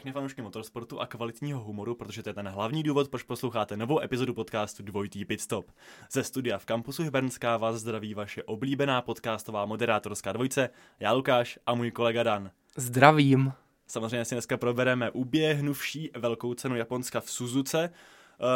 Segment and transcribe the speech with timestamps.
[0.00, 4.00] Všechny fanoušky motorsportu a kvalitního humoru, protože to je ten hlavní důvod, proč posloucháte novou
[4.00, 5.70] epizodu podcastu Dvojitý Pitstop.
[6.10, 10.70] Ze studia v kampusu Hybernská vás zdraví vaše oblíbená podcastová moderátorská dvojce,
[11.00, 12.50] já Lukáš a můj kolega Dan.
[12.76, 13.52] Zdravím.
[13.86, 18.46] Samozřejmě si dneska probereme uběhnuvší velkou cenu Japonska v Suzuce, uh,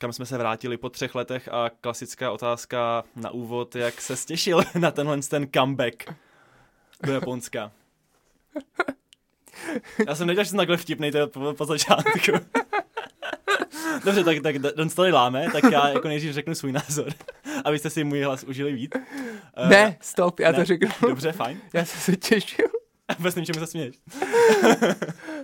[0.00, 4.62] kam jsme se vrátili po třech letech a klasická otázka na úvod, jak se stěšil
[4.80, 6.14] na tenhle ten comeback
[7.02, 7.72] do Japonska.
[10.06, 12.32] Já jsem nedělal, že jsem takhle vtipnej to po, po začátku.
[14.04, 17.08] Dobře, tak, tak Don tady láme, tak já jako nejdřív řeknu svůj názor,
[17.64, 18.90] abyste si můj hlas užili víc.
[18.94, 20.58] Uh, ne, stop, já ne?
[20.58, 20.88] to řeknu.
[21.08, 21.60] Dobře, fajn.
[21.72, 22.66] Já jsem se těšil.
[23.18, 23.96] Vůbec nevím, čemu se směješ.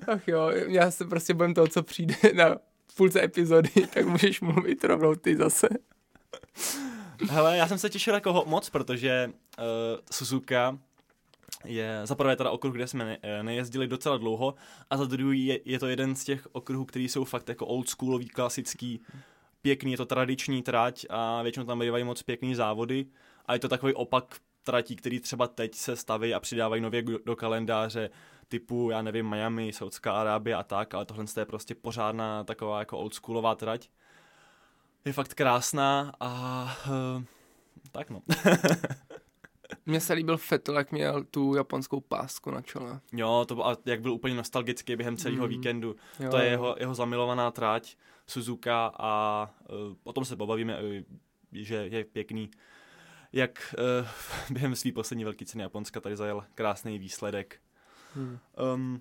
[0.07, 2.57] Ach jo, já se prostě bojím toho, co přijde na
[2.97, 5.69] půlce epizody, tak můžeš mluvit rovnou ty zase.
[7.31, 9.65] Hele, já jsem se těšil jako moc, protože uh,
[10.11, 10.79] Suzuka
[11.65, 14.55] je za prvé teda okruh, kde jsme eh, nejezdili docela dlouho
[14.91, 18.29] a za druhý je, je to jeden z těch okruhů, který jsou fakt jako oldschoolový,
[18.29, 19.01] klasický,
[19.63, 23.07] pěkný, je to tradiční trať a většinou tam bývají moc pěkný závody
[23.47, 27.37] a je to takový opak tratí, který třeba teď se staví a přidávají nově do
[27.37, 28.11] kalendáře
[28.49, 32.99] typu, já nevím, Miami, Saudská Arábie a tak, ale tohle je prostě pořádná taková jako
[32.99, 33.89] oldschoolová trať.
[35.05, 37.25] Je fakt krásná a uh,
[37.93, 38.23] tak no.
[39.87, 43.01] Mně se líbil Fettel, jak měl tu japonskou pásku na čele.
[43.13, 45.49] Jo, to byl, jak byl úplně nostalgický během celého mm.
[45.49, 45.97] víkendu.
[46.21, 50.89] Jo, to je jeho, jeho zamilovaná tráť Suzuka a uh, o tom se pobavíme, uh,
[51.53, 52.51] že je pěkný.
[53.33, 54.09] Jak uh,
[54.51, 57.61] během své poslední velké ceny Japonska tady zajel krásný výsledek.
[58.15, 58.39] Hmm.
[58.75, 59.01] Um,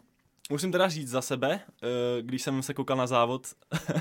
[0.50, 1.89] musím teda říct za sebe, uh,
[2.22, 3.47] když jsem se koukal na závod,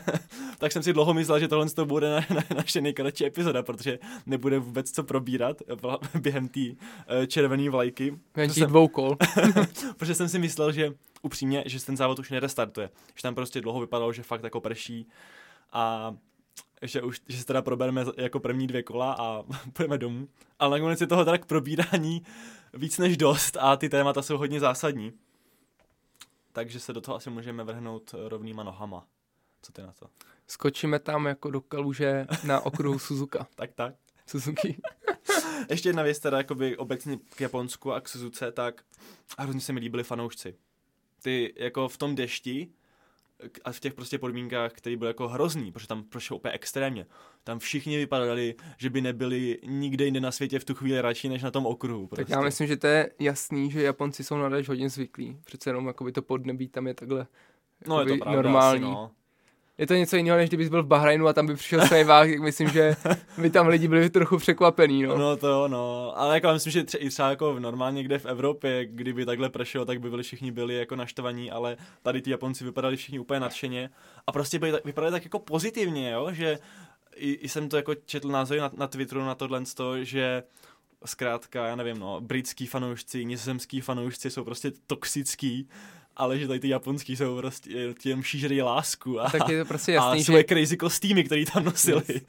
[0.58, 3.98] tak jsem si dlouho myslel, že tohle to bude na, na, naše nejkratší epizoda, protože
[4.26, 5.56] nebude vůbec co probírat
[6.20, 8.18] během té uh, červené vlajky.
[8.34, 9.16] Během jsem, dvou kol.
[9.96, 10.92] protože jsem si myslel, že
[11.22, 12.90] upřímně, že ten závod už nerestartuje.
[13.14, 15.06] Že tam prostě dlouho vypadalo, že fakt jako prší
[15.72, 16.14] a
[16.82, 20.28] že už že se teda probereme jako první dvě kola a půjdeme domů.
[20.58, 22.22] Ale nakonec je toho teda k probírání
[22.74, 25.12] víc než dost a ty témata jsou hodně zásadní.
[26.52, 29.06] Takže se do toho asi můžeme vrhnout rovnýma nohama.
[29.62, 30.06] Co ty na to?
[30.46, 33.46] Skočíme tam jako do kaluže na okruhu Suzuka.
[33.54, 33.94] tak, tak.
[34.26, 34.80] Suzuki.
[35.70, 38.84] Ještě jedna věc teda jakoby obecně k Japonsku a k Suzuce, tak
[39.38, 40.56] hrozně se mi líbili fanoušci.
[41.22, 42.72] Ty jako v tom dešti
[43.64, 47.06] a v těch prostě podmínkách, které byly jako hrozný, protože tam prošlo úplně extrémně.
[47.44, 51.42] Tam všichni vypadali, že by nebyli nikde jinde na světě v tu chvíli radši než
[51.42, 52.06] na tom okruhu.
[52.06, 52.24] Prostě.
[52.24, 55.38] Tak já myslím, že to je jasný, že Japonci jsou na hodně zvyklí.
[55.44, 57.26] Přece jenom jakoby to podnebí tam je takhle
[57.86, 58.84] no, je to pravda, normální.
[58.84, 59.10] Asi, no
[59.80, 62.40] je to něco jiného, než kdybys byl v Bahrajnu a tam by přišel Svejvák, tak
[62.40, 62.96] myslím, že
[63.38, 65.18] by tam lidi byli trochu překvapený, no.
[65.18, 66.12] No to jo, no.
[66.16, 70.00] Ale jako myslím, že třeba, třeba jako normálně někde v Evropě, kdyby takhle pršelo, tak
[70.00, 73.90] by byli všichni byli jako naštvaní, ale tady ty Japonci vypadali všichni úplně nadšeně
[74.26, 76.58] a prostě byli, vypadali tak jako pozitivně, jo, že
[77.16, 79.62] i, i jsem to jako četl názory na, na Twitteru na tohle,
[80.02, 80.42] že
[81.04, 85.68] zkrátka, já nevím, no, britský fanoušci, nizozemský fanoušci jsou prostě toxický
[86.16, 89.92] ale že tady ty japonský jsou prostě těm šířili lásku a, tak je to prostě
[89.92, 90.44] jasný, a svoje že...
[90.44, 92.02] crazy kostýmy, který tam nosili.
[92.08, 92.22] Yes.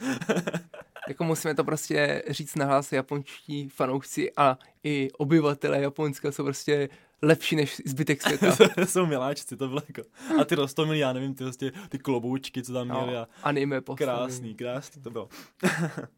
[1.08, 6.90] jako musíme to prostě říct nahlas, japonští fanoušci a i obyvatele Japonska jsou prostě
[7.22, 8.58] lepší než zbytek světa.
[8.86, 10.10] jsou miláčci, to bylo jako.
[10.42, 13.18] A ty rostomilí, já nevím, ty, vlastně, ty kloboučky, co tam no, měli.
[13.18, 14.18] A anime postavy.
[14.18, 15.30] Krásný, krásný to bylo.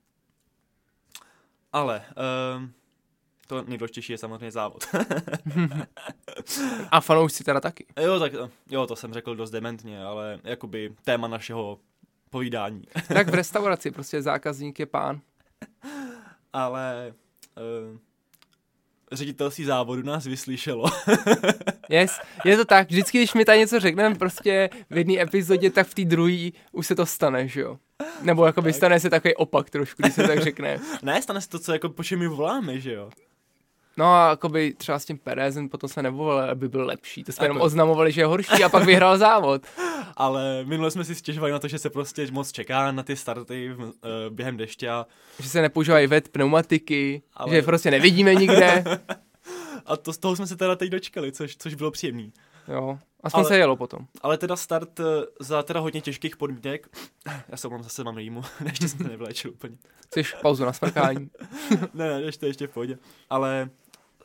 [1.73, 2.05] Ale,
[2.57, 2.73] um,
[3.47, 4.83] to nejdůležitější je samozřejmě závod.
[6.91, 7.85] a fanoušci teda taky.
[8.01, 8.33] Jo, tak
[8.69, 11.79] jo, to jsem řekl dost dementně, ale jakoby téma našeho
[12.29, 12.83] povídání.
[13.07, 15.21] tak v restauraci prostě zákazník je pán.
[16.53, 17.13] ale
[17.91, 17.97] uh,
[19.11, 20.85] ředitelství závodu nás vyslyšelo.
[21.89, 22.89] yes, je to tak.
[22.89, 26.87] Vždycky, když mi tady něco řekneme prostě v jedné epizodě, tak v té druhé už
[26.87, 27.79] se to stane, že jo?
[28.21, 30.79] Nebo jako by stane se takový opak trošku, když se tak řekne.
[31.01, 33.09] ne, stane se to, co jako po čem my voláme, že jo?
[33.97, 37.23] No a jakoby třeba s tím Perezem potom se nevolali, aby byl lepší.
[37.23, 39.61] To jsme jenom oznamovali, že je horší a pak vyhrál závod.
[40.15, 43.73] Ale minule jsme si stěžovali na to, že se prostě moc čeká na ty starty
[43.73, 43.93] uh,
[44.29, 44.89] během deště.
[44.89, 45.05] A...
[45.39, 47.49] Že se nepoužívají ved pneumatiky, Ale...
[47.49, 48.83] že je prostě nevidíme nikde.
[49.85, 52.33] a to z toho jsme se teda teď dočkali, což, což bylo příjemný.
[52.67, 54.07] Jo, aspoň ale, se jelo potom.
[54.21, 55.03] Ale teda start eh,
[55.39, 56.97] za teda hodně těžkých podmínek.
[57.49, 59.77] Já se mám zase mám rýmu, ještě jsem to nevléčil úplně.
[60.05, 61.29] Chceš pauzu na smrkání?
[61.93, 62.97] ne, ne, ještě, ještě v pohodě.
[63.29, 63.69] Ale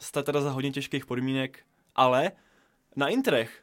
[0.01, 1.59] stát teda za hodně těžkých podmínek,
[1.95, 2.33] ale
[2.97, 3.63] na intrech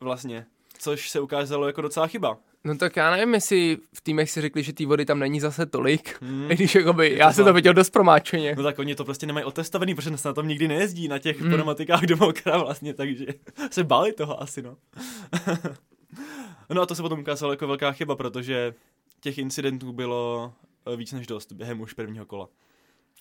[0.00, 0.46] vlastně,
[0.78, 2.38] což se ukázalo jako docela chyba.
[2.64, 5.66] No tak já nevím, jestli v týmech si řekli, že té vody tam není zase
[5.66, 6.50] tolik, Hmm.
[6.50, 8.54] i když jakoby, já jsem to viděl dost promáčeně.
[8.56, 11.40] No tak oni to prostě nemají otestovaný, protože se na tom nikdy nejezdí, na těch
[11.40, 11.52] Hmm.
[11.52, 13.26] pneumatikách do mokra vlastně, takže
[13.70, 14.76] se báli toho asi, no.
[16.74, 18.74] no a to se potom ukázalo jako velká chyba, protože
[19.20, 20.52] těch incidentů bylo
[20.92, 22.48] eh, víc než dost během už prvního kola.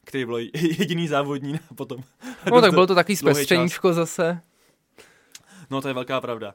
[0.06, 2.04] Který byl jediný závodní a potom.
[2.52, 4.42] No tak bylo to takový zpestřeníčko zase.
[5.69, 6.54] No to je velká pravda.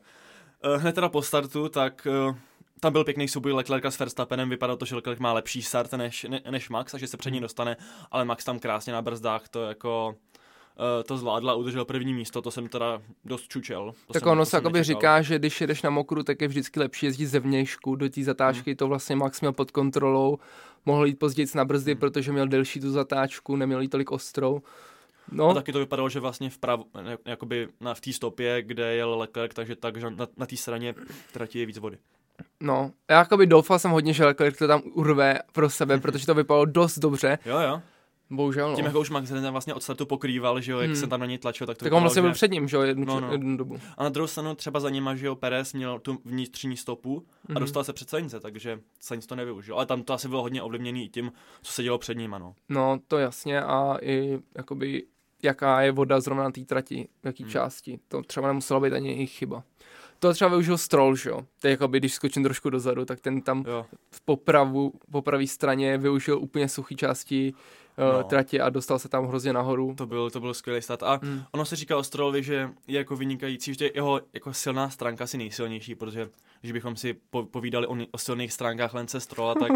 [0.64, 2.34] Eh, Hned teda po startu, tak eh,
[2.80, 6.26] tam byl pěkný souboj Leclerca s Verstappenem, vypadalo to, že Leclerc má lepší start než,
[6.28, 7.76] ne, než Max, takže se před ní dostane,
[8.10, 10.16] ale Max tam krásně na brzdách to jako
[11.06, 13.92] to zvládla, udržel první místo, to jsem teda dost čučel.
[14.06, 16.40] To Tak jsem, ono to se jsem jakoby říká, že když jedeš na mokru, tak
[16.42, 18.74] je vždycky lepší jezdit zevnějšku do té zatáčky.
[18.74, 20.38] To vlastně Max měl pod kontrolou,
[20.86, 24.62] mohl jít později na brzdy, protože měl delší tu zatáčku, neměl jí tolik ostrou.
[25.28, 28.94] A No, taky to vypadalo, že vlastně vpravo, ne- jakoby na, v té stopě, kde
[28.94, 30.94] jel Leclerc, takže tak, že na, na té straně
[31.32, 31.98] trati je víc vody.
[32.60, 32.90] no.
[33.10, 36.64] Já jakoby doufal jsem hodně, že Leclerc to tam urve pro sebe, protože to vypadalo
[36.64, 37.38] dost dobře.
[37.46, 37.80] Jo, jo.
[38.30, 38.88] Bohužel, Tím, no.
[38.88, 40.96] jak už Max ten vlastně od startu pokrýval, že jo, jak Hmm.
[41.00, 42.82] jsem tam na něj tlačil, tak to Tak on vlastně byl před ním, že jo,
[42.82, 43.80] jednu, No, no, jednu dobu.
[43.98, 47.52] A na druhou stranu třeba za nima, že jo, Perez měl tu vnitřní stopu a
[47.52, 47.60] Mhm.
[47.60, 49.74] dostal se před Sainze, takže Sainz to nevyužil.
[49.74, 51.32] Ale tam to asi bylo hodně ovlivněný i tím,
[51.62, 52.54] co se dělo před ním, ano.
[52.68, 55.02] No, to jasně a i jakoby
[55.42, 57.52] jaká je voda zrovna na té trati, v jaký Hmm.
[57.52, 57.98] části.
[58.08, 59.62] To třeba nemusela být ani jejich chyba.
[60.18, 61.40] To třeba využil Stroll, že jo.
[61.60, 63.86] To je jakoby, když skočím trošku dozadu, tak ten tam Jo.
[64.10, 67.52] v popravu, po pravé straně využil úplně suchý části
[68.00, 68.12] No.
[68.12, 68.24] no.
[68.24, 69.94] trati a dostal se tam hrozně nahoru.
[69.98, 71.02] To byl, to byl skvělý start.
[71.02, 71.42] A Hmm.
[71.52, 75.24] ono se říká o Strollovi, že je jako vynikající, že je jeho jako silná stránka
[75.24, 76.30] asi nejsilnější, protože
[76.60, 79.72] když bychom si po, povídali o, o silných stránkách Lence Strolla, tak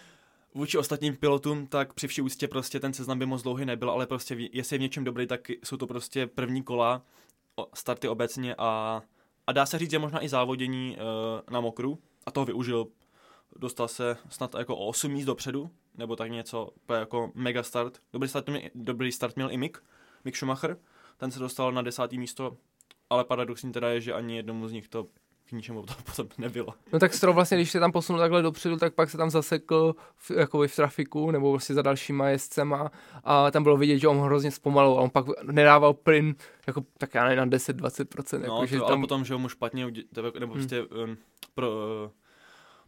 [0.54, 4.06] vůči ostatním pilotům, tak při vší úctě prostě ten seznam by moc dlouhý nebyl, ale
[4.06, 7.02] prostě jestli je v něčem dobrý, tak jsou to prostě první kola,
[7.74, 9.02] starty obecně a,
[9.46, 12.86] a dá se říct, že možná i závodění uh, na mokru a toho využil.
[13.56, 17.98] Dostal se snad jako o 8 míst dopředu, nebo tak něco, jako mega start.
[18.12, 19.78] Dobrý start, měl, dobrý start měl i Mick,
[20.24, 20.76] Mick Schumacher,
[21.16, 22.56] ten se dostal na desátý místo,
[23.10, 25.06] ale paradoxní teda je, že ani jednomu z nich to
[25.48, 26.74] k ničemu to potom nebylo.
[26.92, 29.94] No tak Stroll vlastně, když se tam posunul takhle dopředu, tak pak se tam zasekl
[30.16, 32.90] v, jakoby v trafiku nebo vlastně za dalšíma jezdcema
[33.24, 35.04] a tam bylo vidět, že on hrozně zpomaloval.
[35.04, 36.34] On pak nedával plyn
[36.66, 38.38] jako tak já nevím, na 10-20%.
[38.38, 39.86] No, jako, že to, ale tam, potom, že mu špatně,
[40.16, 40.50] nebo Hmm.
[40.52, 41.16] prostě um,
[41.54, 42.10] pro, uh,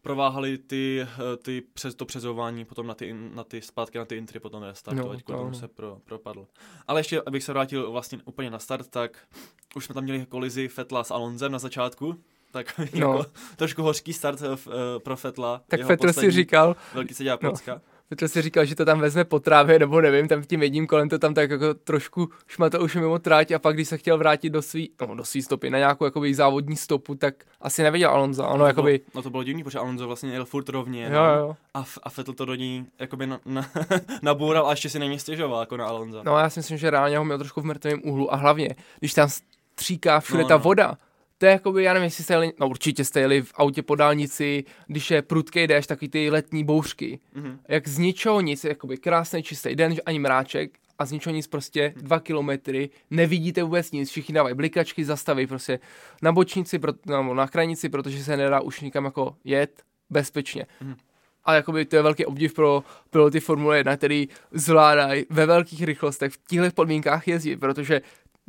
[0.02, 4.16] prováhali ty, uh, ty přes to přezování potom na ty, na ty zpátky na ty
[4.16, 6.46] intry potom restartu, No, no, ať to tomu se pro, propadl.
[6.88, 9.18] Ale ještě, abych se vrátil vlastně úplně na start, tak
[9.74, 12.16] už jsme tam měli kolizi Fetla s Alonzem na začátku,
[12.50, 13.18] tak No.
[13.18, 13.26] jako
[13.56, 14.56] trošku hořký start uh,
[14.98, 15.62] pro Fetla.
[15.68, 17.52] tak Petr si říkal, Velký se dělá No.
[18.10, 21.08] Petr si říkal, že to tam vezme po trávě, nebo nevím, tam tím jedním kolem
[21.08, 24.50] to tam tak jako trošku šmatal už mimo tráť a pak když se chtěl vrátit
[24.50, 28.48] do svý, no, do svý stopy, na nějakou jakoby závodní stopu, tak asi neviděl Alonso,
[28.48, 31.04] ono to jakoby, bylo, no to bylo divný, protože Alonso vlastně jel furt rovně.
[31.04, 31.34] jo, no.
[31.34, 31.56] jo.
[31.74, 33.66] A, F- a Fettel to do ní jakoby na, na,
[34.22, 36.22] naboural a ještě si není stěžoval jako na Alonso.
[36.24, 38.68] No já si myslím, že reálně ho měl trošku v mrtvém úhlu a hlavně,
[38.98, 40.60] když tam stříká všude No, ta no.
[40.60, 40.94] voda,
[41.40, 43.94] to je jakoby, já nevím, jestli jste jeli, no určitě jste jeli v autě po
[43.94, 47.20] dálnici, když je prudkej déšť, takový ty letní bouřky.
[47.34, 47.58] Mhm.
[47.68, 51.94] Jak z ničeho nic, jakoby krásný čistý den, ani mráček a z ničeho nic prostě
[51.96, 55.80] dva kilometry, nevidíte vůbec nic, všichni dávají blikačky, zastaví prostě
[56.22, 60.66] na bočnici, no, na krajnici, protože se nedá už nikam jako jet bezpečně.
[60.80, 60.96] Mhm.
[61.44, 66.32] A jakoby to je velký obdiv pro piloty Formule 1, který zvládají ve velkých rychlostech
[66.32, 68.00] v těchto podmínkách jezdit, protože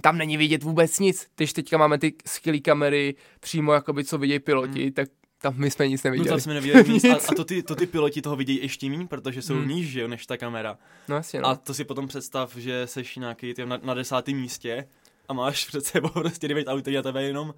[0.01, 1.27] tam není vidět vůbec nic.
[1.35, 4.93] Když teďka máme ty skvělé kamery přímo, jakoby, co vidějí piloti, Mhm.
[4.93, 5.09] tak
[5.41, 6.29] tam my jsme nic No neviděli.
[6.29, 7.03] tam jsme neviděli nic.
[7.05, 9.63] A, a to, ty, to ty piloti toho vidějí ještě méně, protože jsou Hmm.
[9.63, 9.71] hmm.
[9.71, 10.77] níž, že jo, než ta kamera.
[11.07, 11.47] No jasně, no.
[11.47, 14.87] A to si potom představ, že seš nějaký ty na, na desátém místě
[15.27, 17.53] a máš před sebou prostě 9 aut, na tebe jenom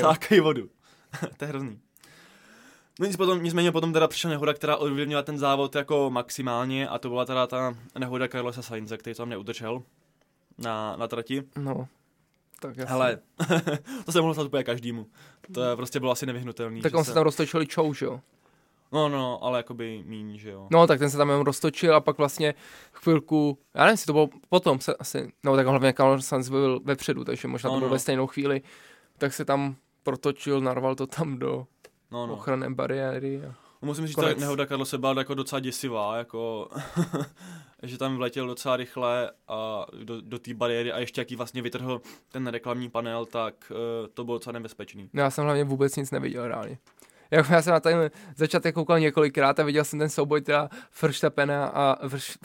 [0.00, 0.68] cákají vodu.
[1.36, 1.78] to je hrozný.
[3.00, 6.98] No nic potom, nicméně potom teda přišla nehoda, která ovlivnila ten závod jako maximálně a
[6.98, 9.82] to byla teda ta nehoda Carlosa Sainze, který to tam neudržel
[10.58, 11.42] na, na trati.
[11.56, 11.88] No,
[12.60, 12.92] tak jasně.
[12.92, 13.18] Hele,
[14.04, 15.06] to se mohlo stát úplně každému.
[15.54, 16.80] To je, prostě bylo asi nevyhnutelný.
[16.80, 18.20] tak on se tam roztočil i Chou, že jo?
[18.92, 20.68] No, no, ale jakoby míň, že jo.
[20.70, 22.54] No, tak ten se tam jenom roztočil a pak vlastně
[22.92, 26.80] chvilku, já nevím, jestli to bylo potom, se asi, no tak hlavně Carlos Sainz byl
[26.84, 27.92] vepředu, takže možná No, to bylo no.
[27.92, 28.62] ve stejnou chvíli,
[29.18, 31.66] tak se tam protočil, narval to tam do
[32.10, 32.26] no.
[32.26, 32.32] no.
[32.34, 33.42] ochranné bariéry.
[33.44, 33.65] A...
[33.86, 36.70] Musím říct, že nehoda Carlose byla jako docela děsivá, jako,
[37.82, 42.00] že tam vletěl docela rychle a do, do té bariéry a ještě jaký vlastně vytrhl
[42.28, 43.76] ten reklamní panel, tak uh,
[44.14, 45.10] to bylo docela nebezpečný.
[45.12, 46.78] No, já jsem hlavně vůbec nic neviděl reálně.
[47.30, 50.68] Jako já jsem na ten začátek koukal několikrát a viděl jsem ten souboj teda
[51.02, 51.96] Verstappena a,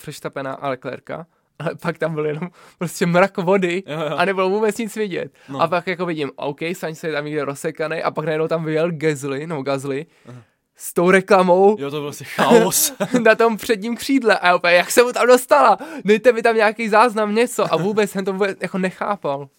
[0.05, 1.25] Verstappena a Leclerca,
[1.59, 4.15] ale pak tam byl jenom prostě mrak vody Jo, jo.
[4.17, 5.33] a nebylo vůbec nic vidět.
[5.49, 5.61] No.
[5.61, 8.91] A pak jako vidím, OK, Sainz je tam někde rozsekaný a pak najednou tam vyjel
[8.91, 10.41] Gasly, no Gasly, Aha.
[10.83, 12.93] S tou reklamou Jo, to byl prostě chaos.
[13.23, 15.77] na tom předním křídle a úplně, jak se mu tam dostala?
[16.05, 19.49] Dejte mi tam nějaký záznam, něco a vůbec jsem to vůbec jako nechápal.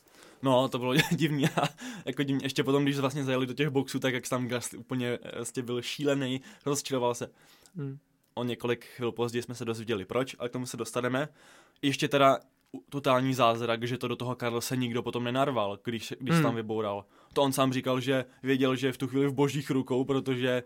[0.43, 1.49] No, to bylo divný.
[1.49, 1.69] A
[2.05, 2.43] jako divný.
[2.43, 5.83] Ještě potom, když vlastně zajeli do těch boxů, tak jak tam Gasly úplně vlastně byl
[5.83, 7.31] šílený, rozčiloval se.
[7.77, 7.99] Hmm.
[8.35, 11.29] O několik chvil později jsme se dozvěděli proč, ale k tomu se dostaneme.
[11.83, 12.39] Ještě teda
[12.89, 16.43] totální zázrak, že to do toho Karlose nikdo potom nenarval, když, když Hmm.
[16.43, 17.05] tam vyboural.
[17.33, 20.63] To on sám říkal, že věděl, že je v tu chvíli v božích rukou, protože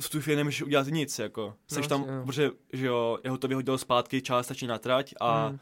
[0.00, 1.54] v tu chvíli nemůžeš udělat nic, jako.
[1.68, 2.22] Seš No, tam, jo.
[2.26, 5.58] protože že jo, jeho to vyhodil zpátky částečně na trať a Hmm.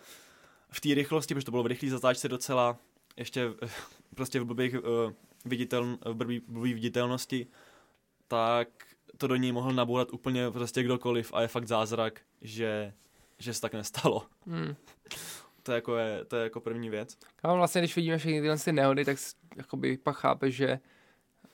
[0.71, 2.77] v té rychlosti, protože to bylo v rychlé zatáčce docela
[3.17, 3.49] ještě
[4.15, 5.13] prostě v blbých uh,
[5.45, 7.47] viditel, v blbý, blbý viditelnosti,
[8.29, 8.69] tak
[9.17, 12.93] to do něj mohl nabourat úplně prostě kdokoliv a je fakt zázrak, že,
[13.39, 14.27] že se tak nestalo.
[14.47, 14.77] Hmm.
[15.63, 17.19] To je jako, je, to je jako první věc.
[17.43, 19.17] A vlastně, když vidíme všechny tyhle ty nehody, tak
[19.57, 20.79] jakoby pak chápe, že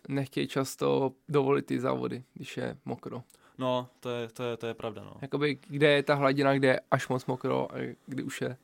[0.08, 3.23] nechtějí často dovolit ty závody, když je mokro.
[3.58, 5.16] No, to je, to je, to je pravda, no.
[5.23, 8.56] Jakoby, kde je ta hladina, kde je až moc mokro a kdy už je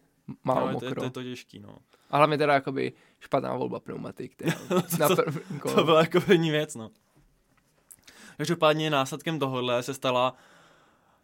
[0.45, 1.01] málo no je, to, je, mokro.
[1.01, 1.77] to, je to těžký, no.
[2.11, 4.35] A hlavně teda jakoby špatná volba pneumatik.
[4.35, 4.53] Teda,
[4.99, 5.75] na to- prvním kole.
[5.75, 6.91] To byla jako první věc, no.
[8.37, 10.35] Každopádně následkem tohohle se stala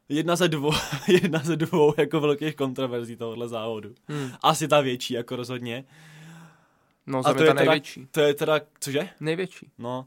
[0.08, 0.73] jedna ze dvou,
[1.08, 3.94] jedna ze dvou jako velkých kontroverzí tohohle závodu.
[4.08, 4.30] Hmm.
[4.42, 5.85] Asi ta větší, jako rozhodně.
[7.07, 8.07] No, A to je ta teda- největší.
[8.11, 9.09] To je teda, cože?
[9.21, 9.71] Největší.
[9.79, 10.07] No.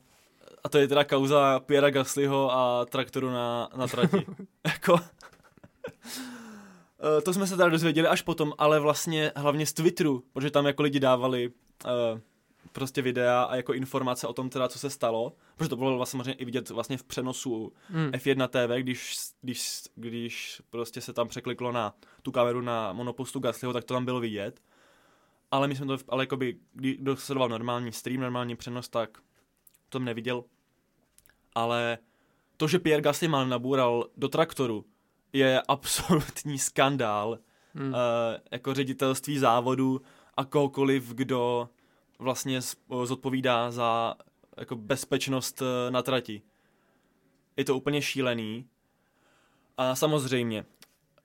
[0.64, 4.26] A to je teda kauza Piera Gaslyho a traktoru na, na trati.
[4.68, 5.00] jako...
[7.18, 10.66] Eh, to jsme se teda dozvěděli až potom, ale vlastně hlavně z Twitteru, protože tam
[10.66, 11.48] jako lidi dávali
[11.86, 12.20] uh,
[12.72, 16.12] prostě videa a jako informace o tom teda, co se stalo, protože to bylo vlastně
[16.12, 18.10] samozřejmě i vidět vlastně v přenosu Hmm.
[18.12, 23.74] F1 TV, když, když, když prostě se tam překliklo na tu kameru na monopostu Gaslyho,
[23.74, 24.60] tak to tam bylo vidět.
[25.52, 29.18] Ale my jsme to, ale jakoby, když kdo sledoval normální stream, normální přenos, tak
[29.90, 30.44] to neviděl.
[31.56, 31.98] Ale
[32.58, 34.86] to, že Pierre Gasly mal nabůral do traktoru,
[35.34, 37.40] je absolutní skandál
[37.76, 37.94] Hmm.
[37.94, 37.98] uh,
[38.52, 40.02] jako ředitelství závodu
[40.38, 41.70] a kohokoliv, kdo
[42.20, 42.60] vlastně
[43.04, 44.16] zodpovídá za
[44.58, 46.42] jako bezpečnost eh, na trati.
[47.58, 48.68] Je to úplně šílený.
[49.78, 50.66] A samozřejmě,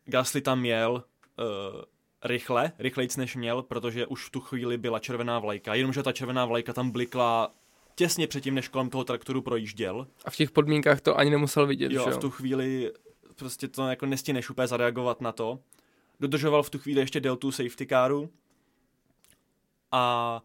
[0.04, 1.82] Gasly tam jel uh,
[2.24, 6.44] rychle, rychlejc než měl, protože už v tu chvíli byla červená vlajka, jenomže ta červená
[6.44, 7.54] vlajka tam blikla
[7.94, 10.06] těsně předtím, než kolem toho traktoru projížděl.
[10.24, 12.16] A v těch podmínkách to ani nemusel vidět, Jo, že jo?
[12.16, 12.92] v tu chvíli
[13.36, 15.58] prostě to jako nestíneš úplně zareagovat na to.
[16.20, 18.30] Dodržoval v tu chvíli ještě deltu safety caru.
[19.92, 20.42] A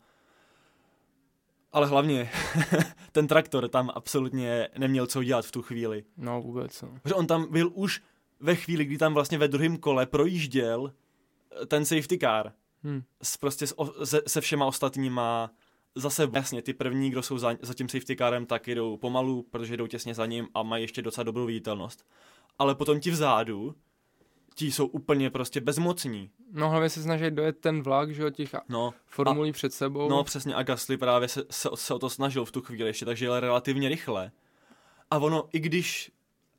[1.72, 2.30] ale hlavně
[3.12, 6.04] ten traktor tam absolutně neměl co dělat v tu chvíli.
[6.18, 6.90] No vůbec, no.
[7.04, 8.02] Protože on tam byl už
[8.40, 10.94] ve chvíli, kdy tam vlastně ve druhém kole projížděl
[11.68, 12.52] ten safety car
[12.84, 13.02] Hmm.
[13.24, 15.52] s, prostě s, se, se všema ostatníma
[15.96, 19.78] zase jasně, ty první, kdo jsou za, za tím safety carem, tak jdou pomalu, protože
[19.78, 22.06] jdou těsně za ním a mají ještě docela dobrou viditelnost.
[22.60, 23.76] Ale potom ti vzadu,
[24.56, 26.30] ti jsou úplně prostě bezmocní.
[26.52, 30.10] No hlavně se snaží dojet ten vlak, že jo, těch No, formulí před sebou.
[30.10, 33.06] no přesně a Gasly právě se, se, se o to snažil v tu chvíli ještě,
[33.06, 34.32] takže jel relativně rychle.
[35.12, 36.12] A ono, i když,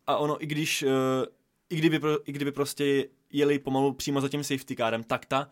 [0.06, 0.90] a ono, i když, uh,
[1.70, 5.50] i kdyby, pro, i kdyby prostě jeli pomalu přímo za tím safety carem, tak ta,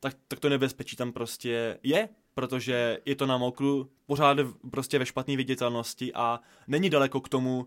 [0.00, 4.38] tak, tak to nebezpečí tam prostě je, protože je to na mokru, pořád
[4.70, 7.66] prostě ve špatné viditelnosti a není daleko k tomu,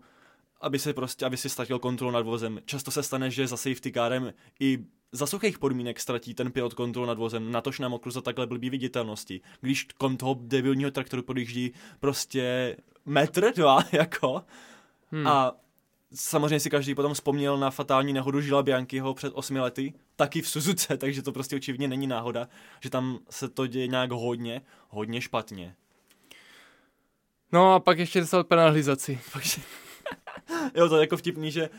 [0.60, 2.60] aby se prostě, aby si ztratil kontrolu nad vozem.
[2.64, 4.78] Často se stane, že za safety carem i
[5.12, 8.70] za suchých podmínek ztratí ten pilot kontrolu nad vozem, natož na mokru za takhle blbý
[8.70, 9.40] viditelnosti.
[9.60, 14.44] Když kolem toho debilního traktoru podjíždí prostě metr, dva, jako,
[15.12, 15.26] Hmm.
[15.26, 15.52] a
[16.14, 20.48] samozřejmě si každý potom vzpomněl na fatální nehodu Žila Bianchiho před osmi lety, taky v
[20.48, 22.48] Suzuce, takže to prostě očividně není náhoda,
[22.80, 25.74] že tam se to děje nějak hodně, hodně špatně.
[27.52, 29.20] No a pak ještě dostal penalizaci.
[30.74, 31.70] Jo, to je jako vtipný, že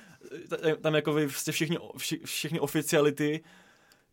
[0.81, 3.43] tam jako vy prostě všichni, vši, všechny oficiality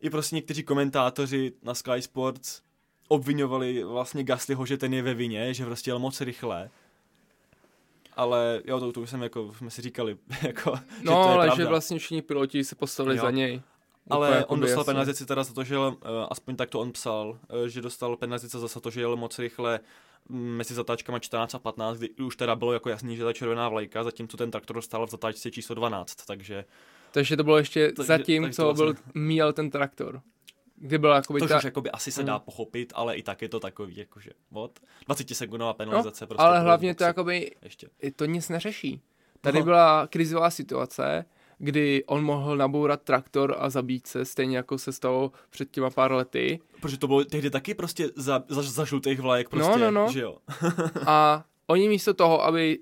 [0.01, 2.61] i prostě někteří komentátoři na Sky Sports
[3.07, 6.69] obvinovali vlastně Gaslyho, že ten je ve vině, že prostě jel moc rychle.
[8.19, 11.33] Ale jo, to, to už jsem jako, jsme si říkali, jako, že No, to je
[11.35, 11.55] ale pravda.
[11.63, 13.21] že vlastně všichni piloti se postavili Jo.
[13.21, 13.61] za něj.
[14.09, 16.91] Ale Úplně on dostal penalizaci teda za to, že jel, uh, aspoň tak to on
[16.91, 19.79] psal, uh, že dostal penalizaci za to, že jel moc rychle
[20.29, 23.69] mm, mezi zatáčkama 14 a 15, kdy už teda bylo jako jasný, že ta červená
[23.69, 26.65] vlajka, zatímco ten traktor dostal v zatáčce číslo 12, takže
[27.11, 30.21] Takže to bylo ještě Takže- zatím, takže co to byl vlastně- míjel ten traktor.
[30.81, 31.57] Kdy byla jakoby to ta...
[31.57, 32.41] už jakoby asi se dá Hmm.
[32.45, 34.71] pochopit, ale i tak je to takový, jakože, what?
[35.05, 36.27] 20 sekundová penalizace.
[36.27, 37.87] prostě ale hlavně to jakoby, Ještě.
[38.15, 39.01] to nic neřeší.
[39.41, 39.65] Tady No.
[39.65, 41.25] byla krizová situace,
[41.57, 46.11] kdy on mohl nabourat traktor a zabít se, stejně jako se stalo před těma pár
[46.11, 46.59] lety.
[46.81, 50.11] Protože to bylo tehdy taky prostě za, za, za žlutých vlajek prostě, no, no.
[50.11, 50.37] že jo.
[51.05, 52.79] A oni místo toho, aby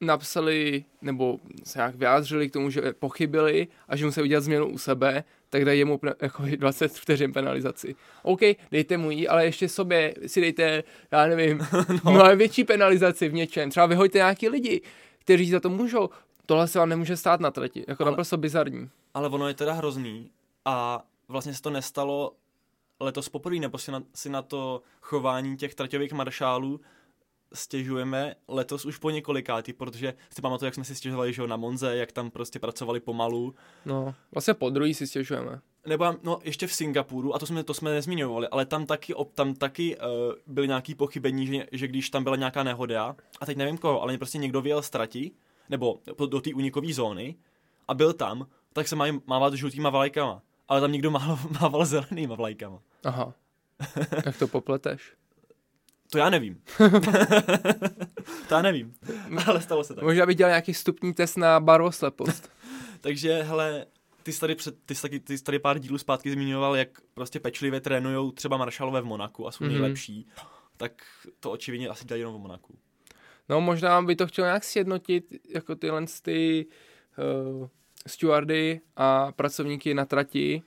[0.00, 4.78] napsali nebo se nějak vyjádřili k tomu, že pochybili a že musí udělat změnu u
[4.78, 7.94] sebe, tak dají mu jako 20 vteřin penalizaci.
[8.22, 8.40] OK,
[8.70, 11.58] dejte mu ji, ale ještě sobě si dejte, já nevím,
[12.04, 12.12] no.
[12.12, 13.70] mnohem větší penalizaci v něčem.
[13.70, 14.80] Třeba vyhoďte nějaký lidi,
[15.18, 16.08] kteří za to můžou.
[16.46, 17.84] Tohle se vám nemůže stát na trati.
[17.88, 18.90] Jako ale, naprosto bizarní.
[19.14, 20.30] Ale ono je teda hrozný
[20.64, 22.32] a vlastně se to nestalo
[23.00, 26.80] letos poprvé, nebo si na, si na to chování těch traťových maršálů
[27.52, 31.96] stěžujeme letos už po několikátý, protože si pamatuju, jak jsme si stěžovali že na Monze,
[31.96, 33.54] jak tam prostě pracovali pomalu.
[33.86, 35.60] No, vlastně po druhý si stěžujeme.
[35.86, 39.54] Nebo no, ještě v Singapuru, a to jsme, to jsme nezmiňovali, ale tam taky, tam
[39.54, 40.04] taky uh,
[40.46, 44.18] byly nějaké pochybení, že, že když tam byla nějaká nehoda, a teď nevím koho, ale
[44.18, 45.30] prostě někdo vyjel ztrati,
[45.68, 47.36] nebo do té unikové zóny,
[47.88, 50.42] a byl tam, tak se mají mávat žlutýma vlajkama.
[50.68, 52.78] Ale tam někdo mával, mával zelenýma vlajkama.
[53.04, 53.34] Aha.
[54.26, 55.12] Jak to popleteš?
[56.10, 56.62] To já nevím.
[58.48, 58.94] to já nevím,
[59.46, 60.04] ale stalo se tak.
[60.04, 62.50] Možná by dělal nějaký stupní test na barvoslepost.
[63.00, 63.86] Takže, hele,
[64.22, 66.88] ty jsi, tady před, ty, jsi taky, ty jsi tady pár dílů zpátky zmiňoval, jak
[67.14, 69.68] prostě pečlivě trénujou třeba maršalové v Monaku a jsou mm-hmm.
[69.68, 70.28] nejlepší.
[70.76, 70.92] Tak
[71.40, 72.78] to očividně asi dělají jenom v Monaku.
[73.48, 76.66] No možná by to chtěl nějak sjednotit, jako tyhle ty
[77.58, 77.68] uh,
[78.06, 80.62] stewardy a pracovníky na trati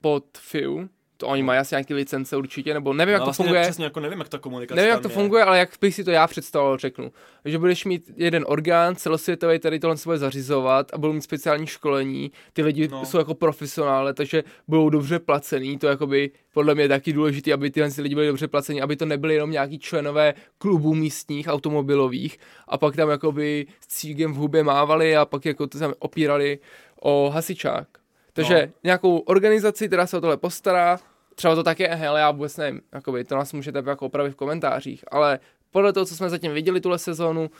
[0.00, 0.88] pod FIU,
[1.20, 3.62] to oni mají asi nějaké licence určitě, nebo nevím, jak no, vlastně to funguje.
[3.62, 5.14] Přesně, jako nevím, jak ta komunikace Nevím, jak to je.
[5.14, 7.12] funguje, ale jak bych si to já představoval, řeknu.
[7.44, 11.66] Že budeš mít jeden orgán celosvětový, který tohle se bude zařizovat a budou mít speciální
[11.66, 12.32] školení.
[12.52, 13.04] Ty lidi no.
[13.04, 15.78] jsou jako profesionále, takže budou dobře placený.
[15.78, 19.06] To jakoby podle mě je taky důležité, aby tyhle lidi byli dobře placení, aby to
[19.06, 24.62] nebyly jenom nějaký členové klubů místních automobilových a pak tam jakoby s cígem v hubě
[24.62, 26.58] mávali a pak jako to tam opírali
[27.00, 27.88] o hasičák.
[28.32, 28.72] Takže no.
[28.84, 30.98] nějakou organizaci, která se o tohle postará,
[31.40, 34.36] třeba to tak je, hele, já vůbec nevím, jakoby, to nás můžete jako opravit v
[34.36, 37.50] komentářích, ale podle toho, co jsme zatím viděli tuhle sezónu,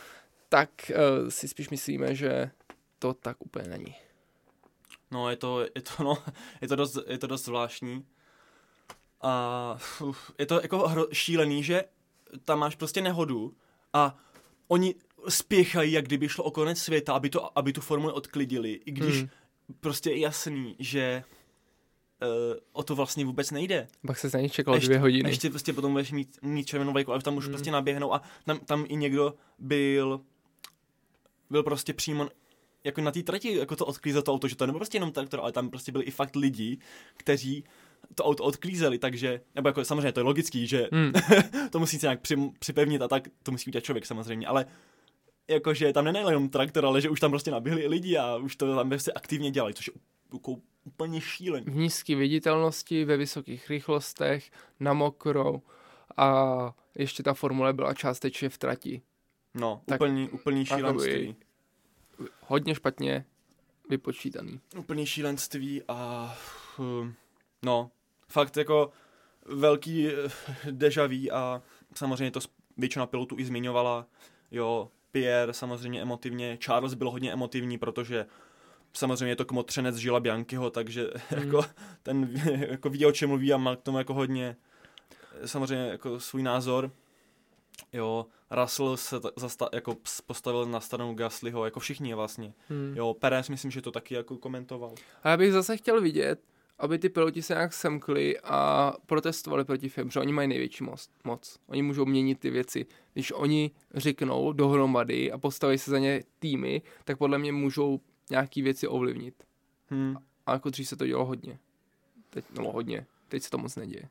[0.48, 2.50] tak uh, si spíš myslíme, že
[2.98, 3.94] to tak úplně není.
[5.10, 6.22] No, je to, je to, no,
[6.60, 8.06] je to, dost, je to dost zvláštní.
[9.22, 11.84] A uf, je to jako hro, šílený, že
[12.44, 13.54] tam máš prostě nehodu
[13.92, 14.16] a
[14.68, 14.94] oni
[15.28, 19.18] spěchají, jak kdyby šlo o konec světa, aby, to, aby tu formuli odklidili, i když
[19.18, 19.28] hmm.
[19.80, 21.24] prostě je jasný, že
[22.22, 22.28] uh,
[22.72, 23.88] o to vlastně vůbec nejde.
[24.06, 25.30] Pak se za ní čekalo ještě, dvě hodiny.
[25.30, 27.52] Ještě prostě potom budeš mít, mít červenou vlajku, ale tam už hmm.
[27.52, 30.20] prostě naběhnou a tam, tam i někdo byl
[31.50, 32.28] byl prostě přímo
[32.84, 35.40] jako na té trati, jako to odklízel to auto, že to nebyl prostě jenom traktor,
[35.40, 36.78] ale tam prostě byli i fakt lidi,
[37.16, 37.64] kteří
[38.14, 41.12] to auto odklízeli, takže, nebo jako samozřejmě to je logický, že hmm.
[41.70, 44.66] to musí se nějak při, připevnit a tak, to musí udělat člověk samozřejmě, ale
[45.48, 48.76] jakože tam nenajel jenom traktor, ale že už tam prostě naběhli lidi a už to
[48.76, 49.92] tam prostě aktivně dělali, což je
[50.32, 51.66] jako úplně šílený.
[51.66, 55.62] V nízké viditelnosti, ve vysokých rychlostech, na mokrou
[56.16, 59.02] a ještě ta formule byla částečně v trati.
[59.54, 61.36] No, tak úplný, úplný šílenství.
[62.40, 63.24] Hodně špatně
[63.88, 64.60] vypočítaný.
[64.76, 66.34] Úplný šílenství a
[66.78, 67.14] hm,
[67.62, 67.90] no,
[68.28, 68.90] fakt jako
[69.46, 70.12] velký eh,
[70.70, 71.62] dejaví a
[71.94, 72.40] samozřejmě to
[72.76, 74.06] většina pilotů i zmiňovala,
[74.50, 78.26] jo, Pierre samozřejmě emotivně, Charles byl hodně emotivní, protože
[78.92, 81.42] samozřejmě je to kmotřenec Žila Biankyho, takže mm.
[81.44, 81.64] jako
[82.02, 82.30] ten
[82.68, 84.56] jako ví, o čem mluví a má k tomu jako hodně
[85.44, 86.90] samozřejmě jako svůj názor.
[87.92, 92.54] Jo, Russell se zasta- jako postavil na stranu Gaslyho, jako všichni vlastně.
[92.68, 92.92] Hmm.
[92.96, 94.94] Jo, Perez myslím, že to taky jako komentoval.
[95.22, 96.40] A já bych zase chtěl vidět,
[96.78, 101.08] aby ty piloti se nějak semkli a protestovali proti FIM, protože oni mají největší moc,
[101.24, 101.58] moc.
[101.66, 102.86] Oni můžou měnit ty věci.
[103.12, 108.00] Když oni řeknou dohromady a postaví se za ně týmy, tak podle mě můžou
[108.30, 109.44] nějaký věci ovlivnit.
[109.88, 110.16] Hmm.
[110.46, 111.58] A jako dřív se to dělo hodně.
[112.30, 113.06] Teď, no hodně.
[113.28, 114.08] Teď se to moc neděje.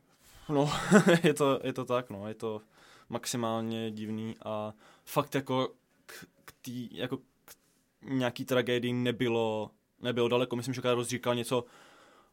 [0.50, 0.72] No,
[1.24, 2.28] je to, je to tak, no.
[2.28, 2.62] Je to
[3.10, 4.74] maximálně divný a
[5.06, 5.74] fakt jako
[6.06, 7.56] k, k tý, jako k
[8.04, 10.56] nějaký tragédii nebylo, nebylo daleko.
[10.56, 11.66] Myslím, že Karol říkal něco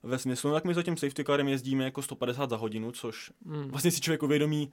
[0.03, 3.33] ve smyslu, no tak my za tím safety carem jezdíme jako 150 za hodinu, což
[3.46, 3.68] hmm.
[3.68, 4.72] vlastně si člověk uvědomí,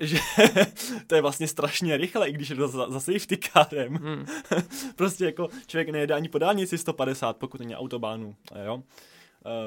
[0.00, 0.18] že
[1.06, 3.94] to je vlastně strašně rychle, i když je to za, za safety carem.
[3.94, 4.26] Hmm.
[4.96, 8.82] prostě jako člověk nejede ani po dálnici 150, pokud není autobánu, jo.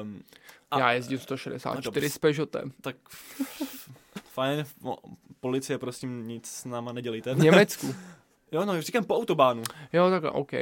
[0.02, 0.22] Um,
[0.70, 2.72] a, Já jezdím 164 s Peugeotem.
[2.80, 2.96] Tak
[4.32, 4.64] fajn,
[5.40, 7.34] policie prostě nic s náma nedělíte.
[7.34, 7.94] V Německu.
[8.52, 9.62] jo, no, říkám po autobánu.
[9.92, 10.52] Jo, tak OK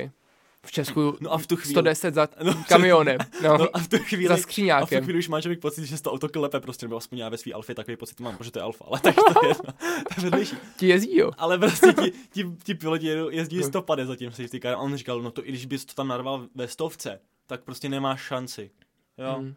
[0.68, 3.18] v Česku no a v tu chvíli, 110 za no, kamionem.
[3.42, 4.98] No, no, a v tu chvíli, za skříňákem.
[4.98, 7.18] A v tu chvíli už máš člověk pocit, že to auto klepe prostě, nebo aspoň
[7.18, 9.54] já ve svý alfě takový pocit mám, protože to je alfa, ale tak to je,
[9.66, 10.56] no, to je vedlejší.
[10.76, 11.30] Ti jezdí, jo.
[11.38, 15.22] Ale prostě ti, ti, ti piloti jezdí 150 za tím safety car a on říkal,
[15.22, 18.70] no to i když bys to tam narval ve stovce, tak prostě nemáš šanci.
[19.18, 19.34] Jo.
[19.38, 19.54] Hmm.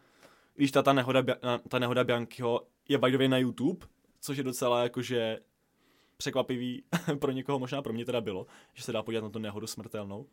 [0.55, 1.23] Když ta, ta nehoda,
[1.69, 3.85] ta nehoda Biankyho je by na YouTube,
[4.21, 5.39] což je docela jakože
[6.17, 6.83] překvapivý
[7.19, 10.25] pro někoho, možná pro mě teda bylo, že se dá podívat na tu nehodu smrtelnou.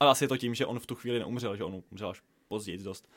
[0.00, 2.22] Ale asi je to tím, že on v tu chvíli neumřel, že on umřel až
[2.48, 3.08] později dost.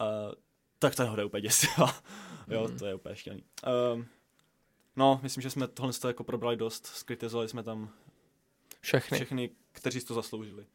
[0.00, 0.34] Uh,
[0.78, 1.94] tak ta je úplně děsivá.
[2.48, 3.44] jo, to je úplně štěný.
[3.96, 4.04] Uh,
[4.96, 7.90] no, myslím, že jsme tohle jako probrali dost, skritizovali jsme tam
[8.80, 9.18] Všechny.
[9.18, 10.66] všechny, kteří si to zasloužili.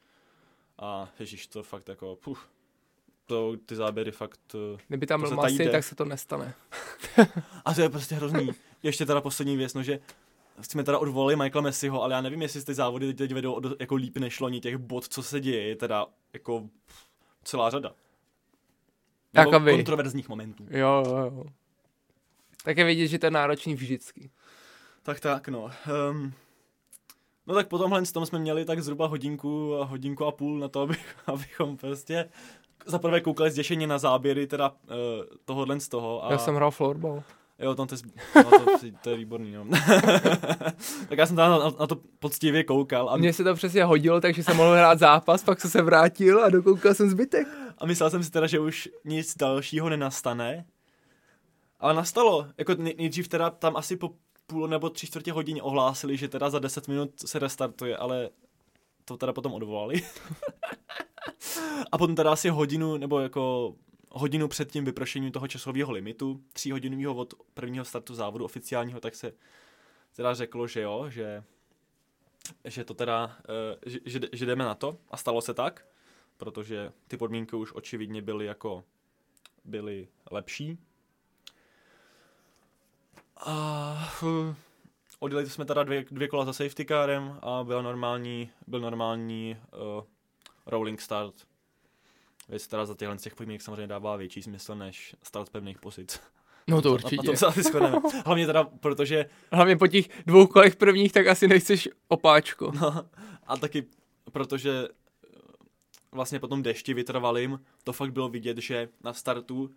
[0.77, 2.47] A ježíš, to fakt jako, puf,
[3.25, 4.39] to, ty záběry fakt...
[4.55, 6.53] eh, Kdyby tam byl Masy, tak se to nestane.
[7.65, 8.49] A to je prostě hrozný.
[8.83, 9.99] Ještě teda poslední věc, no že
[10.61, 13.95] jsme teda odvolali Michaela Messiho, ale já nevím, jestli ty závody teď vedou od, jako
[13.95, 16.69] líp než loni těch bod, co se děje, je teda jako
[17.43, 17.91] celá řada.
[19.33, 19.71] Nebo Jakoby.
[19.71, 20.65] kontroverzních momentů.
[20.69, 21.43] Jo, jo, jo.
[22.63, 24.29] Tak je vidět, že to je náročný vždycky.
[25.03, 25.71] Tak tak, no.
[26.11, 26.33] Um,
[27.47, 30.67] no tak po tomhle tom jsme měli tak zhruba hodinku a hodinku a půl na
[30.67, 30.95] to, aby,
[31.27, 32.29] abychom prostě
[32.85, 34.95] za prvé koukali zděšeně na záběry teda uh,
[35.45, 36.25] tohohle z toho.
[36.25, 36.31] A...
[36.31, 37.23] Já jsem hrál floorball.
[37.59, 37.95] Jo, tam to,
[38.35, 39.65] no, to, to je výborný, no.
[41.09, 44.21] tak já jsem tam na, na, to poctivě koukal a, Mně se to přesně hodilo,
[44.21, 47.47] takže jsem mohl hrát zápas, pak jsem se vrátil a dokoukal jsem zbytek.
[47.77, 50.65] a myslel jsem si teda, že už nic dalšího nenastane.
[51.79, 52.47] Ale nastalo.
[52.57, 54.11] Jako nej- nejdřív teda tam asi po
[54.47, 58.29] půl nebo tři čtvrtě hodině ohlásili, že teda za 10 minut se restartuje, ale
[59.05, 60.01] to teda potom odvolali.
[61.91, 63.73] a potom teda asi hodinu, nebo jako
[64.13, 69.33] hodinu před tím vypršením toho časového limitu, tříhodinového od prvního startu závodu oficiálního, tak se
[70.15, 71.43] teda řeklo, že jo, že,
[72.65, 75.85] že to teda, eh, že, že, že jdeme na to a stalo se tak,
[76.37, 78.83] protože ty podmínky už očividně byly jako
[79.65, 80.77] byly lepší.
[83.37, 84.55] A uh,
[85.19, 89.57] odjeli jsme teda dvě, dvě kola za safety carem a byl normální, byl normální
[89.97, 90.03] uh,
[90.65, 91.35] rolling start.
[92.53, 96.19] Věc teda za těchhle těch podmínek samozřejmě dává větší smysl než start z pevných pozic.
[96.67, 97.23] No to Na, na určitě.
[97.25, 97.97] tom se asi shodneme.
[98.25, 102.71] Hlavně teda, protože Hlavně po těch dvou kolech prvních, tak asi nechceš opáčko.
[102.81, 103.05] No,
[103.47, 103.85] a taky
[104.31, 105.37] protože eh,
[106.11, 109.69] vlastně po tom dešti vytrvalým, to fakt bylo vidět, že na startu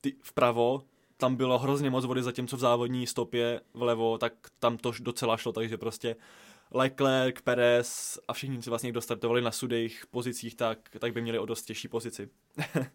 [0.00, 0.82] ty vpravo
[1.16, 5.52] tam bylo hrozně moc vody, zatímco v závodní stopě vlevo, tak tam to docela šlo,
[5.52, 6.16] takže prostě
[6.74, 11.38] Leclerc, Perez a všichni, co vlastně kdo startovali na sudejch pozicích, tak, tak by měli
[11.38, 12.28] o dost těžší pozici.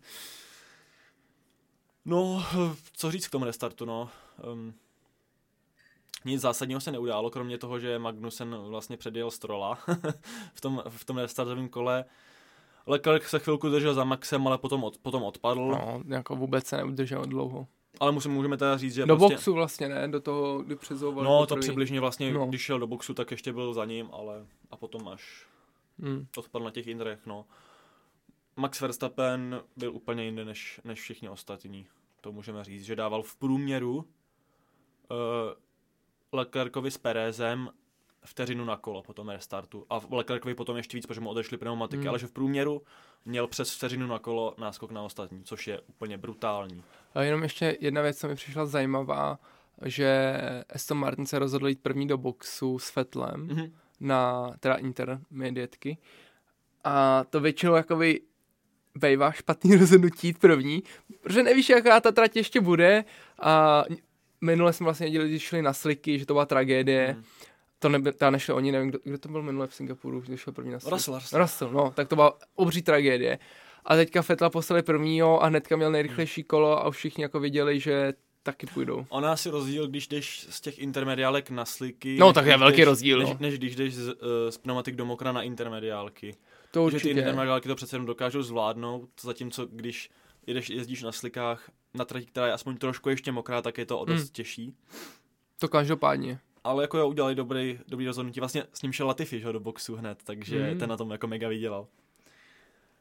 [2.05, 2.45] no,
[2.93, 4.09] co říct k tomu restartu, no.
[4.53, 4.73] Um,
[6.25, 9.79] nic zásadního se neudálo, kromě toho, že Magnussen vlastně předjel Strola
[10.53, 12.05] v tom, v tom restartovém kole.
[12.87, 15.67] Leclerc se chvilku držel za Maxem, ale potom, od, potom odpadl.
[15.67, 15.77] No.
[15.77, 17.67] No, jako vůbec se neudržel dlouho.
[17.99, 19.35] Ale musím, můžeme teda říct, že Do prostě...
[19.35, 21.23] boxu vlastně ne, do toho, kdy přezoval.
[21.23, 22.39] No, to přibližně vlastně, No.
[22.39, 22.45] no.
[22.45, 25.45] když šel do boxu, tak ještě byl za ním, ale a potom až
[25.99, 26.27] Hmm.
[26.37, 27.45] odpadl na těch indrech, no.
[28.55, 31.87] Max Verstappen byl úplně jinde než, než všichni ostatní.
[32.21, 34.05] To můžeme říct, že dával v průměru uh,
[36.33, 37.69] Leclercovi s Perezem
[38.27, 39.85] vteřinu na kolo po tom restartu.
[39.89, 42.09] A Leclercovi potom ještě víc, protože mu odešly pneumatiky, Hmm.
[42.09, 42.81] ale že v průměru
[43.25, 46.83] měl přes vteřinu na kolo náskok na ostatní, což je úplně brutální.
[47.15, 49.39] A jenom ještě jedna věc, co mi přišla zajímavá,
[49.85, 50.37] že
[50.75, 53.73] Aston Martin se rozhodl jít první do boxu s Fetlem Mhm.
[53.99, 55.97] na teda intermediatky.
[56.83, 58.21] A to většinou jakoby
[58.95, 60.83] bejvá špatný rozhodnutí jít první,
[61.21, 63.05] protože nevíš, jaká ta trať ještě bude
[63.41, 63.83] a
[64.41, 67.13] minule jsme vlastně viděli, když šli na sliky, že to byla tragédie.
[67.13, 67.23] Mhm.
[67.79, 70.53] To neby, ta nešli oni, nevím, kdo, kdo to byl minule v Singapuru, když šel
[70.53, 70.93] první na sliky.
[70.93, 71.41] Russell, Russell.
[71.41, 73.39] Russell, no, tak to byla obří tragédie.
[73.85, 78.13] A teďka Fetla poslali prvního a hnedka měl nejrychlejší kolo a všichni jako viděli, že
[78.43, 79.05] taky půjdou.
[79.09, 82.17] Ona asi rozdíl, když jdeš z těch intermediálek na sliky.
[82.19, 83.37] No, tak je velký jdeš, rozdíl, Než, no.
[83.39, 84.13] než když jdeš z, uh,
[84.49, 86.35] z pneumatik do mokra na intermediálky.
[86.71, 87.09] To Že ty určitě.
[87.19, 90.09] intermediálky to přece jenom dokážou zvládnout, zatímco když
[90.47, 93.99] jedeš, jezdíš na slikách na trati, která je aspoň trošku ještě mokrá, tak je to
[93.99, 94.27] o dost Hmm.
[94.31, 94.73] těžší.
[95.59, 96.39] To každopádně.
[96.67, 98.39] Ale jako jo, udělali dobrý, dobrý rozhodnutí.
[98.39, 100.79] Vlastně s ním šel Latifi, že, do boxu hned, takže mm.
[100.79, 101.87] ten na tom jako mega vydělal.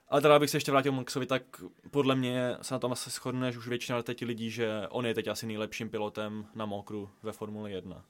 [0.09, 1.43] Ale teda, abych se ještě vrátil k Maxovi, tak
[1.91, 5.15] podle mě se na tom asi shodne, že už většina teď lidí, že on je
[5.15, 8.05] teď asi nejlepším pilotem na mokru ve Formuli 1.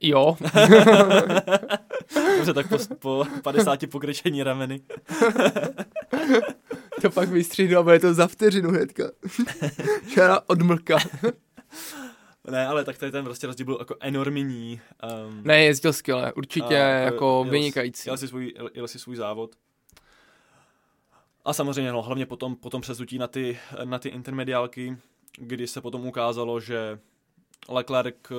[0.00, 0.36] Jo,
[2.36, 4.80] Dobře, tak po, po 50 pokrčení rameny.
[7.02, 9.04] to pak vystříhnu a bude to za vteřinu hnedka.
[10.14, 10.98] Žádná odmlka.
[12.50, 14.80] Ne, ale tak tady ten prostě rozdíl byl jako enormní.
[15.26, 18.08] Um, Ne, jezdil skvěle, určitě A, jako jel- vynikající.
[18.08, 19.50] Jel si svůj, jel, jel si svůj závod.
[21.44, 24.96] A samozřejmě, no, hlavně potom, potom přezutí na ty, na ty intermediálky,
[25.38, 26.98] kdy se potom ukázalo, že
[27.68, 28.34] Leclerc, eh,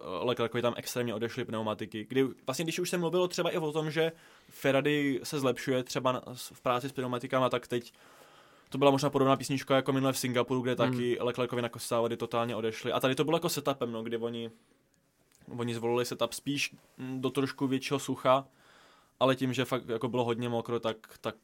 [0.00, 2.06] Leclercovi tam extrémně odešly pneumatiky.
[2.08, 4.12] Kdy, vlastně když už se mluvilo třeba i o tom, že
[4.50, 7.92] Ferrari se zlepšuje třeba na, v práci s pneumatikama, tak teď
[8.72, 11.26] to byla možná podobná písnička jako minule v Singapuru, kde taky hmm.
[11.26, 12.92] Leclercovi na závody totálně odešly.
[12.92, 14.50] A tady to bylo jako setupem, no, kdy oni,
[15.58, 18.46] oni zvolili setup spíš mm, do trošku většího sucha,
[19.20, 21.34] ale tím, že fakt jako bylo hodně mokro, tak, tak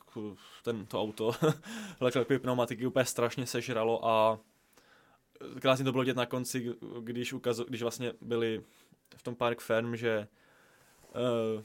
[0.62, 1.32] ten, to auto
[2.00, 4.38] Leclercovy pneumatiky úplně strašně sežralo a
[5.61, 8.62] krásně to bylo vidět na konci, když, ukazo, když vlastně byli
[9.16, 10.29] v tom Park Ferm, že
[11.14, 11.62] uh,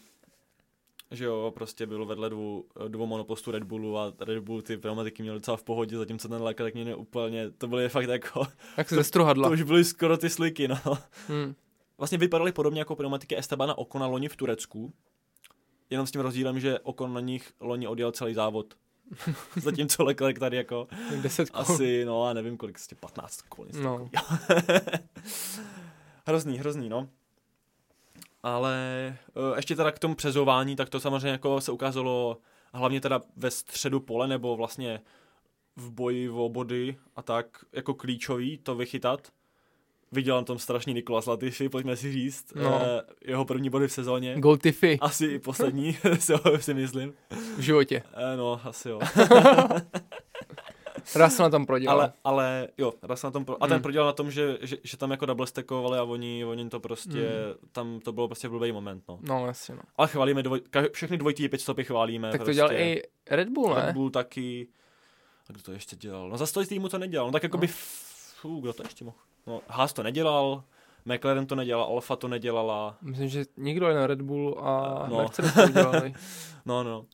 [1.12, 5.24] že jo, prostě bylo vedle dvou, dvou monopostů Red Bullu a Red Bull ty pneumatiky
[5.24, 8.48] měl docela v pohodě, zatímco ten Leclerc tak mě úplně, to byly fakt jako...
[8.78, 9.48] Jak se zestruhadla.
[9.50, 10.78] To už byly skoro ty sliky, no.
[11.28, 11.56] Hmm.
[11.98, 14.94] Vlastně vypadaly podobně jako pneumatiky Estebana Okona loni v Turecku,
[15.90, 18.74] jenom s tím rozdílem, že Okon na nich loni odjel celý závod.
[19.56, 20.88] Zatímco Leclerc tady jako
[21.22, 21.62] 10 kol.
[21.62, 23.66] asi, no a nevím kolik, 15 kol.
[23.82, 24.10] No.
[26.26, 27.10] hrozný, hrozný, no.
[28.44, 32.38] Ale uh, ještě teda k tomu přezování, tak to samozřejmě jako se ukázalo
[32.74, 35.02] hlavně teda ve středu pole, nebo vlastně
[35.76, 39.32] v boji o body a tak jako klíčový to vychytat.
[40.14, 42.54] Viděl na tom strašný Nikolas Latifi, pojďme si říct.
[42.56, 42.76] No.
[42.76, 42.82] Uh,
[43.26, 44.36] jeho první body v sezóně.
[44.40, 44.98] Gold Tiffy.
[45.02, 45.98] Asi i poslední,
[46.60, 47.14] si myslím.
[47.58, 48.04] V životě.
[48.14, 49.00] Uh, no, asi jo.
[51.16, 52.00] Russell na tom prodělal.
[52.00, 53.64] Ale, ale jo, Russell na tom pro...
[53.64, 53.82] A ten mm.
[53.82, 57.20] prodělal na tom, že, že, že, tam jako double stackovali a oni, oni to prostě,
[57.20, 57.70] mm.
[57.72, 59.20] tam to bylo prostě blbý moment, no.
[59.22, 59.82] No, jasně, no.
[59.96, 62.32] Ale chválíme, dvoj, všechny dvojitý pět stopy chválíme.
[62.32, 62.56] Tak to prostě.
[62.56, 63.86] dělal i Red Bull, ne?
[63.86, 64.68] Red Bull taky.
[65.50, 66.30] A kdo to ještě dělal?
[66.30, 67.62] No za stojí týmu to nedělal, no tak jako no.
[67.62, 67.68] by,
[68.42, 69.18] fů, kdo to ještě mohl?
[69.48, 70.64] No, Haas to nedělal,
[71.06, 72.98] McLaren to nedělal, Alfa to nedělala.
[73.02, 75.18] Myslím, že nikdo jen Red Bull a no.
[75.18, 76.14] Mercedes to dělali.
[76.66, 77.06] no, no.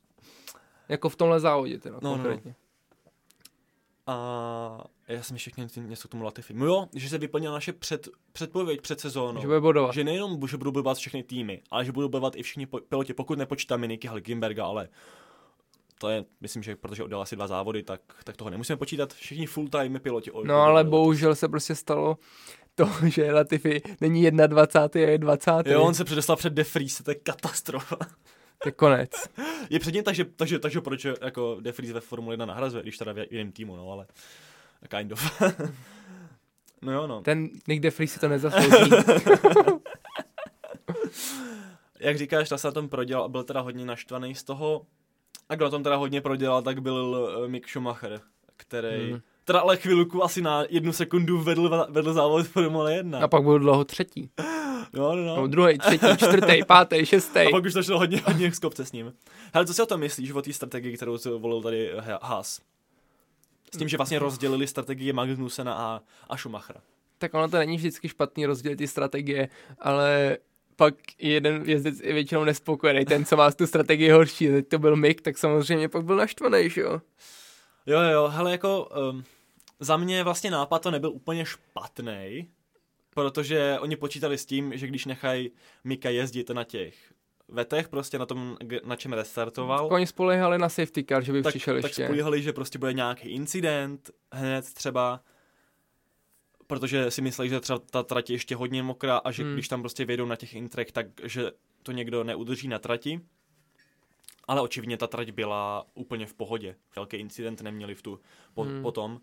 [0.89, 2.23] Jako v tomhle závodě teda no, no, no.
[2.23, 2.51] konkrétně.
[2.51, 2.69] No.
[4.07, 6.53] A já jsem chtěl něco k tomu Latifi.
[6.53, 9.41] No jo, že se vyplnila naše před, předpověď před sezónou.
[9.41, 9.93] Že bude bodovat.
[9.93, 13.37] Že nejenom, že budou bodovat všechny týmy, ale že budou bodovat i všichni piloti, pokud
[13.37, 14.89] nepočítáme Niky Halkenberga, ale
[16.01, 19.13] to je, myslím, že protože oddal asi dva závody, tak, tak toho nemusíme počítat.
[19.13, 20.31] Všichni full-time piloti.
[20.43, 22.17] No ale bohužel se prostě stalo
[22.75, 25.07] to, že Latifi není 21.
[25.07, 25.51] a je 20.
[25.65, 27.97] Jo, on se předeslal před De Vries, to je katastrofa.
[28.63, 29.11] To je konec.
[29.69, 33.13] Je předtím, takže, takže, takže proč jako De Vries ve Formule 1 nahrazuje, když teda
[33.13, 34.07] v jiném týmu, no ale
[34.87, 35.41] kind of.
[36.81, 37.21] no jo, no.
[37.21, 38.91] Ten Nick De Vries si to nezaslouží.
[41.99, 44.85] Jak říkáš, ta se na tom prodělal a byl teda hodně naštvaný z toho.
[45.49, 48.21] A kdo na tom teda hodně prodělal, tak byl uh, Mick Schumacher,
[48.57, 49.21] který hmm.
[49.43, 53.19] teda ale chvilku asi na jednu sekundu vedl, vedl závod Formule 1.
[53.19, 54.29] A pak byl dlouho třetí.
[54.93, 55.35] No, no, no.
[55.35, 57.39] no druhý, třetí, čtvrtý, pátý, šestý.
[57.39, 59.13] A pak už to šlo hodně, hodně z kopce s ním.
[59.53, 62.61] Hele, co si o tom myslíš, o té strategii, kterou volil tady Haas?
[63.73, 66.81] S tím, že vlastně rozdělili strategie Magnusena a, a Schumachera.
[67.17, 70.37] Tak ono to není vždycky špatný rozdělit ty strategie, ale
[70.79, 74.47] pak jeden jezdec je většinou nespokojený, ten, co má tu strategii horší.
[74.47, 77.01] Teď to byl Mick, tak samozřejmě pak byl naštvaný, že jo?
[77.85, 79.23] Jo, jo, hele, jako um,
[79.79, 82.49] za mě vlastně nápad to nebyl úplně špatný,
[83.09, 85.51] protože oni počítali s tím, že když nechají
[85.83, 86.95] Mika jezdit na těch
[87.47, 89.87] vetech, prostě na tom, na čem restartoval.
[89.87, 92.01] Tak oni spolehali na safety car, že by tak, přišel tak ještě.
[92.01, 95.21] Tak spolehali, že prostě bude nějaký incident hned třeba,
[96.69, 99.53] protože si mysleli, že třeba ta trať je ještě hodně mokrá a že hmm.
[99.53, 101.51] když tam prostě vědou na těch intrech, tak že
[101.83, 103.21] to někdo neudrží na trati.
[104.47, 106.75] Ale očividně ta trať byla úplně v pohodě.
[106.95, 108.19] Velký incident neměli v tu
[108.53, 108.81] po, hmm.
[108.81, 109.21] potom.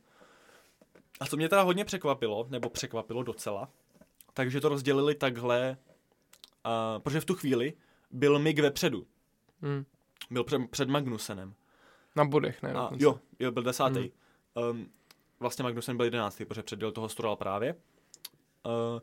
[1.20, 3.68] A co mě teda hodně překvapilo, nebo překvapilo docela,
[4.34, 5.76] takže to rozdělili takhle,
[6.66, 7.72] uh, protože v tu chvíli
[8.10, 9.06] byl Mig vepředu.
[9.62, 9.84] Hmm.
[10.30, 11.54] Byl před, před Magnusenem.
[12.16, 12.72] Na bodech, ne?
[12.72, 14.12] A, jo, jo, byl desátý.
[14.56, 14.70] Hmm.
[14.70, 14.90] Um,
[15.40, 17.74] vlastně Magnusen byl jedenáctý, protože předěl toho Stroll právě.
[18.66, 19.00] Uh,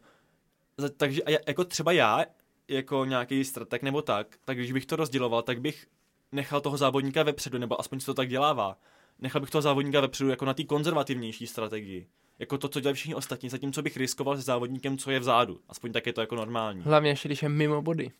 [0.97, 2.25] takže jako třeba já,
[2.67, 5.87] jako nějaký strateg nebo tak, tak když bych to rozděloval, tak bych
[6.31, 8.77] nechal toho závodníka vepředu, nebo aspoň se to tak dělává.
[9.19, 12.07] Nechal bych toho závodníka vepředu jako na té konzervativnější strategii
[12.39, 15.59] jako to, co dělají všichni ostatní, zatímco bych riskoval se závodníkem, co je vzadu.
[15.69, 16.81] Aspoň tak je to jako normální.
[16.81, 18.11] Hlavně ještě, když je mimo body.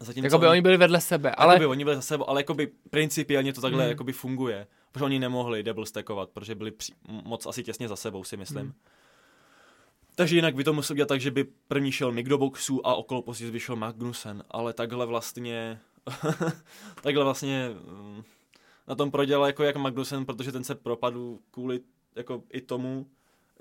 [0.00, 1.58] Zatímco jako by oni byli vedle sebe, ale...
[1.58, 3.90] by oni byli za sebou, ale jakoby principiálně to takhle hmm.
[3.90, 4.66] jakoby funguje.
[4.94, 8.62] Protože oni nemohli double stackovat, protože byli při, moc asi těsně za sebou, si myslím.
[8.62, 8.74] Hmm.
[10.14, 12.94] Takže jinak by to musel dělat tak, že by první šel Mick do boxu a
[12.94, 15.80] okolo později vyšel Magnussen, ale takhle vlastně,
[17.02, 18.22] takhle vlastně mm,
[18.88, 21.80] na tom prodělal jako jak Magnussen, protože ten se propadl kvůli
[22.16, 23.06] jako i tomu,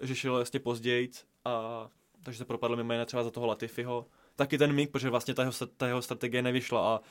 [0.02, 1.12] že šel jasně později
[1.46, 1.88] a
[2.24, 4.06] takže se propadl mimo jiné třeba za toho Latifiho.
[4.36, 7.02] Taky ten Mick, protože vlastně ta jeho, ta jeho strategie nevyšla a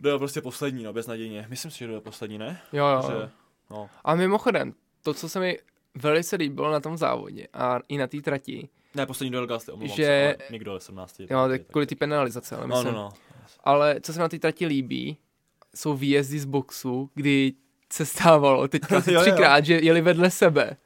[0.00, 1.46] byl prostě poslední, no, beznadějně.
[1.48, 2.60] Myslím si, že byl poslední, ne?
[2.72, 3.02] Jo, jo.
[3.08, 3.30] Že,
[3.70, 3.90] no.
[4.04, 5.58] A mimochodem, to, co se mi
[5.94, 9.96] velice líbilo na tom závodě a i na té trati, ne, poslední do Gasly, omlouvám
[9.96, 10.04] že...
[10.04, 11.20] se, ale Mick do 17.
[11.20, 12.86] Jo, tak kvůli ty penalizace, ale myslím.
[12.86, 13.10] No, no, no.
[13.64, 15.18] Ale co se mi na té trati líbí,
[15.74, 17.52] jsou výjezdy z boxu, kdy
[17.92, 20.76] se stávalo teďka asi třikrát, že jeli vedle sebe.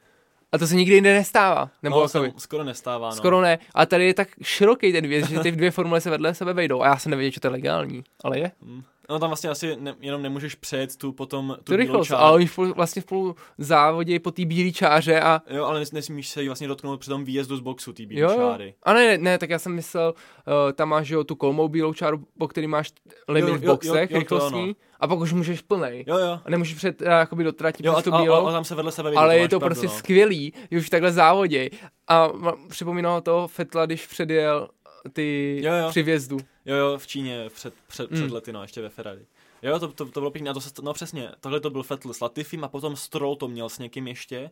[0.52, 1.70] A to se nikdy jinde nestává.
[1.82, 3.16] Nebo no, se skoro nestává, no.
[3.16, 3.58] skoro ne.
[3.74, 6.82] A tady je tak široký ten věc, že ty dvě formule se vedle sebe vejdou.
[6.82, 8.04] A já jsem nevěděl, že to je legální.
[8.24, 8.52] Ale je.
[8.62, 8.82] Hm.
[9.10, 12.08] No tam vlastně asi ne, jenom nemůžeš přejet tu potom tu To bílou rychlost.
[12.08, 12.22] čáru.
[12.22, 16.42] A oni vlastně spolu závodí po té bílé čáře a Jo, ale nes, nesmíš se
[16.42, 18.36] jí vlastně dotknout při tom výjezdu z boxu, té bílé Jo, jo.
[18.36, 18.74] čáry.
[18.82, 20.14] A ne, ne, tak já jsem myslel,
[20.46, 22.92] uh, tam máš jo, tu kolmou bílou čáru, po který máš
[23.28, 24.74] limit Jo, v jo, boxech, jo, jo, to rychlostní, ano.
[25.00, 26.04] a pak už můžeš plnej.
[26.06, 26.40] Jo, jo.
[26.44, 28.46] A nemůžeš před, uh, jakoby do trati Jo, a, tu bílou.
[28.46, 29.98] a, a, tam se vedle sebe vidí, ale je máš to pravdu, prostě no.
[29.98, 31.70] skvělý, že už takhle závodě.
[32.08, 32.28] A
[32.68, 34.68] připomínalo to Fetla, když předjel
[35.12, 35.88] ty Jo, jo.
[35.90, 36.38] při vjezdu.
[36.68, 38.16] Jo, jo, v Číně před, před, Mm.
[38.16, 39.26] před lety, no, ještě ve Ferrari.
[39.62, 42.14] Jo, to, to, to bylo pěkné, a to se, no přesně, tohle to byl Vettel
[42.14, 44.50] s Latifim a potom Stroll to měl s někým ještě.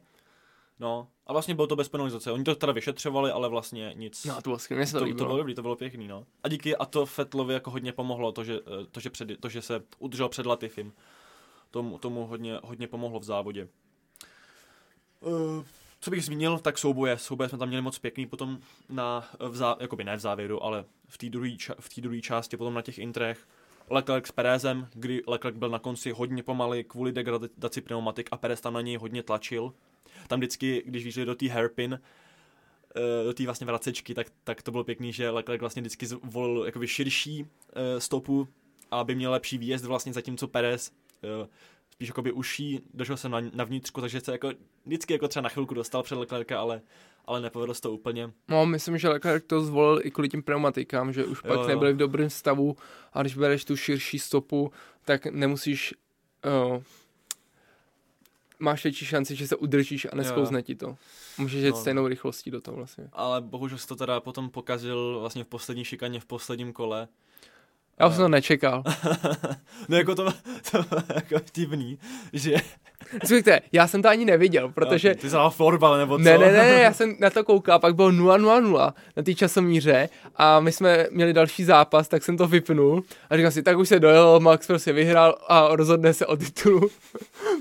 [0.80, 2.32] No, a vlastně bylo to bez penalizace.
[2.32, 4.24] Oni to teda vyšetřovali, ale vlastně nic.
[4.24, 6.26] No, to bylo skvělé, mně se to, to, to bylo dobrý, to bylo pěkný, no.
[6.42, 9.48] A díky, a to Fettlovi jako hodně pomohlo, to, že, eh, to, že, před, to,
[9.48, 10.92] že se udržel před Latifim.
[11.70, 13.68] Tomu, tomu hodně, hodně pomohlo v závodě.
[15.20, 15.64] Uh,
[16.00, 17.18] co bych zmínil, tak souboje.
[17.18, 20.84] Souboje jsme tam měli moc pěkný potom na, v zá, jakoby ne v závěru, ale
[21.08, 23.46] v té druhé v druhé části, potom na těch intrech.
[23.90, 28.60] Leclerc s Perezem, kdy Leclerc byl na konci hodně pomalý kvůli degradaci pneumatik a Perez
[28.60, 29.72] tam na něj hodně tlačil.
[30.28, 32.00] Tam vždycky, když vyšli do té hairpin,
[32.96, 36.64] eh, do té vlastně vracečky, tak, tak to bylo pěkný, že Leclerc vlastně vždycky zvolil
[36.66, 38.48] jakoby širší eh, stopu,
[38.90, 40.92] aby měl lepší výjezd vlastně, zatímco Perez
[41.24, 41.48] eh,
[41.96, 44.50] spíš jakoby uší, došel jsem na, na vnitřku, takže se jako
[44.86, 46.80] vždycky jako třeba na chvilku dostal před Leclerca, ale,
[47.24, 48.30] ale nepovedlo se to úplně.
[48.48, 51.66] No, myslím, že Leclerc to zvolil i kvůli tím pneumatikám, že už Jo, pak jo.
[51.68, 52.76] nebyli v dobrém stavu
[53.12, 54.72] a když bereš tu širší stopu,
[55.04, 55.94] tak nemusíš...
[56.74, 56.82] Uh,
[58.58, 60.96] máš větší šanci, že se udržíš a nesklouzne ti to.
[61.38, 61.80] Můžeš jet No.
[61.80, 63.08] stejnou rychlostí do toho vlastně.
[63.12, 67.08] Ale bohužel se to teda potom pokazil vlastně v poslední šikaně, v posledním kole.
[68.00, 68.82] Já už jsem to nečekal.
[69.88, 70.32] no jako to,
[70.70, 71.98] to jako vtipný,
[72.32, 72.56] že...
[73.20, 75.14] Respektive, já jsem to ani neviděl, protože...
[75.14, 76.24] Ty jsi florbal nebo co?
[76.24, 80.60] Ne, ne, ne, já jsem na to koukal, pak bylo 0-0-0 na té časomíře a
[80.60, 84.00] my jsme měli další zápas, tak jsem to vypnul a říkal si, tak už se
[84.00, 86.90] dojel, Max prostě vyhrál a rozhodne se o titulu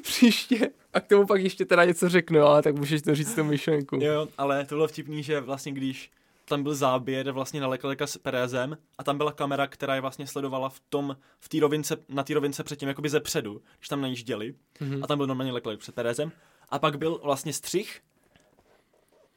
[0.02, 0.69] příště.
[0.93, 4.00] A k tomu pak ještě teda něco řeknu, ale tak můžeš to říct tu myšlenku.
[4.02, 6.10] Jo, ale to bylo vtipný, že vlastně když
[6.45, 10.27] tam byl záběr vlastně na Leclerca s Perezem a tam byla kamera, která je vlastně
[10.27, 14.01] sledovala v tom, v té rovince, na té rovince předtím jakoby ze předu, když tam
[14.01, 15.03] najížděli Mhm.
[15.03, 16.31] a tam byl normálně Leclerc před Perezem
[16.69, 18.01] a pak byl vlastně střih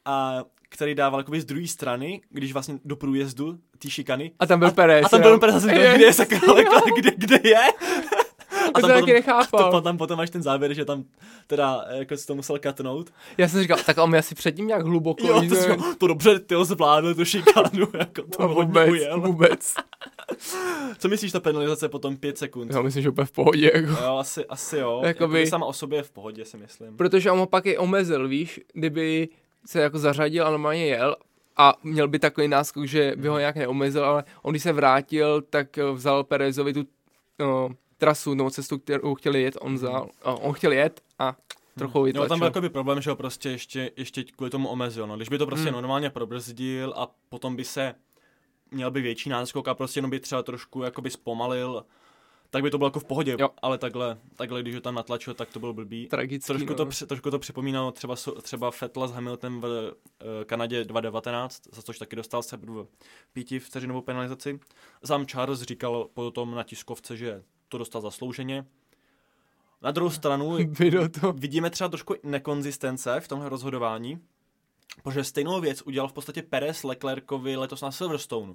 [0.05, 4.31] a který dával jakoby z druhé strany, když vlastně do průjezdu té šikany.
[4.39, 5.05] A tam byl Perez.
[5.05, 6.39] A tam byl Perez, a kde je sakra
[6.97, 7.57] kde, kde je?
[8.71, 9.71] To jsem taky nechápal.
[9.71, 11.03] to, tam potom máš ten závěr, že tam
[11.47, 13.13] teda eh, jako to musel katnout.
[13.37, 15.27] Já jsem říkal, tak on mi asi předtím nějak hluboko.
[15.27, 19.21] Jo, to, říkal, to dobře, ty ho zvládl, tu šikanu, jako to hodně vůbec, ujel.
[19.21, 19.73] vůbec.
[20.97, 22.71] Co myslíš, ta penalizace potom 5 sekund?
[22.73, 23.71] Já myslím, že úplně v pohodě.
[23.75, 24.03] Jako.
[24.03, 25.01] Jo, asi, asi jo.
[25.03, 25.47] Jakoby- Jakoby...
[25.47, 26.97] sama o sobě je v pohodě, si myslím.
[26.97, 29.29] Protože on ho pak i omezil, víš, kdyby
[29.65, 31.15] se jako zařadil a normálně jel
[31.57, 35.41] a měl by takový náskok, že by ho nějak neomezil, ale on když se vrátil,
[35.41, 36.83] tak eh, vzal Perezovi tu
[37.39, 41.35] no, trasu, nebo cestu, kterou chtěli jet, on vzal, a on chtěl jet a
[41.77, 42.29] trochu vytlačil.
[42.29, 45.07] tam byl jakoby problém, že ho prostě ještě, ještě kvůli tomu omezil.
[45.07, 45.15] No.
[45.15, 45.73] Když by to prostě Hmm.
[45.73, 47.95] normálně probrzdil a potom by se
[48.71, 51.85] měl by větší náskok a prostě jenom by třeba trošku jakoby zpomalil,
[52.49, 53.49] tak by to bylo jako v pohodě, Jo.
[53.61, 56.07] ale takhle, takhle, když ho tam natlačil, tak to bylo blbý.
[56.07, 56.75] Tragický, Trošku, no.
[56.75, 59.93] to, trošku to připomínalo třeba, třeba Fettla s Hamiltonem v
[60.41, 62.87] eh, Kanadě 2019, za což taky dostal se v
[63.33, 64.59] píti vteřinovou penalizaci.
[65.05, 68.65] Sám Charles říkal potom na tiskovce, že to dostal zaslouženě.
[69.81, 71.33] Na druhou stranu Bylo to.
[71.33, 74.19] vidíme třeba trošku nekonzistence v tomhle rozhodování,
[75.03, 78.53] protože stejnou věc udělal v podstatě Perez Leclercovi letos na Silverstone.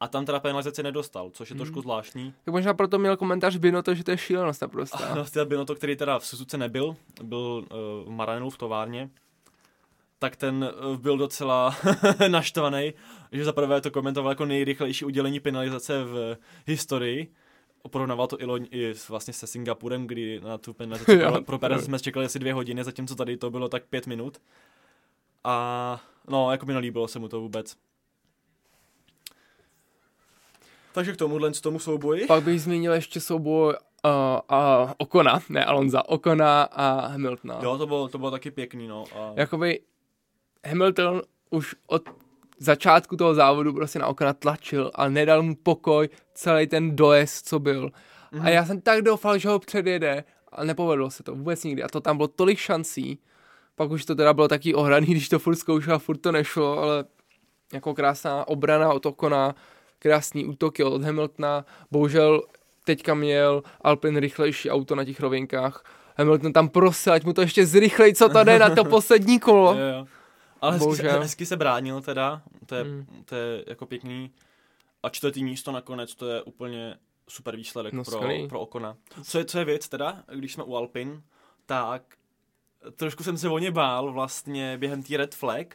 [0.00, 1.58] A tam teda penalizaci nedostal, což je Hmm.
[1.58, 2.34] trošku zvláštní.
[2.44, 5.14] Tak možná proto měl komentář Binoto, že to je šílenost naprostá.
[5.14, 7.64] No, teda Binotto, který teda v Suzuce nebyl, byl
[8.04, 9.10] uh, v Maranelu v továrně,
[10.18, 11.76] tak ten uh, byl docela
[12.28, 12.94] naštvaný,
[13.32, 17.32] že zaprvé to komentoval jako nejrychlejší udělení penalizace v historii.
[17.90, 21.58] Porovnával to i, loň, i s, vlastně se Singapurem, kdy na tu penalizaci pro, pro
[21.58, 24.40] Perez jsme čekali asi dvě hodiny, zatímco tady to bylo tak pět minut.
[25.44, 27.76] A no, jako mi nelíbilo se mu to vůbec.
[30.92, 32.26] Takže k tomuhle, z tomu souboji.
[32.26, 33.74] Pak bych zmínil ještě souboj
[34.04, 34.10] uh,
[34.84, 37.58] uh, Okona, ne Alonza, Okona a Hamiltona.
[37.62, 39.04] Jo, to bylo, to bylo taky pěkný, no.
[39.14, 39.32] A...
[39.34, 39.80] Jakoby
[40.66, 42.02] Hamilton už od
[42.58, 47.58] začátku toho závodu prostě na Okona tlačil a nedal mu pokoj celý ten dojezd, co
[47.58, 47.86] byl.
[47.88, 48.42] Mm-hmm.
[48.42, 51.82] A já jsem tak doufal, že ho předjede, ale nepovedlo se to vůbec nikdy.
[51.82, 53.18] A to tam bylo tolik šancí,
[53.74, 56.78] pak už to teda bylo taky ohraný, když to furt zkoušel a furt to nešlo,
[56.78, 57.04] ale
[57.72, 59.54] jako krásná obrana od Okona,
[59.98, 61.64] krásný útoky od Hamiltona.
[61.90, 62.42] Bohužel
[62.84, 65.84] teďka měl Alpin rychlejší auto na těch rovinkách,
[66.18, 69.76] Hamilton tam prosil, ať mu to ještě zrychlej, co to jde na to poslední kolo.
[70.62, 70.68] Jo, jo.
[70.70, 73.06] Ale hezky se, hezky se bránil teda, to je, Mm.
[73.24, 74.30] to je jako pěkný.
[75.02, 76.96] A čtvrtý místo nakonec, to je úplně
[77.28, 78.48] super výsledek No, pro, skvělý.
[78.48, 78.96] pro Okona.
[79.24, 81.22] Co je, co je věc teda, když jsme u Alpin,
[81.66, 82.16] tak
[82.96, 85.74] trošku jsem se o ně bál vlastně během té red flag,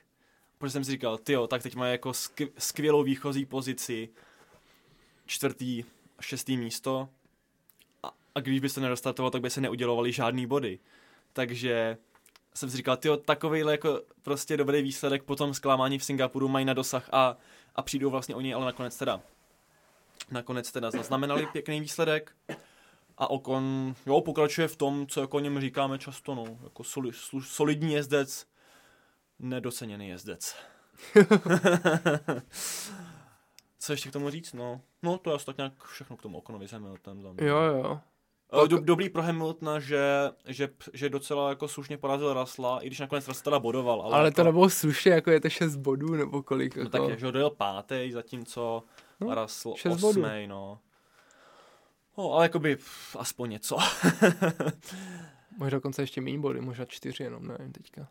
[0.57, 4.09] protože jsem si říkal, tyjo, tak teď má jako skv- skvělou výchozí pozici,
[5.25, 5.83] čtvrtý,
[6.21, 7.09] šestý místo
[8.03, 10.79] a, a když by se nedostartoval, tak by se neudělovali žádný body.
[11.33, 11.97] Takže
[12.53, 16.65] jsem si říkal, tyjo, takovýhle jako prostě dobrý výsledek po tom zklamání v Singapuru mají
[16.65, 17.37] na dosah a,
[17.75, 19.21] a přijdou vlastně oni, ale nakonec teda
[20.31, 22.35] nakonec teda zaznamenali pěkný výsledek
[23.17, 27.13] a Okon, jo, pokračuje v tom, co jako o něm říkáme často, no, jako soli,
[27.13, 28.47] slu, solidní jezdec,
[29.39, 30.55] nedoceněný jezdec.
[33.79, 36.37] co ještě k tomu říct, no, no to je asi tak nějak všechno k tomu
[36.37, 36.89] Okonovi za mě.
[37.41, 38.01] Jo, jo.
[38.63, 42.99] Eh, Do, dobrý pro Hamiltona, že, že, že docela jako slušně porazil Rasla, i když
[42.99, 44.01] nakonec Russell teda bodoval.
[44.01, 46.75] Ale, Ale jako, to nebylo slušně, jako je to 6 bodů, nebo kolik.
[46.75, 46.97] No Jako.
[46.97, 48.83] tak je, že ho dojel pátý, zatímco
[49.19, 49.27] No,
[49.85, 50.07] bodů.
[50.07, 50.79] osmý, no.
[52.17, 53.77] No, ale jakoby pff, aspoň něco.
[55.57, 58.07] Možná dokonce ještě méně body, možná 4 jenom, nevím teďka.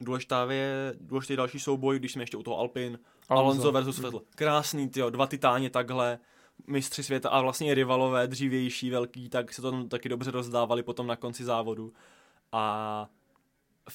[0.00, 2.98] Důležitá je, důležitý další souboj, když jsme ještě u toho Alpin.
[3.28, 3.44] Alonso.
[3.48, 4.20] Alonso versus Vettel.
[4.34, 6.18] Krásný, tyjo, dva titáni takhle,
[6.66, 11.06] mistři světa a vlastně rivalové, dřívější, velký, tak se to tam taky dobře rozdávali potom
[11.06, 11.92] na konci závodu.
[12.52, 13.08] A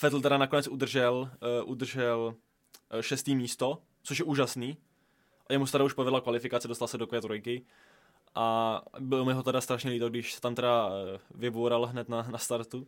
[0.02, 1.32] Vettel teda nakonec udržel,
[1.64, 2.36] uh, udržel
[2.94, 4.78] uh, šestý místo, což je úžasný.
[5.48, 7.66] A jemu se teda už povedla kvalifikace, dostal se do Q3.
[8.36, 10.94] A bylo mi ho teda strašně líto, když se tam teda uh,
[11.36, 12.88] vyboural hned na, na startu.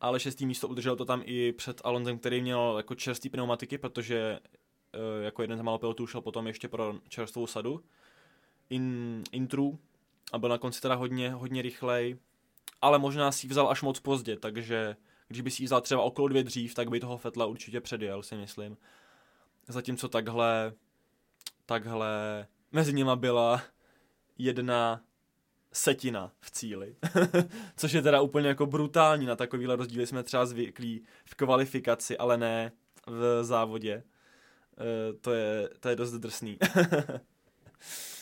[0.00, 4.38] Ale šestý místo udržel to tam i před Alonsem, který měl jako čerstvý pneumatiky, protože
[5.20, 7.84] jako jeden z málo pilotů šel potom ještě pro čerstvou sadu.
[8.70, 9.78] In, intru
[10.32, 12.16] a byl na konci teda hodně, hodně rychlej,
[12.82, 14.96] ale možná si ji vzal až moc pozdě, takže
[15.28, 18.22] když by si ji vzal třeba okolo dvě dřív, tak by toho Fetla určitě předjel,
[18.22, 18.76] si myslím.
[19.68, 20.72] Zatímco takhle,
[21.66, 23.62] takhle mezi nima byla
[24.38, 25.00] jedna
[25.72, 26.96] setina v cíli.
[27.76, 32.38] Což je teda úplně jako brutální, na takovýhle rozdíly jsme třeba zvyklí v kvalifikaci, ale
[32.38, 32.72] ne
[33.06, 33.92] v závodě.
[33.92, 34.02] E,
[35.12, 36.58] to, je, to je dost drsný.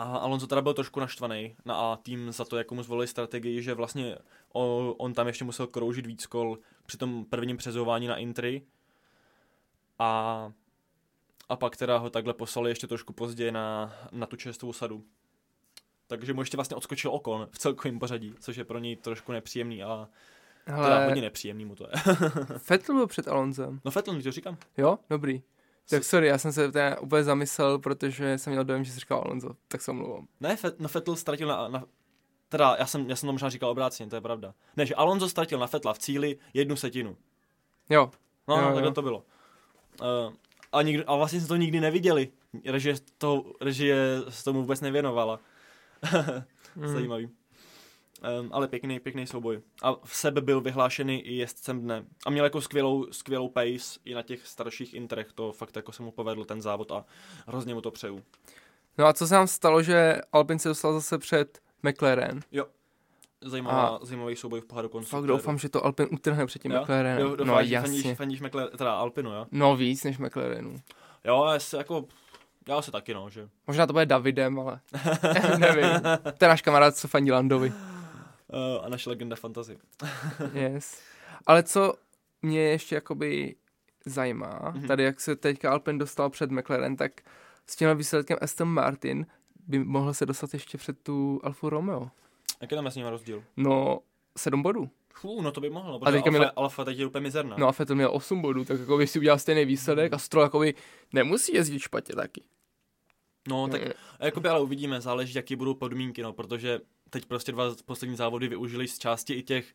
[0.00, 3.62] A Alonso teda byl trošku naštvaný na A tým za to, jak mu zvolili strategii,
[3.62, 4.16] že vlastně
[4.52, 8.62] on, on tam ještě musel kroužit víc kol při tom prvním přezování na Intry.
[9.98, 10.52] A,
[11.48, 15.04] a pak teda ho takhle poslali ještě trošku později na, na tu čerstvou sadu.
[16.06, 19.82] Takže mu ještě vlastně odskočil Okon v celkovém pořadí, což je pro něj trošku nepříjemný,
[19.82, 20.06] ale
[20.64, 22.14] teda hodně Hele, nepříjemný mu to je.
[22.70, 23.80] Vettel byl před Alonsem.
[23.84, 24.56] No Fettel, to říkám.
[24.76, 25.42] Jo, dobrý.
[25.90, 29.22] Tak sorry, já jsem se teda úplně zamyslel, protože jsem měl dojem, že jsi říkal
[29.24, 30.26] Alonso, tak se omlouvám.
[30.40, 31.84] Ne, Fet, no Fettel ztratil na, na
[32.48, 34.54] teda já jsem, já jsem to možná říkal obráceně, to je pravda.
[34.76, 37.16] Ne, že Alonso ztratil na Fetla v cíli jednu setinu.
[37.90, 38.10] Jo,
[38.48, 38.74] No, Jo, no jo.
[38.74, 39.24] takhle to bylo.
[40.00, 40.32] Uh,
[40.72, 42.28] a, nikdo, a vlastně jsme to nikdy neviděli.
[42.64, 43.96] Režie, to, režie
[44.28, 45.40] se tomu vůbec nevěnovala.
[46.76, 47.30] Mm.
[48.40, 49.60] Um, ale pěkný, pěkný souboj.
[49.82, 52.04] A v sebe byl vyhlášený i jezdcem dne.
[52.26, 55.32] A měl jako skvělou, skvělou pace i na těch starších interech.
[55.34, 57.04] To fakt jako se mu povedl ten závod a
[57.46, 58.22] hrozně mu to přeju.
[58.98, 62.40] No a co se nám stalo, že Alpin se dostal zase před McLaren.
[63.44, 65.36] Zajímavá, A- zajímavý souboj v poháru Fakt konstruktérů.
[65.36, 66.80] doufám, že to Alpin utrhne před tím Jo?
[66.82, 67.18] McLarenem.
[67.18, 67.88] Jo, no fandíš, jasně.
[68.02, 69.46] Fandíš, fandíš McLaren, teda Alpinu, jo?
[69.50, 70.76] No víc než McLarenu.
[71.24, 72.04] Jo, já si jako,
[72.68, 73.48] já si taky, no, že.
[73.66, 74.80] Možná to bude Davidem, ale
[75.58, 76.00] nevím.
[76.38, 77.72] To je náš kamarád, co fandí Landovi.
[78.52, 79.78] Uh, a naše legenda fantasy.
[80.54, 81.02] Yes.
[81.46, 81.94] Ale co
[82.42, 83.56] mě ještě jakoby
[84.06, 84.86] zajímá, Mhm.
[84.86, 87.12] tady jak se teďka Alpin dostal před McLaren, tak
[87.66, 89.26] s tímhle výsledkem Aston Martin
[89.66, 92.10] by mohl se dostat ještě před tu Alfa Romeo.
[92.60, 93.44] Jaký tam je s nimi rozdíl?
[93.56, 94.00] No,
[94.38, 94.90] sedm bodů.
[95.14, 97.56] Fů, no to by mohlo, protože Alfa, měl- Alfa teď je úplně mizerná.
[97.58, 100.44] No a Vettel měl 8 bodů, tak jako by si udělal stejný výsledek a Stroll
[100.44, 100.74] jakoby
[101.12, 102.42] nemusí jezdit špatně taky.
[103.48, 103.90] no tak Mm,
[104.20, 106.80] jakoby ale uvidíme, záleží, jaký budou podmínky, no, protože
[107.10, 109.74] teď prostě dva poslední závody využili z části i těch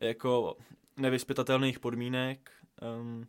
[0.00, 0.56] jako
[0.96, 2.50] nevyspytatelných podmínek.
[3.00, 3.26] Um,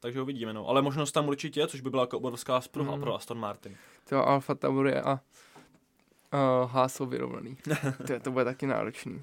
[0.00, 0.68] takže uvidíme, no.
[0.68, 3.00] Ale možnost tam určitě je, což by byla jako obrovská spruha Mm.
[3.02, 3.76] pro Aston Martin.
[4.08, 7.56] To Alfa Tauri a uh, Haas jsou vyrovnaný.
[8.06, 9.22] to, to bude taky náročný.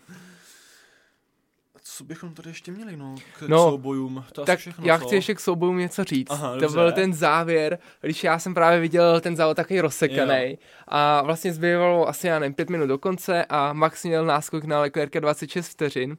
[1.84, 4.26] Co bychom tady ještě měli, no, k, No, soubojům?
[4.34, 5.06] To asi Tak všechno, já co?
[5.06, 6.32] chci ještě k soubojům něco říct.
[6.32, 6.76] Aha, to dobře.
[6.78, 10.58] byl ten závěr, když já jsem právě viděl ten závod takový rozsekaný
[10.88, 14.80] a vlastně zbývalo asi, já nevím, pět minut do konce a Max měl náskok na
[14.82, 16.18] Leclerca 26 vteřin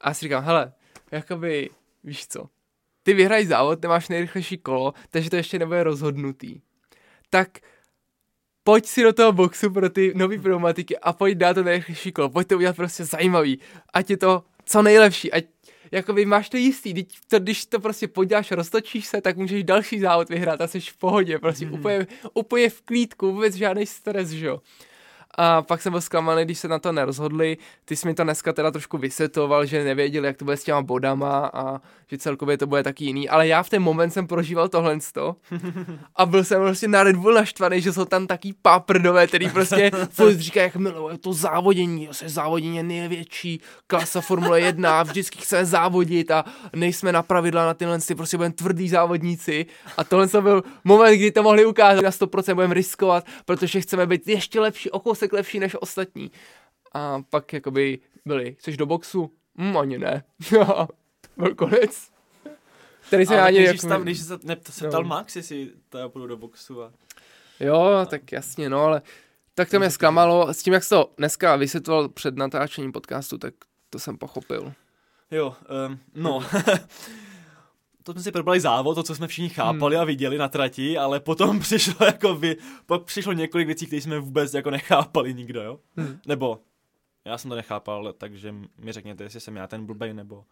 [0.00, 0.72] a já si říkám, hele,
[1.10, 1.70] jakoby,
[2.04, 2.44] víš co,
[3.02, 6.60] ty vyhrají závod, ty máš nejrychlejší kolo, takže to ještě nebude rozhodnutý.
[7.30, 7.48] Tak
[8.64, 12.30] pojď si do toho boxu pro ty nový pneumatiky a pojď dát to nejrychlejší kolo,
[12.30, 13.58] pojď to udělat prostě zajímavý,
[13.94, 15.44] ať je to co nejlepší, ať
[15.92, 20.00] jakoby máš to jistý, když to, když to prostě poděláš, roztočíš se, tak můžeš další
[20.00, 21.72] závod vyhrát a jsi v pohodě, prostě mm.
[21.72, 24.60] úplně, úplně v klídku, vůbec žádný stres, že jo.
[25.38, 27.56] A pak jsem byl zklamaný, když se na to nerozhodli.
[27.84, 30.82] Ty jsi mi to dneska teda trošku vysvětloval, že nevěděli, jak to bude s těma
[30.82, 31.80] bodama a
[32.10, 33.28] že celkově to bude taky jiný.
[33.28, 34.98] Ale já v ten moment jsem prožíval tohle
[36.16, 39.90] a byl jsem prostě na Red Bull naštvaný, že jsou tam taký páprdové, který prostě
[40.10, 45.64] furt říká, jak miluje to závodění, se závodění je největší klasa Formule 1, vždycky chceme
[45.64, 46.44] závodit a
[46.76, 49.66] nejsme na pravidla na tyhle, ty prostě budeme tvrdý závodníci.
[49.96, 54.28] A tohle byl moment, kdy to mohli ukázat, na 100% budeme riskovat, protože chceme být
[54.28, 56.30] ještě lepší, o kousek lepší než ostatní.
[56.92, 59.30] A pak jakoby byli, chceš do boxu?
[59.58, 60.24] Hm, ani ne.
[61.36, 62.10] byl konec.
[63.06, 63.88] Který se ani jako...
[63.88, 66.92] tam, když se, ne, to se ptal Max, jestli to půjdu do boxu a...
[67.60, 69.02] Jo, tak jasně, no, ale
[69.54, 70.54] tak to mě zklamalo.
[70.54, 73.54] S tím, jak jsi to dneska vysvětloval před natáčením podcastu, tak
[73.90, 74.72] to jsem pochopil.
[75.30, 75.56] Jo,
[75.88, 76.44] um, no.
[78.02, 80.02] to jsme si probrali závod, to, co jsme všichni chápali hmm.
[80.02, 84.18] a viděli na trati, ale potom přišlo jako vy, pak přišlo několik věcí, které jsme
[84.18, 85.78] vůbec jako nechápali nikdo, jo?
[85.96, 86.18] Hmm.
[86.26, 86.60] Nebo
[87.24, 90.44] já jsem to nechápal, takže mi řekněte, jestli jsem já ten blbej, nebo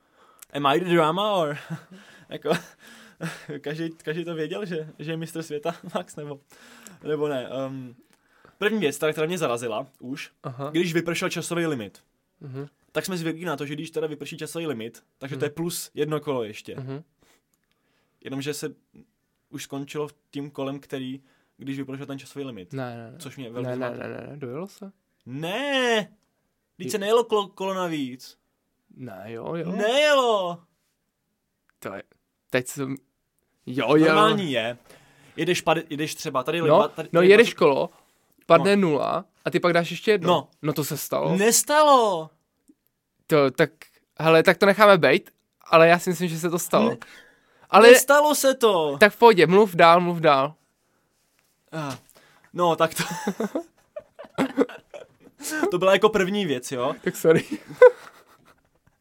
[0.53, 1.57] am I the drama, or
[2.28, 2.51] jako
[3.61, 6.40] každý, každý to věděl, že, že je mistr světa Max, nebo,
[7.03, 7.48] nebo ne.
[7.66, 7.94] Um,
[8.59, 10.70] první věc, která mě zarazila už, Aha.
[10.70, 12.03] když vypršel časový limit.
[12.42, 12.68] Uh-huh.
[12.92, 15.38] Tak jsme zvyklí na to, že když teda vyprší časový limit, takže uh-huh.
[15.38, 16.74] to je plus jedno kolo ještě.
[16.76, 17.03] Uh-huh
[18.20, 18.74] jenomže se
[19.48, 21.22] už skončilo tím kolem, který,
[21.56, 22.72] když vypršel ten časový limit.
[22.72, 23.18] Ne, ne, ne.
[23.18, 24.92] Což mě velmi ne, ne, ne, ne, ne, dojelo se?
[25.26, 26.16] Ne!
[26.76, 28.38] Když se nejelo kolo, kolo navíc.
[28.96, 29.72] Ne, jo, jo.
[29.72, 30.62] Nejelo!
[31.78, 32.02] To je,
[32.50, 32.96] teď jsem,
[33.66, 34.06] jo, jo.
[34.06, 34.78] Normální je.
[35.36, 36.60] Jedeš, pad, jedeš třeba tady...
[36.60, 37.90] No, tady, tady, no jedeš kolo,
[38.46, 38.88] padne no.
[38.88, 40.28] nula a ty pak dáš ještě jedno.
[40.28, 40.48] No.
[40.62, 41.36] No to se stalo.
[41.36, 42.30] Nestalo!
[43.26, 43.70] To, tak,
[44.18, 45.30] hele, tak to necháme bejt,
[45.64, 46.90] ale já si myslím, že se to stalo.
[46.90, 46.96] Ne.
[47.70, 48.96] Ale Nestalo se to.
[48.98, 50.54] Tak v pohodě, mluv dál, mluv dál.
[51.72, 51.96] Ah.
[52.52, 53.02] No, tak to...
[55.70, 56.94] to byla jako první věc, jo?
[57.04, 57.44] Tak sorry.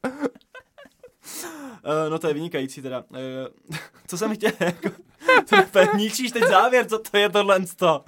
[0.05, 0.11] uh,
[2.09, 3.03] no to je vynikající teda.
[3.09, 3.17] Uh,
[4.07, 4.89] co jsem chtěl, jako...
[5.95, 8.03] Ničíš teď závěr, co to je tohle to.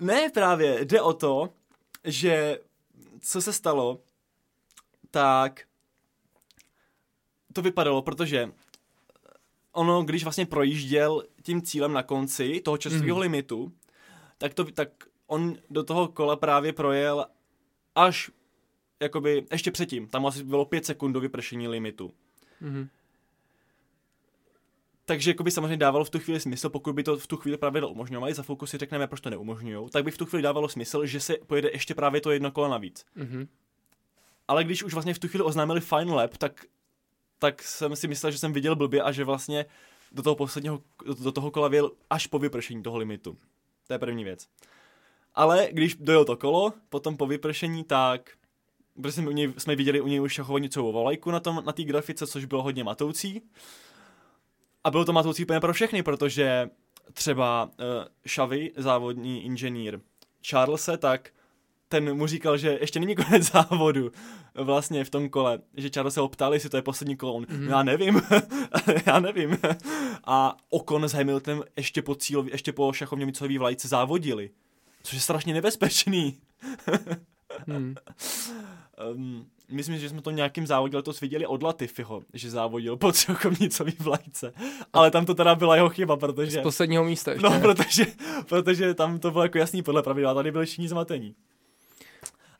[0.00, 1.48] ne, právě, jde o to,
[2.04, 2.58] že
[3.20, 4.00] co se stalo,
[5.10, 5.60] tak
[7.56, 8.50] to vypadalo, protože
[9.72, 13.22] ono, když vlastně projížděl tím cílem na konci toho časového mm.
[13.22, 13.72] limitu,
[14.38, 14.88] tak, to, tak
[15.26, 17.26] on do toho kola právě projel
[17.94, 18.30] až
[19.00, 20.08] jakoby ještě předtím.
[20.08, 22.12] Tam asi bylo pět sekund do vypršení limitu.
[22.60, 22.88] Mm.
[25.04, 27.88] Takže jakoby samozřejmě dávalo v tu chvíli smysl, pokud by to v tu chvíli pravidlo
[27.88, 31.06] umožňovali, za chvilku si řekneme, proč to neumožňují, tak by v tu chvíli dávalo smysl,
[31.06, 33.04] že se pojede ještě právě to jedno kolo navíc.
[33.16, 33.48] Mm-hmm.
[34.48, 36.64] Ale když už vlastně v tu chvíli oznámili final lap, tak
[37.38, 39.66] tak jsem si myslel, že jsem viděl blbě a že vlastně
[40.12, 40.82] do toho posledního,
[41.22, 43.36] do toho kola věl až po vypršení toho limitu.
[43.86, 44.48] To je první věc.
[45.34, 48.30] Ale když dojel to kolo, potom po vypršení, tak
[49.02, 52.26] protože jsme, u něj, jsme viděli u něj už šachovnicovou volajku na té na grafice,
[52.26, 53.42] což bylo hodně matoucí.
[54.84, 56.70] A bylo to matoucí úplně pro všechny, protože
[57.12, 57.70] třeba uh,
[58.28, 60.00] Shavy, závodní inženýr
[60.48, 61.30] Charlesa, tak
[62.00, 64.12] ten mu říkal, že ještě není konec závodu
[64.54, 67.34] vlastně v tom kole, že Čaro se ho ptali, jestli to je poslední kolo.
[67.34, 67.68] On, mm-hmm.
[67.70, 68.22] já nevím,
[69.06, 69.58] já nevím.
[70.24, 74.50] A Okon s Hamiltonem ještě po cíl, ještě po šachovně micový vlajce závodili,
[75.02, 76.38] což je strašně nebezpečný.
[77.66, 77.94] mm.
[79.12, 83.96] um, myslím, že jsme to nějakým závodě letos viděli od Latifiho, že závodil po šachovnicový
[83.98, 84.52] vlajce.
[84.92, 86.60] Ale tam to teda byla jeho chyba, protože...
[86.60, 87.48] Z posledního místa ještě.
[87.48, 88.06] No, protože,
[88.48, 91.34] protože tam to bylo jako jasný podle pravidla, tady byly všichni zmatení.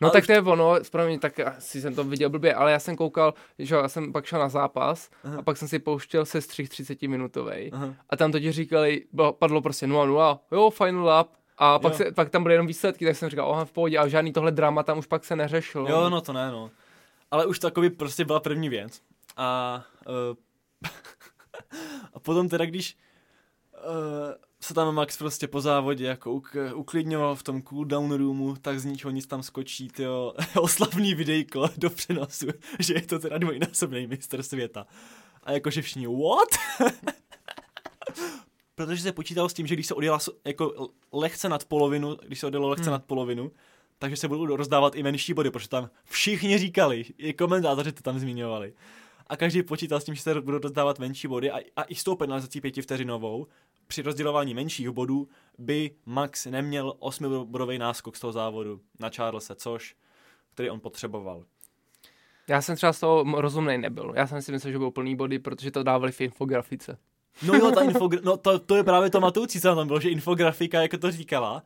[0.01, 0.77] No ale tak to je ono,
[1.07, 4.25] mě, tak asi jsem to viděl blbě, ale já jsem koukal, že já jsem pak
[4.25, 5.39] šel na zápas Aha.
[5.39, 7.73] a pak jsem si pouštěl se střih 30 minutový
[8.11, 9.05] a tam totiž říkali,
[9.39, 11.29] padlo prostě 0-0, jo, final lap,
[11.59, 14.09] a pak, se, pak tam byly jenom výsledky, tak jsem říkal, oha, v pohodě, a
[14.09, 15.89] žádný tohle drama tam už pak se neřešilo.
[15.89, 16.71] Jo, no to ne, no.
[17.31, 19.01] Ale už takový prostě byla první věc.
[19.37, 20.37] A, uh,
[22.15, 22.97] a potom teda, když
[23.75, 28.81] uh, se tam Max prostě po závodě jako uk- uklidňoval v tom cooldown roomu, tak
[28.81, 32.47] z ničeho nic tam skočí, tyjo, oslavný videjko do přenosu,
[32.79, 34.87] že je to teda dvojnásobný mistr světa.
[35.43, 36.49] A jakože všichni, what?
[38.75, 42.47] Protože se počítalo s tím, že když se odjela jako lehce nad polovinu, když se
[42.47, 42.93] odjelo lehce hmm.
[42.93, 43.53] nad polovinu,
[43.99, 48.19] takže se budou rozdávat i menší body, protože tam všichni říkali, i komentátoři to tam
[48.19, 48.75] zmiňovali.
[49.27, 52.05] a každý počítal s tím, že se budou rozdávat menší body a, a i s
[52.05, 53.47] tou penalizací pěti vteřinovou
[53.87, 55.29] při rozdělování menších bodů
[55.59, 59.97] by Max neměl 8-bodový náskok z toho závodu na Charlesa, což
[60.55, 61.45] který on potřeboval.
[62.49, 64.13] Já jsem třeba z toho rozumnej nebyl.
[64.17, 66.99] Já jsem si myslel, že byl plný body, protože to dávali v infografice.
[67.43, 70.11] No jo, ta infogra- no to, to je právě to matoucí, co tam bylo, že
[70.11, 71.63] infografika jako to říkala,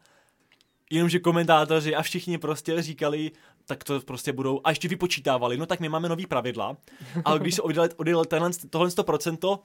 [0.90, 3.30] jenomže komentátoři a všichni prostě říkali,
[3.66, 6.76] tak to prostě budou, a ještě vypočítávali, no tak my máme nový pravidla,
[7.24, 9.58] ale když se oddělil, oddělil tenhle, tohle 100% uh,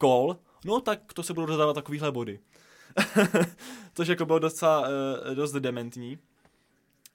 [0.00, 2.40] call, no tak to se budou rozdávat takovýhle body.
[3.94, 6.18] Což jako bylo docela uh, dost dementní.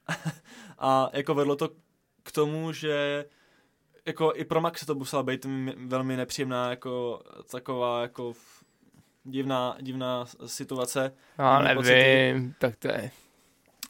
[0.78, 1.70] a jako vedlo to
[2.22, 3.24] k tomu, že
[4.06, 5.46] jako i pro Maxe to musela být
[5.86, 8.32] velmi nepříjemná, jako taková jako
[9.24, 11.12] divná, divná situace.
[11.38, 12.54] Já nevím, pocity.
[12.58, 13.10] tak to je.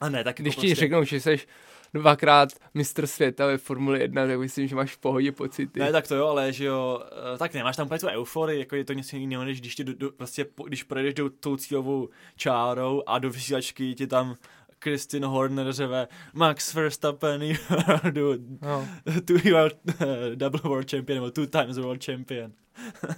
[0.01, 0.81] A ne, tak Když jako ti prostě...
[0.81, 1.39] řeknou, že jsi
[1.95, 5.81] dvakrát mistr světa ve Formuli 1, tak myslím, že máš v pohodě pocity.
[5.81, 7.03] Ne, tak to jo, ale že jo,
[7.35, 9.85] eh, tak nemáš tam úplně tu euforii, jako je to něco jiného, než když ti
[9.85, 14.37] do, do, vlastně, když projdeš do tou cílovou čárou a do vysílačky ti tam
[14.79, 18.11] Kristin Horner řeve Max Verstappen, you are,
[18.63, 18.89] no.
[19.25, 22.53] two, are uh, double world champion, nebo two times world champion.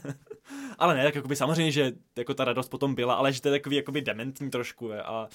[0.79, 3.53] ale ne, tak jakoby samozřejmě, že jako ta radost potom byla, ale že to je
[3.53, 5.29] takový jakoby dementní trošku, je, a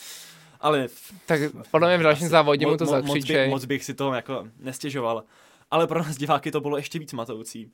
[0.59, 0.87] ale...
[1.25, 1.41] Tak
[1.71, 3.17] podle mě v dalším závodě mu to mo, zakřičej.
[3.17, 5.23] Moc, bych, moc bych si to jako nestěžoval.
[5.71, 7.71] Ale pro nás diváky to bylo ještě víc matoucí.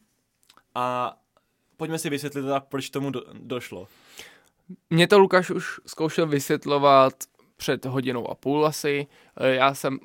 [0.76, 1.16] A
[1.78, 3.88] pojďme si vysvětlit teda, proč tomu do, došlo.
[4.90, 7.14] Mě to Lukáš už zkoušel vysvětlovat
[7.58, 9.08] před hodinou a půl asi.
[9.38, 10.00] E, já jsem,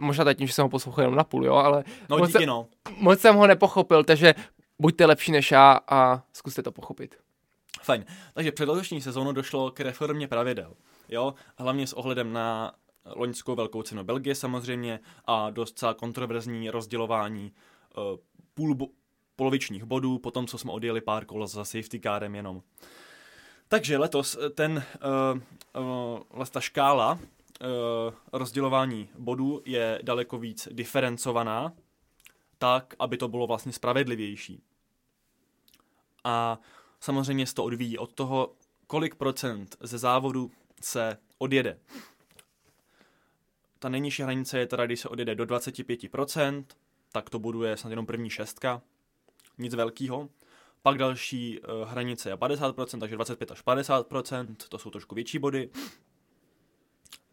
[0.00, 2.68] možná teď, že jsem ho poslouchal jenom na půl, jo, ale no, moc, díky, no.
[2.96, 4.34] moc jsem ho nepochopil, takže
[4.78, 7.16] buďte lepší než já a zkuste to pochopit.
[7.82, 8.04] Fajn.
[8.34, 10.74] Takže před letošní sezónu došlo k reformě pravidel.
[11.12, 17.52] Jo, hlavně s ohledem na loňskou velkou cenu Belgie samozřejmě a docela kontroverzní rozdělování
[17.96, 18.02] uh,
[18.54, 18.88] půl bo-
[19.36, 22.62] polovičních bodů, potom co jsme odjeli pár kol za safety kárem jenom.
[23.68, 24.84] Takže letos eh, ten,
[25.34, 27.18] uh, uh, vlastně ta škála
[28.32, 31.72] rozdělování bodů je daleko víc diferencovaná,
[32.58, 34.62] tak, aby to bylo vlastně spravedlivější.
[36.24, 36.58] A
[37.00, 38.52] samozřejmě se to odvíjí od toho,
[38.86, 40.50] kolik procent ze závodu
[40.84, 41.78] se odjede.
[43.78, 46.64] Ta nejnižší hranice je teda, když se odjede do 25%,
[47.12, 48.82] tak to buduje snad jenom první šestka,
[49.58, 50.28] nic velkého.
[50.82, 55.70] Pak další uh, hranice je 50%, takže 25 až 50%, to jsou trošku větší body.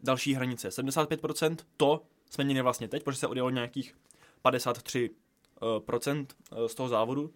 [0.00, 3.96] Další hranice je 75%, to jsme měli vlastně teď, protože se odjelo nějakých
[4.44, 7.34] 53% uh, procent, uh, z toho závodu,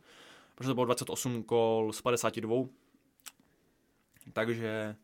[0.55, 2.57] protože to bylo 28 kol z 52.
[4.33, 5.04] Takže Eh,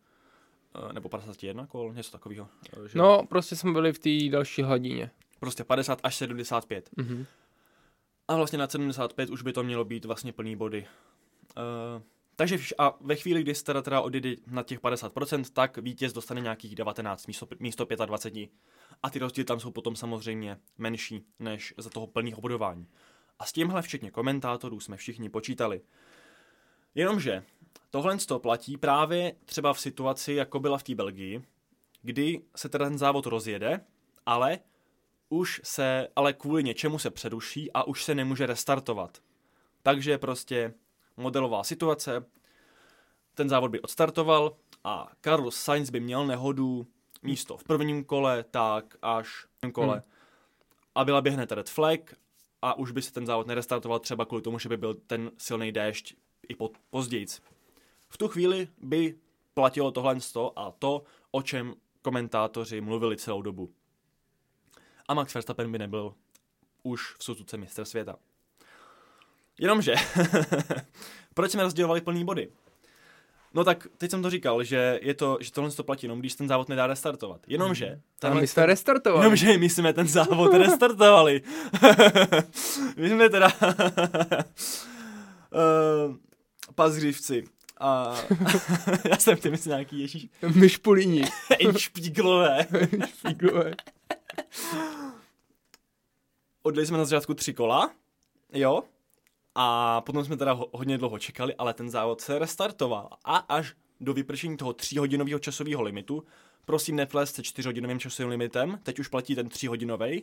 [0.93, 2.49] nebo 51 kol, něco takového.
[2.85, 2.99] Eh, že...
[2.99, 5.11] No, prostě jsme byli v té další hladině.
[5.41, 6.91] Prostě 50 až 75.
[6.99, 7.27] Mm-hmm.
[8.29, 10.87] A vlastně na 75 už by to mělo být vlastně plný body.
[11.97, 12.03] Uh,
[12.37, 16.41] takže vš- a ve chvíli, kdy jste teda odjede na těch 50%, tak vítěz dostane
[16.41, 18.51] nějakých 19 místo, místo 25.
[19.03, 22.87] A ty rozdíly tam jsou potom samozřejmě menší než za toho plného bodování.
[23.39, 25.81] A s tímhle včetně komentátorů jsme všichni počítali.
[26.95, 27.43] Jenomže
[27.91, 31.45] Tohle to platí právě třeba v situaci, jako byla v té Belgii,
[32.03, 33.81] kdy se teda ten závod rozjede,
[34.27, 34.59] ale
[35.29, 39.19] už se, ale kvůli něčemu se přeruší a už se nemůže restartovat.
[39.83, 40.75] Takže prostě
[41.17, 42.27] modelová situace,
[43.35, 46.87] ten závod by odstartoval a Carlos Sainz by měl nehodu
[47.23, 49.95] místo v prvním kole, tak až v prvním kole.
[49.95, 50.13] Hmm.
[50.95, 52.15] A byla by hned red flag
[52.63, 55.73] a už by se ten závod nerestartoval třeba kvůli tomu, že by byl ten silný
[55.73, 56.15] déšť
[56.49, 57.27] i po, později.
[58.11, 59.15] V tu chvíli by
[59.55, 60.17] platilo tohle
[60.57, 63.73] a to, o čem komentátoři mluvili celou dobu.
[65.09, 66.15] A Max Verstappen by nebyl
[66.83, 68.17] už v Suzuce mistr světa.
[69.59, 69.95] Jenomže,
[71.35, 72.53] proč jsme rozdělovali plný body?
[73.55, 76.35] No tak teď jsem to říkal, že je to, že tohle to platí jenom, když
[76.35, 77.41] ten závod nedá restartovat.
[77.47, 78.01] Jenomže...
[78.23, 79.25] A my jsme restartovali.
[79.25, 81.43] Jenomže my jsme ten závod restartovali.
[82.97, 83.53] my jsme teda...
[85.51, 86.17] uh,
[86.75, 87.45] pazřivci.
[87.81, 88.15] A
[89.11, 90.29] já jsem ty myslím nějaký ježíš.
[90.55, 91.25] Myšpulíni.
[91.77, 92.67] Špíglové.
[93.07, 93.75] Špíglové.
[96.63, 97.91] Odjeli jsme na začátku tři kola,
[98.53, 98.83] jo,
[99.55, 103.09] a potom jsme teda hodně dlouho čekali, ale ten závod se restartoval.
[103.25, 106.25] A až do vypršení toho tříhodinového časového limitu,
[106.65, 110.23] prosím neplést se čtyřhodinovým časovým limitem, teď už platí ten tříhodinový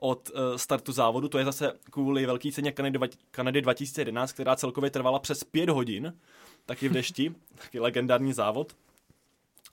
[0.00, 2.98] od uh, startu závodu, to je zase kvůli velké ceně Kanady,
[3.30, 6.14] Kanady 2011, která celkově trvala přes pět hodin,
[6.68, 8.76] taky v dešti, taky legendární závod,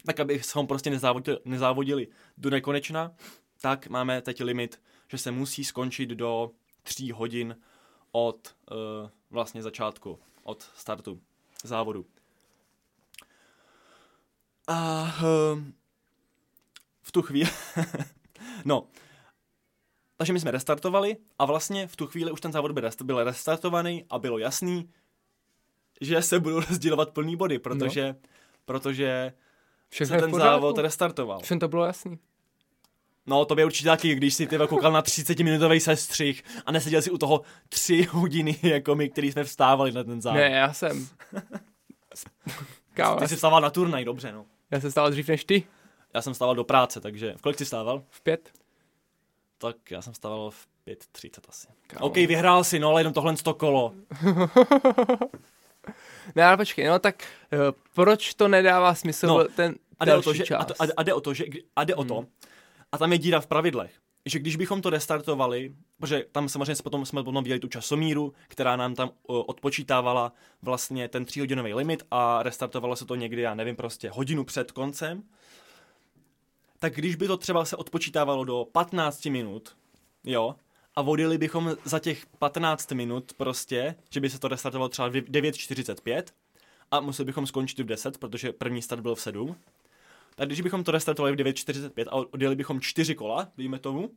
[0.06, 3.12] tak aby se ho prostě nezávodili, nezávodili do nekonečna,
[3.62, 6.52] tak máme teď limit, že se musí skončit do
[6.84, 7.58] 3 hodin
[8.12, 11.22] od uh, vlastně začátku, od startu
[11.64, 12.06] závodu.
[14.68, 15.64] A uh,
[17.02, 17.50] v tu chvíli,
[18.66, 18.88] no,
[20.18, 23.24] takže my jsme restartovali a vlastně v tu chvíli už ten závod byl, rest- byl
[23.24, 24.90] restartovaný a bylo jasný,
[26.02, 28.16] že se budou rozdělovat plný body, protože, no.
[28.66, 29.34] protože
[29.90, 31.40] Všechno se ten závod restartoval.
[31.40, 32.20] Všem to bylo jasný.
[33.26, 37.12] No, to by určitě taky, když si ty koukal na 30-minutový sestřih a neseděl si
[37.12, 40.40] u toho tři hodiny, jako my, který jsme vstávali na ten závod.
[40.40, 41.08] Ne, já jsem.
[42.94, 44.46] Kámo, Ty jsi vstával na turnaj, dobře, no.
[44.72, 45.64] já jsem stál dřív než ty.
[46.14, 48.04] Já jsem stával do práce, takže v kolik jsi stával?
[48.10, 48.52] V pět.
[49.58, 51.68] Tak já jsem stával v 5.30 asi.
[51.88, 52.06] Kámo.
[52.06, 53.94] OK, vyhrál si, no ale jenom tohle sto kolo.
[56.36, 57.24] Ne, ale počkej, no tak
[57.54, 57.60] uh,
[57.94, 61.14] proč to nedává smysl No, ten A jde o to, že, a, to, a, jde
[61.14, 62.26] o to, že, a jde o to,
[62.92, 63.92] a tam je díra v pravidlech,
[64.26, 68.34] že když bychom to restartovali, protože tam samozřejmě jsme potom, jsme potom viděli tu časomíru,
[68.48, 73.56] která nám tam o, odpočítávala vlastně ten tříhodinový limit a restartovalo se to někdy, já
[73.56, 75.24] nevím, prostě hodinu před koncem,
[76.80, 79.76] tak když by to třeba se odpočítávalo do 15 minut,
[80.24, 80.56] jo,
[80.96, 85.12] a vodili bychom za těch 15 minut prostě, že by se to restartovalo třeba v
[85.12, 86.24] 9.45
[86.92, 89.56] a museli bychom skončit v 10, protože první start byl v 7,
[90.36, 94.12] tak když bychom to restartovali v 9.45 a odjeli bychom 4 kola, dejme tomu,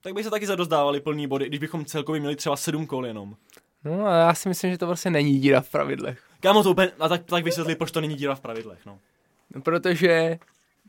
[0.00, 3.36] tak by se taky zadozdávali plný body, když bychom celkově měli třeba 7 kol jenom.
[3.84, 6.22] No a já si myslím, že to prostě není díra v pravidlech.
[6.40, 8.98] Kámo, to úplně, a tak, tak vysvětli, proč to není díra v pravidlech, no.
[9.54, 10.38] No, protože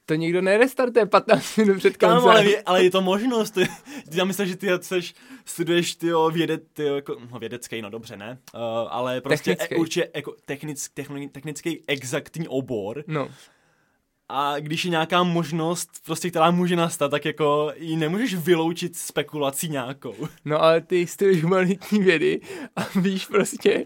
[0.08, 2.18] to nikdo nerestartuje 15 minut před koncem.
[2.18, 3.52] Kámo, ale, je, ale je to možnost,
[4.10, 8.18] ty, já myslím, že ty seš, studuješ ty vědec, ty, jako, no vědecký, no dobře,
[8.18, 9.76] ne, uh, ale prostě Technický.
[9.76, 13.30] e, určitě jako technic, techni, technický exaktní obor No,
[14.30, 19.70] a když je nějaká možnost, prostě, která může nastat, tak jako ji nemůžeš vyloučit spekulací
[19.70, 20.16] nějakou.
[20.46, 22.42] no ale ty studuješ humanitní vědy
[22.76, 23.86] a víš prostě,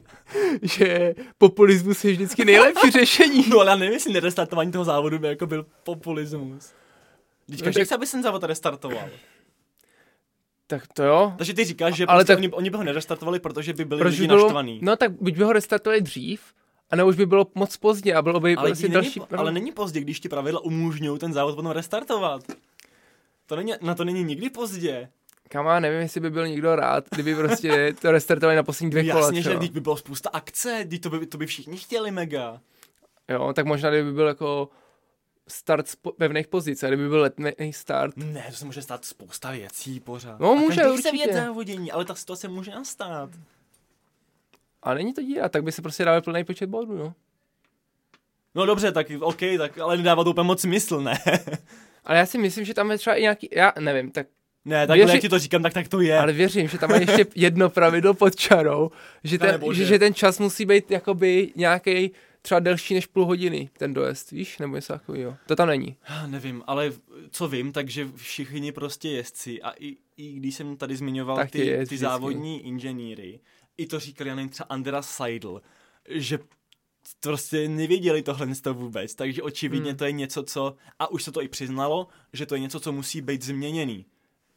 [0.62, 3.46] že populismus je vždycky nejlepší řešení.
[3.50, 6.74] No ale já nevím, jestli nerestartování toho závodu by jako byl populismus.
[7.48, 9.10] No každý chce, aby ten závod restartoval.
[10.68, 11.34] Tak to jo.
[11.38, 14.00] Takže ty říkáš, že Ale prostě tak- oni, oni by ho nerestartovali, protože by byli
[14.00, 14.80] Proč lidi by bylo, naštvaný.
[14.84, 16.42] no tak buď by ho restartovali dřív,
[16.92, 19.20] anebo už by bylo moc pozdě a bylo by ale, prostě není, další...
[19.20, 22.44] po- ale není pozdě, když ti pravidla umožňují ten závod potom restartovat.
[23.46, 25.10] To není, na to není nikdy pozdě.
[25.50, 29.12] Kam já nevím, jestli by byl někdo rád, kdyby prostě to restartovali na poslední dvě
[29.12, 32.62] kola Jasně, že by bylo spousta akce, to by, to by všichni chtěli mega.
[33.30, 34.70] Jo, tak možná kdyby byl jako
[35.48, 38.18] start z pevných pozic, a kdyby byl letný start.
[38.18, 40.40] Ne, to se může stát spousta věcí pořád.
[40.40, 41.12] No, A může, každý chce určitě.
[41.12, 43.30] vidět závodění, ale ta situace může nastat.
[44.84, 47.14] A není to díra, tak by se prostě dával plný počet bodů, no.
[48.56, 51.20] No dobře, tak OK, tak ale nedává to úplně moc smysl, ne?
[52.06, 54.28] Ale já si myslím, že tam je třeba i nějaký, já nevím, tak,
[54.66, 56.20] ne, tak Věři- jak ti to říkám, tak tak to je.
[56.20, 58.92] ale věřím, že tam je ještě jedno pravidlo pod čarou,
[59.24, 62.12] že ten, že, že ten čas musí být jakoby nějaký
[62.42, 65.38] třeba delší než půl hodiny, ten dojezd, víš, nebo něco takového.
[65.48, 65.96] To tam není.
[66.10, 66.92] Já nevím, ale
[67.32, 71.60] co vím, takže všichni prostě jezdci a i, i když jsem tady zmiňoval Tak ty,
[71.60, 71.98] ty vždycky.
[71.98, 73.40] závodní inženýry,
[73.82, 75.62] i to říkal, já nevím, třeba Andreas Seidl,
[76.10, 76.40] že
[77.20, 79.98] prostě nevěděli tohle z toho vůbec, takže očividně Hmm.
[79.98, 82.92] to je něco, co, a už se to i přiznalo, že to je něco, co
[82.92, 84.06] musí být změněný.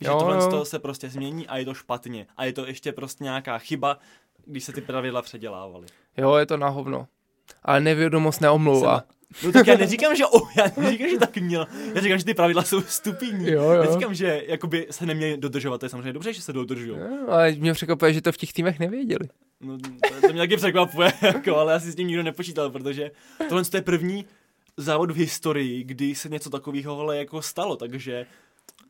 [0.01, 0.51] Že Jo, tohle z jo.
[0.51, 2.27] toho se prostě změní a je to špatně.
[2.37, 3.99] A je to ještě prostě nějaká chyba,
[4.47, 5.87] když se ty pravidla předělávaly.
[6.17, 7.09] Jo, je to na hovno.
[7.63, 9.03] Ale nevědomost neomlouvá.
[9.43, 11.67] No tak já neříkám, že o, já neříkám, že tak měl.
[11.95, 13.51] Já říkám, že ty pravidla jsou stupidní.
[13.51, 13.83] Jo, jo.
[13.83, 16.99] Neříkám, že jakoby se neměli dodržovat, to je samozřejmě dobře, že se dodržují.
[17.29, 19.29] Ale mě překvapuje, že to v těch týmech nevěděli.
[19.61, 23.11] No, to, to mě taky překvapuje, jako, ale asi s tím nikdo nepočítal, protože
[23.49, 24.25] tohle je první
[24.77, 28.27] závod v historii, kdy se něco takového jako stalo, takže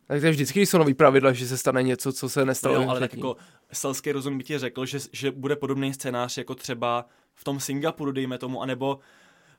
[0.07, 2.75] Tak to je vždycky, když jsou nový pravidla, že se stane něco, co se nestalo.
[2.75, 3.37] jo, ale tak jako
[3.73, 8.13] selský rozum by ti řekl, že, že bude podobný scénář jako třeba v tom Singapuru,
[8.13, 8.99] dejme tomu, anebo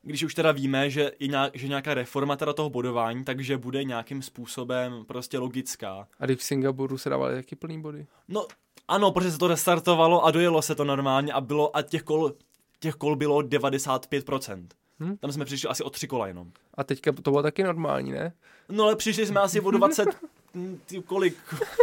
[0.05, 3.83] když už teda víme, že, je nějak, že nějaká reforma teda toho bodování, takže bude
[3.83, 6.07] nějakým způsobem prostě logická.
[6.19, 8.07] A když v Singapuru se dávaly taky plný body.
[8.27, 8.47] No,
[8.87, 12.33] ano, protože se to restartovalo a dojelo se to normálně a bylo, a těch kol,
[12.79, 14.67] těch kol bylo 95%.
[14.99, 15.17] Hm?
[15.17, 16.51] Tam jsme přišli asi o tři kola jenom.
[16.73, 18.33] A teďka to bylo taky normální, ne?
[18.69, 20.07] No ale přišli jsme asi o 20,
[20.55, 21.37] hm, ty, kolik,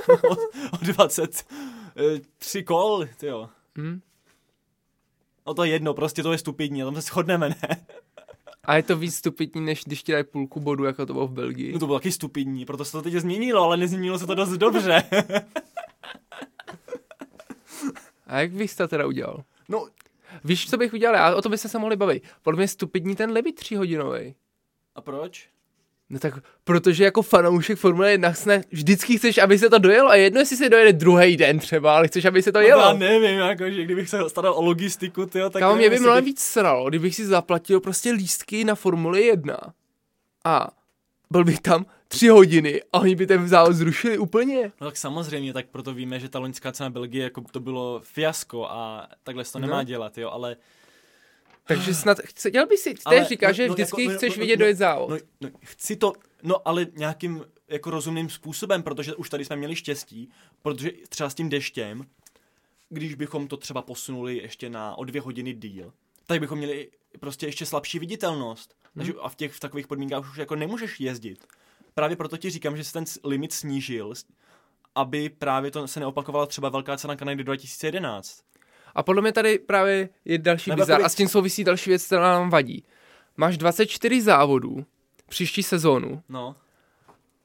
[0.30, 0.32] o,
[0.72, 1.46] o 20,
[1.96, 3.48] eh, tři kol, jo.
[3.78, 4.00] Hm?
[5.46, 7.86] No to je jedno, prostě to je stupidní, tam se shodneme, ne?
[8.64, 11.32] A je to víc stupidní, než když ti dají půlku bodu, jako to bylo v
[11.32, 11.72] Belgii.
[11.72, 14.50] No to bylo taky stupidní, proto se to teď změnilo, ale nezměnilo se to dost
[14.50, 15.02] dobře.
[18.26, 19.44] A jak bys to teda udělal?
[19.68, 19.88] No,
[20.44, 21.14] Víš, co bych udělal?
[21.16, 22.22] Já o tom byste se mohli bavit.
[22.42, 24.34] Podle mě je stupidní ten limit tříhodinový.
[24.94, 25.48] a proč?
[26.12, 26.34] No tak,
[26.64, 30.56] protože jako fanoušek Formule 1 sne, vždycky chceš, aby se to dojelo a jedno, jestli
[30.56, 32.82] se dojede druhý den třeba, ale chceš, aby se to No, jelo.
[32.82, 35.60] já nevím, jako, že kdybych se staral o logistiku, tyjo, tak...
[35.60, 39.56] Kámo, mě by mnohem víc sralo, kdybych si zaplatil prostě lístky na Formuli 1
[40.44, 40.68] a
[41.30, 44.72] byl bych tam tři hodiny a oni by ten závod zrušili úplně.
[44.80, 48.66] No tak samozřejmě, tak proto víme, že ta loňská cena Belgie, jako to bylo fiasko
[48.70, 49.66] a takhle se to No.
[49.66, 50.56] nemá dělat, jo, ale...
[51.76, 54.36] Takže snad, chce, dělal by si, ty říkáš, no, že no, vždycky jako- no, chceš
[54.36, 55.10] no, vidět no, dojet závod.
[55.10, 56.12] No, no, chci to,
[56.42, 60.30] no ale nějakým jako rozumným způsobem, protože už tady jsme měli štěstí,
[60.62, 62.06] protože třeba s tím deštěm,
[62.88, 65.92] když bychom to třeba posunuli ještě na o dvě hodiny díl,
[66.26, 68.74] tak bychom měli prostě ještě slabší viditelnost.
[68.94, 71.46] Takže a v těch v takových podmínkách už jako nemůžeš jezdit.
[71.94, 74.12] Právě proto ti říkám, že se ten limit snížil,
[74.94, 78.42] aby právě to se neopakovala třeba velká cena Kanady 2011.
[78.94, 81.90] A podle mě tady právě je další Nebo bizar jakoby- a s tím souvisí další
[81.90, 82.84] věc, která nám vadí.
[83.36, 84.84] Máš 24 závodů
[85.28, 86.56] příští sezónu No,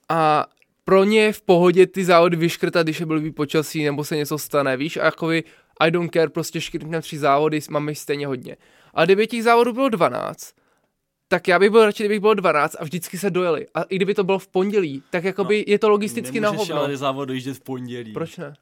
[0.10, 0.45] a
[0.84, 4.38] pro ně je v pohodě ty závody vyškrtat, když je blbý počasí nebo se něco
[4.38, 5.43] stane, víš, a jakoby
[5.80, 8.58] I don't care, prostě škrtneme tři závody, máme jich stejně hodně.
[8.93, 10.54] A kdyby těch závodů bylo 12,
[11.28, 13.68] tak já bych byl radši, kdybych bylo 12 a vždycky se dojeli.
[13.74, 16.84] A i kdyby to bylo v pondělí, tak jakoby je to logisticky na nemůžeš hovno.
[16.84, 18.14] ale závod dojíždět v pondělí.
[18.14, 18.54] Proč ne?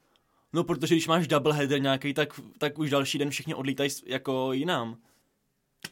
[0.56, 4.54] No, protože když máš double header nějaký, tak, tak už další den všichni odlítají jako
[4.54, 4.98] jinam.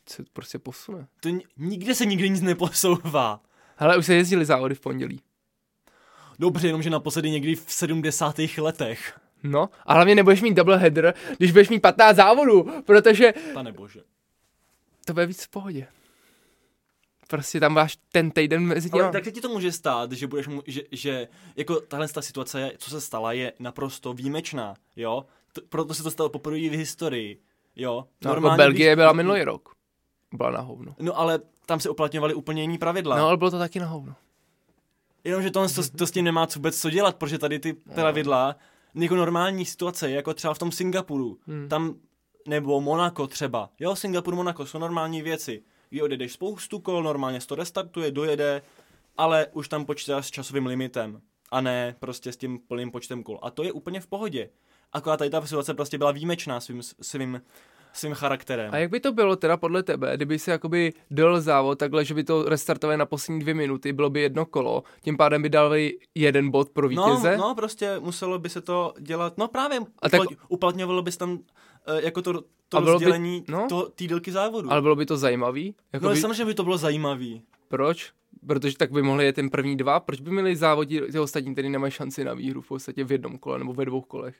[0.09, 1.07] Se prostě posune.
[1.20, 3.41] To n- nikde se nikdy nic neposouvá.
[3.76, 5.22] Hele, už se jezdili závody v pondělí.
[6.39, 8.36] Dobře, jenomže naposledy někdy v 70.
[8.57, 9.20] letech.
[9.43, 13.99] No, a hlavně nebudeš mít double header, když budeš mít 15 závodů, protože Pane bože.
[15.05, 15.88] to bude víc v pohodě.
[17.34, 19.04] Prostě tam máš ten týden mezi těma.
[19.04, 22.22] Ale tak se ti to může stát, že budeš mu, že, že jako tahle ta
[22.22, 25.26] situace, je- co se stala, je naprosto výjimečná, jo?
[25.54, 27.40] T- proto se to stalo poprvé v historii,
[27.76, 28.06] jo?
[28.26, 29.70] no, Normálně, Belgie když- byla minulý rok.
[30.34, 30.96] Byla na hovno.
[31.00, 33.18] No ale tam se uplatňovaly úplně jiný pravidla.
[33.18, 34.16] No, ale bylo to taky na hovno.
[35.24, 38.56] Jenomže to, to, to s tím nemá vůbec co dělat, protože tady ty pravidla,
[38.96, 41.70] jako normální situace, jako třeba v tom Singapuru, Hmm.
[41.70, 41.96] tam,
[42.48, 45.64] nebo Monako třeba, jo, Singapur, Monako jsou normální věci,
[45.94, 48.62] kdy odjedeš spoustu kol, normálně se to restartuje, dojede,
[49.18, 51.22] ale už tam počítáš s časovým limitem,
[51.52, 53.39] a ne prostě s tím plným počtem kol.
[53.41, 54.50] A to je úplně v pohodě.
[54.94, 57.41] Akorát tady ta situace prostě byla výjimečná svým, svým,
[57.94, 58.74] svým charakterem.
[58.74, 62.14] A jak by to bylo teda podle tebe, kdyby si jakoby dal závod takhle, že
[62.14, 65.98] by to restartovali na poslední dvě minuty, bylo by jedno kolo, tím pádem by dali
[66.16, 67.38] jeden bod pro No, vítěze?
[67.38, 71.32] no, prostě muselo by se to dělat, no právě, A tak- uplat, uplatňovalo bys tam
[71.32, 71.38] uh,
[72.04, 73.66] jako to, to bylo by- rozdělení no.
[73.70, 74.72] to, té délky závodu.
[74.72, 75.66] Ale bylo by to zajímavý?
[75.78, 77.42] no Jako ale by, samozřejmě by to bylo zajímavý.
[77.68, 78.12] proč?
[78.48, 81.70] Protože tak by mohli jet ten první dva, proč by měli závodit ty ostatní, který
[81.70, 84.36] nemají šanci na výhru v podstatě v jednom kole nebo ve dvou kolech?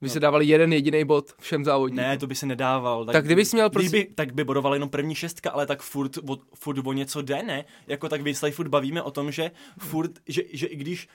[0.00, 0.12] By No.
[0.12, 2.04] se dávali jeden jediný bod všem závodníkům.
[2.04, 3.04] Ne, to by se nedával.
[3.04, 6.38] Tak kdybys měl prostě- Kdyby, tak by bodoval jenom první šestka, ale tak furt, o,
[6.54, 7.64] furt o něco jde, ne?
[7.86, 11.08] Jako tak my se tady furt bavíme o tom, že furt, že, že i když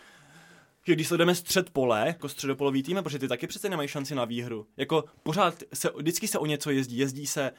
[0.88, 4.26] že když sledujeme střed pole, jako středopolový tým, protože ty taky přece nemají šanci na
[4.26, 4.68] výhru.
[4.78, 6.98] Jako pořád se, vždycky se o něco jezdí.
[6.98, 7.52] Jezdí se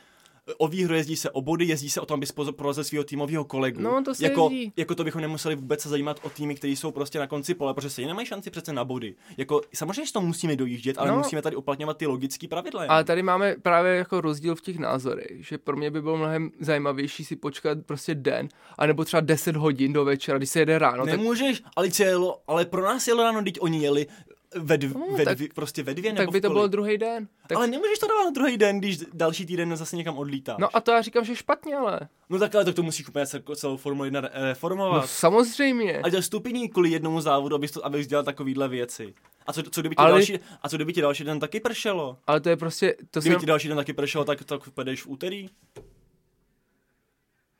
[0.58, 3.80] o výhru, jezdí se o body, jezdí se o tom, aby porazil svého týmového kolegu.
[3.82, 4.72] No, to se jako, jezdí.
[4.76, 7.74] jako to bychom nemuseli vůbec se zajímat o týmy, kteří jsou prostě na konci pole,
[7.74, 9.14] protože se nemají šanci přece na body.
[9.36, 11.18] Jako, samozřejmě, že to musíme dojíždět, ale No.
[11.18, 12.84] musíme tady uplatňovat ty logické pravidla.
[12.88, 16.50] Ale tady máme právě jako rozdíl v těch názorech, že pro mě by bylo mnohem
[16.60, 21.04] zajímavější si počkat prostě den, anebo třeba 10 hodin do večera, když se jede ráno,
[21.06, 24.06] tak, Nemůžeš, ale, co jelo, ale pro nás jelo ráno, teď oni jeli
[24.54, 26.98] ve, dv, No, ve tak- dvě, prostě ve dvě nebo tak by to bylo druhý
[26.98, 27.28] den.
[27.46, 30.56] Tak, Ale nemůžeš to dávat na druhý den, když další týden zase někam odlítáš.
[30.60, 32.00] no a to já říkám, že špatně, ale.
[32.28, 35.10] no tak ale tak to musíš úplně celou- celou Formuli 1 re- No reformovat.
[35.10, 35.98] samozřejmě.
[36.00, 39.14] A dělat stupidní kvůli jednomu závodu, abys, to, abys dělal takovýhle věci.
[39.46, 42.18] A co, co kdyby ti Ale- další, a co kdyby ti další den taky pršelo?
[42.26, 45.02] Ale to je prostě, to Kdyby jsem, ti další den taky pršelo, tak, tak pojedeš
[45.02, 45.48] v úterý?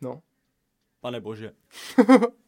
[0.01, 0.21] no.
[1.01, 1.53] Pane bože.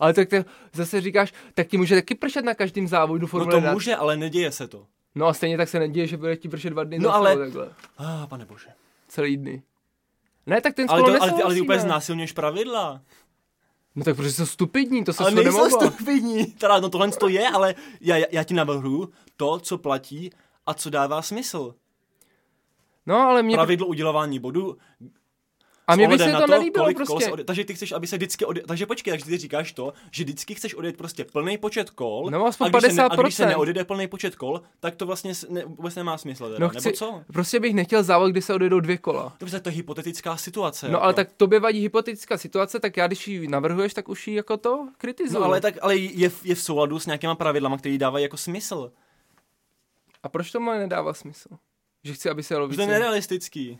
[0.00, 0.36] Ale tak to
[0.72, 3.72] zase říkáš, tak ti může taky pršet na každém závodu No Formule to 1.
[3.72, 4.86] může, ale neděje se to.
[5.14, 7.68] No a stejně tak se neděje, že bude ti pršet dva dny No ale- takhle.
[7.98, 8.66] Ah, pane bože.
[9.08, 9.62] Celý dny.
[10.46, 13.00] Ne, tak ten Ale, to, ale, ty, ale ty úplně znásilňuješ pravidla.
[13.94, 16.46] No tak protože jsou stupidní, to se Ale nejsou stupidní.
[16.46, 20.30] Teda, no tohle to je, ale já, já, já ti navrhu to, co platí
[20.66, 21.74] a co dává smysl.
[23.06, 24.76] No ale mě, Pravidlo udělování bodů.
[25.92, 27.30] A mě by se na to nelíbilo kolik kol prostě.
[27.32, 30.24] odje- takže ty chceš, aby se vždycky odje- takže počkej, takže ty říkáš to, že
[30.24, 32.30] vždycky chceš odjet prostě plný počet kol.
[32.30, 33.22] Nebo aspoň a když, se ne, a 50%.
[33.22, 36.44] když se neodjede plný počet kol, tak to vlastně ne, vůbec nemá smysl.
[36.44, 37.22] Teda, No nebo chci, co?
[37.32, 39.36] prostě bych nechtěl závod, kdy se odjedou dvě kola.
[39.40, 40.86] Dobře, to je hypotetická situace.
[40.86, 41.02] No jako.
[41.04, 44.56] ale tak tobě vadí hypotetická situace, tak já když ji navrhuješ, tak už ji jako
[44.56, 45.40] to kritizuju.
[45.40, 48.36] No ale, tak, ale je, v- je v souladu s nějakýma pravidlama, které dávají jako
[48.36, 48.92] smysl.
[50.22, 51.48] A proč to moje nedává smysl?
[52.04, 52.76] Že chci, aby se víc.
[52.76, 53.78] to je nerealistický.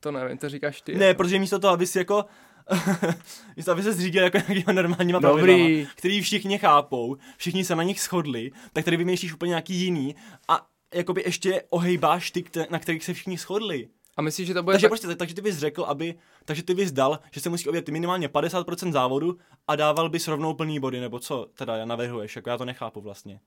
[0.00, 0.94] To nevím, to říkáš ty.
[0.94, 2.24] Ne, protože místo toho, aby si jako
[3.56, 5.42] místo aby se zřídil jako nějakýma normálníma Dobrý.
[5.42, 10.16] pravidlama, který všichni chápou, všichni se na nich shodli, tak tady vymýšlíš úplně nějaký jiný
[10.48, 13.88] a jakoby ještě ohejbáš ty, na kterých se všichni shodli.
[14.16, 14.90] A myslíš, že to bude Takže tak...
[14.90, 18.28] prostě, takže ty bys řekl, aby, takže ty bys dal, že se musí obět minimálně
[18.28, 19.38] 50% závodu
[19.68, 23.40] a dával bys rovnou plný body, nebo co teda navrhuješ, jako já to nechápu vlastně.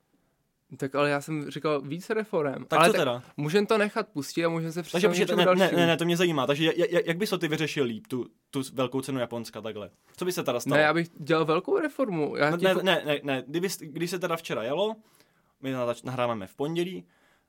[0.78, 2.66] Tak ale já jsem říkal víc reform.
[2.66, 3.24] Tak ale co teda?
[3.38, 5.80] Můžeme to nechat pustit a můžeme se Takže přesunout počkej, ne, ne, dalšímu.
[5.80, 8.26] ne, ne, to mě zajímá, takže jak, jak, jak bys to ty vyřešil líp, tu,
[8.52, 9.90] tu velkou cenu Japonska takhle?
[10.18, 10.78] Co by se teda stalo?
[10.78, 12.36] Ne, já bych dělal velkou reformu.
[12.36, 14.96] Já No, ne, ne, ne, ne, kdyby, když se teda včera jelo,
[15.62, 17.06] my nahráváme v pondělí,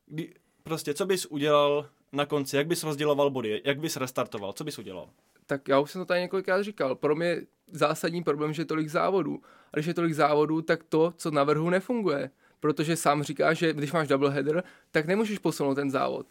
[0.07, 4.65] kdy, prostě co bys udělal na konci, jak bys rozděloval body, jak bys restartoval, co
[4.65, 5.09] bys udělal?
[5.47, 6.95] Tak já už jsem to tady několikrát říkal.
[6.95, 7.37] Pro mě
[7.73, 9.41] zásadní problém, že je tolik závodů.
[9.73, 12.31] A když je tolik závodů, tak to, co navrhu, nefunguje.
[12.61, 16.27] Protože sám říká, že když máš double header, tak nemůžeš posunout ten závod.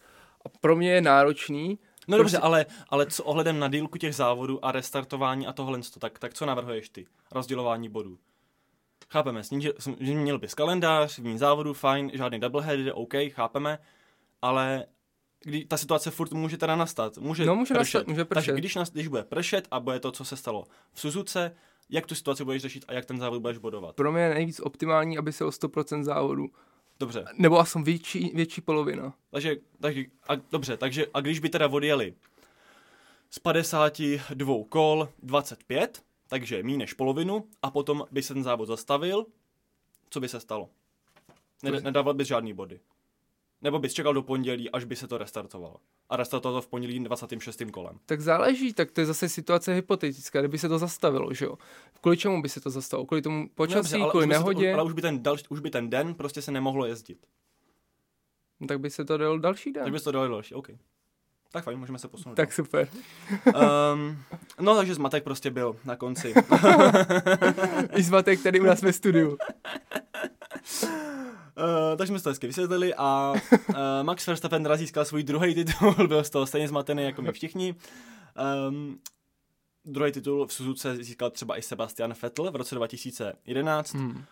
[0.46, 1.78] A pro mě je náročný.
[2.08, 5.80] No Prostě- dobře, ale, ale co ohledem na dílku těch závodů a restartování a tohle,
[5.98, 7.06] tak, tak co navrhuješ ty?
[7.32, 8.18] Rozdělování bodů.
[9.10, 13.78] Chápeme, snížil, měl bys kalendář, méně závodů, fajn, žádný doublehead, OK, chápeme,
[14.42, 14.84] ale
[15.42, 17.18] kdy ta situace furt může teda nastat.
[17.18, 17.98] Může No, může pršet.
[17.98, 18.56] nastat, může Takže pršet.
[18.58, 21.56] když, nas, když bude pršet a bude to, co se stalo v Suzuce,
[21.90, 23.96] jak tu situaci budeš řešit a jak ten závod budeš bodovat.
[23.96, 26.46] Pro mě je nejvíc optimální, aby se o 100% závodů.
[27.00, 29.14] Dobře, Nebo aspoň větší, větší polovina.
[29.30, 32.14] takže, takže a, dobře, takže a když by teda odjeli
[33.30, 39.26] z 52 kol 25, takže méně než polovinu, a potom by se ten závod zastavil,
[40.10, 40.68] co by se stalo?
[41.62, 42.80] Ne, nedával bys žádný body.
[43.62, 45.76] Nebo bys čekal do pondělí, až by se to restartovalo.
[46.08, 47.62] A restartovalo to v pondělí 26.
[47.72, 47.98] kolem.
[48.06, 51.58] Tak záleží, tak to je zase situace hypotetická, kdyby se to zastavilo, že jo.
[52.00, 53.06] Kvůli čemu by se to zastavilo?
[53.06, 55.60] Kvůli tomu počasí, ale, kvůli by se nehodě, To, ale už by, ten dal, už
[55.60, 57.26] by ten den prostě se nemohlo jezdit.
[58.60, 59.84] no, tak by se to dalo další den.
[59.84, 60.68] Tak bys to dali další, OK.
[61.52, 62.34] Tak fajn, můžeme se posunout.
[62.34, 62.88] Tak super.
[63.94, 64.18] Um,
[64.60, 66.34] no takže zmatek prostě byl na konci.
[67.94, 69.38] I zmatek tady u nás ve studiu.
[71.56, 75.54] Uh, takže jsme si to hezky vysvětlili a uh, Max Verstappen teda získal svůj druhý
[75.54, 77.74] titul, byl z toho stejně zmatený jako my všichni.
[78.68, 78.98] Um,
[79.84, 84.24] druhý titul v Suzuce získal třeba i Sebastian Vettel v roce 2011 Hmm.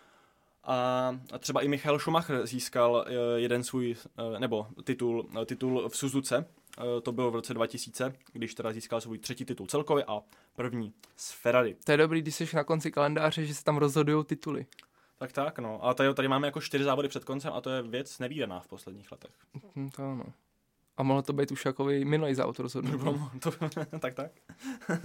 [0.64, 3.96] a, a třeba i Michael Schumacher získal uh, jeden svůj,
[4.30, 8.72] uh, nebo titul, uh, titul v Suzuce, uh, to bylo v roce 2000, když teda
[8.72, 10.20] získal svůj třetí titul celkově a
[10.56, 11.76] první z Ferrari.
[11.84, 14.66] To je dobrý, když jsi na konci kalendáře, že se tam rozhodují tituly.
[15.18, 15.84] Tak tak, no.
[15.84, 18.68] A tady, tady máme jako čtyři závody před koncem a to je věc nevýdaná v
[18.68, 19.30] posledních letech.
[19.76, 20.24] Hm, to ano.
[20.96, 23.20] A mohlo to být už jako minulý závod rozhodnutí.
[23.40, 23.50] to,
[24.00, 24.32] tak, tak.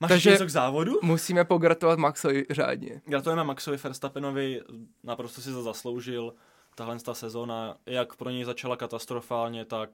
[0.00, 0.92] Máš Takže- něco k závodu?
[1.02, 3.00] Musíme pogratulovat Maxovi řádně.
[3.04, 4.60] Gratulujeme Maxovi Verstappenovi,
[5.02, 6.34] naprosto si to zasloužil.
[6.74, 9.90] Tahle ta sezóna, jak pro něj začala katastrofálně, tak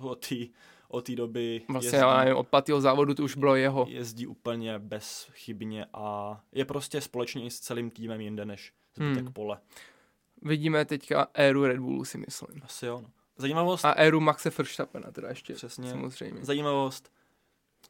[0.00, 0.34] od té
[0.88, 3.86] od té doby Vlastně, já nevím, od pátého závodu to už bylo jeho.
[3.88, 9.32] jezdí úplně bezchybně a je prostě společně i s celým týmem jinde než zbytek Hmm.
[9.32, 9.58] pole.
[10.42, 12.62] Vidíme teďka éru Red Bullu, si myslím.
[12.62, 13.00] Asi jo.
[13.00, 13.10] No.
[13.36, 15.90] Zajímavost, A éru Maxe Verstappena teda ještě, Přesně.
[15.90, 16.44] samozřejmě.
[16.44, 17.12] zajímavost,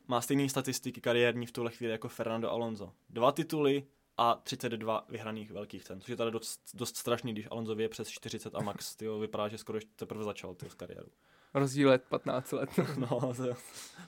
[0.09, 2.93] má stejné statistiky kariérní v tuhle chvíli jako Fernando Alonso.
[3.11, 3.85] Dva tituly
[4.17, 8.09] a 32 vyhraných velkých cen, což je tady dost, dost strašný, když Alonso je přes
[8.09, 11.09] 40 a Max tyjo, vypadá, že skoro teprve začal tyjo, s kariéru.
[11.55, 12.71] Rozdíl let 15 let.
[12.97, 13.55] No, to je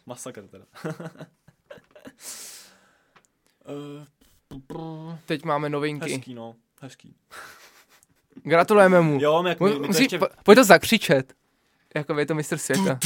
[0.07, 0.65] masakr teda.
[3.69, 6.13] uh, Teď máme novinky.
[6.13, 7.15] hezký, no, hezký.
[8.43, 9.19] Gratulujeme mu.
[9.21, 10.19] Jo, jak my, my to musí, ještě...
[10.19, 11.35] po, pojď to zakřičet.
[11.95, 12.99] Jako je to mistr světa.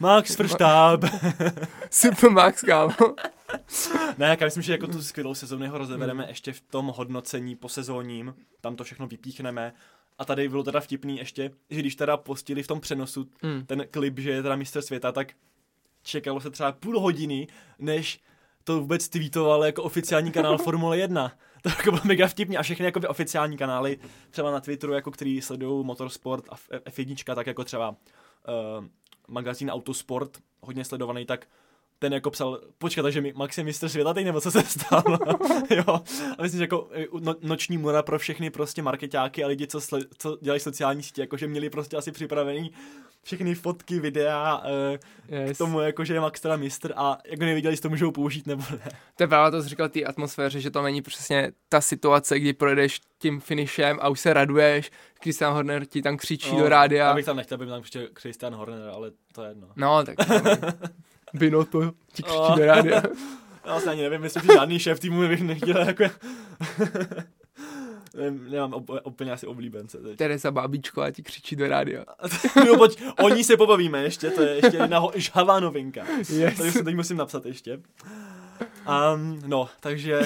[0.00, 1.10] Max Verstappen.
[1.90, 2.94] Super Max, kámo.
[4.18, 7.68] Ne, já myslím, že jako tu skvělou sezónu ho rozebereme ještě v tom hodnocení po
[7.68, 9.72] sezóním, tam to všechno vypíchneme.
[10.18, 13.66] A tady bylo teda vtipný ještě, že když teda postili v tom přenosu Hmm.
[13.66, 15.32] ten klip, že je teda mistr světa, tak
[16.02, 17.46] čekalo se třeba půl hodiny,
[17.78, 18.20] než
[18.64, 21.32] to vůbec tweetoval jako oficiální kanál Formule 1.
[21.62, 23.98] To jako bylo mega vtipný a všechny jakoby oficiální kanály,
[24.30, 28.84] třeba na Twitteru, jako který sledují motorsport a F- F1, tak jako třeba uh,
[29.28, 31.46] magazín Autosport, hodně sledovaný, tak
[31.98, 35.18] ten jako psal, počkat, takže mi Max je mistr světa teď, nebo co se stalo?
[35.70, 36.00] jo,
[36.38, 39.80] a myslím, že jako eh, no, noční mora pro všechny prostě marketáky a lidi, co,
[39.80, 42.70] sle, co dělají sociální sítě, jakože měli prostě asi připravený
[43.22, 45.56] všechny fotky, videa eh, Yes.
[45.56, 48.46] k tomu, jako, že je Max teda mistr a jako nevěděli, jestli to můžou použít
[48.46, 48.90] nebo ne.
[49.16, 52.52] To je právě to, co říkal té atmosféře, že to není přesně ta situace, kdy
[52.52, 54.90] projdeš tím finishem a už se raduješ,
[55.22, 57.06] Christian Horner ti tam křičí do rádia.
[57.06, 59.68] Já bych tam nechtěl, aby tam přišel Christian Horner, ale to je jedno.
[59.76, 60.16] No, tak
[61.34, 63.02] Bino to ti křičí do rádia.
[63.64, 66.04] Já vlastně ani nevím, myslím, že žádný šéf týmu bych nechtěl jako...
[68.14, 70.16] Nem- Nemám op- úplně asi oblíbence teď.
[70.18, 72.04] Teresa Bábičková ti křičí do rádia.
[72.66, 76.04] no, pojď, o ní se pobavíme ještě, to je ještě jedna ho- žhavá novinka.
[76.18, 76.56] Yes.
[76.56, 77.80] Takže si teď musím napsat ještě.
[79.14, 80.20] Um, no, takže...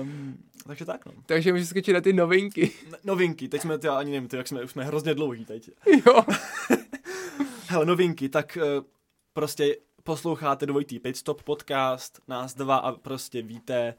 [0.00, 0.36] um,
[0.66, 1.12] takže tak, no.
[1.26, 2.70] Takže můžeš skočit na ty novinky.
[2.88, 5.70] N- Novinky, teď jsme, já ani nevím, ty, jak jsme, už jsme hrozně dlouhý teď.
[6.06, 6.22] jo.
[7.68, 8.84] Hele, novinky, tak uh,
[9.32, 13.94] prostě posloucháte dvojitý Pitstop podcast, nás dva a prostě víte,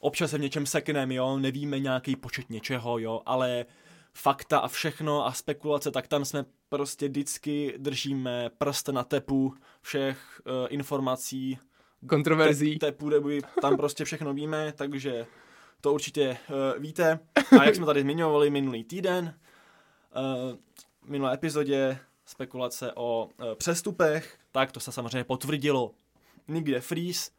[0.00, 3.66] občas se v něčem sekneme, jo, nevíme nějaký počet něčeho, jo, ale
[4.14, 10.42] fakta a všechno a spekulace, tak tam jsme prostě vždycky držíme prst na tepu všech
[10.46, 11.58] uh, informací,
[12.08, 12.78] Kontroverzí.
[12.78, 15.26] te, tepu, debuji, tam prostě všechno víme, takže
[15.80, 17.18] to určitě uh, víte.
[17.60, 19.34] A jak jsme tady zmiňovali minulý týden,
[20.16, 20.56] uh,
[21.02, 25.94] v minulé epizodě spekulace o uh, přestupech, tak to se samozřejmě potvrdilo.
[26.48, 27.30] Nikde Freeze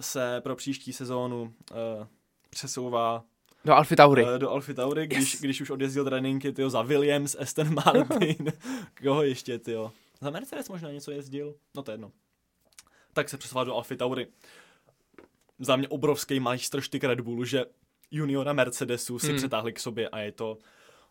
[0.00, 2.06] se pro příští sezónu uh,
[2.50, 3.24] přesouvá
[3.64, 4.22] Do Alfy Tauri.
[4.24, 5.40] uh, do Alfy Tauri, když, Yes.
[5.42, 8.52] když už odjezdil tréninky tyjo, za Williams, Aston Martin,
[9.02, 9.92] koho ještě, tyjo.
[10.20, 12.12] Za Mercedes možná něco jezdil, no to je jedno.
[13.12, 14.26] Tak se přesouvá do Alfy Tauri.
[15.58, 17.64] Za mě obrovský majstrštyk Red Bullu, že
[18.10, 19.36] juniora Mercedesu si hmm.
[19.36, 20.58] přetáhli k sobě a je to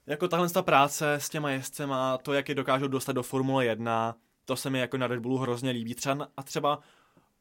[0.08, 4.16] jako tahle ta práce s těma jezdcema, to, jak je dokážou dostat do Formule 1,
[4.46, 5.96] to se mi jako na Red Bullu hrozně líbí.
[5.96, 6.80] Třeba a třeba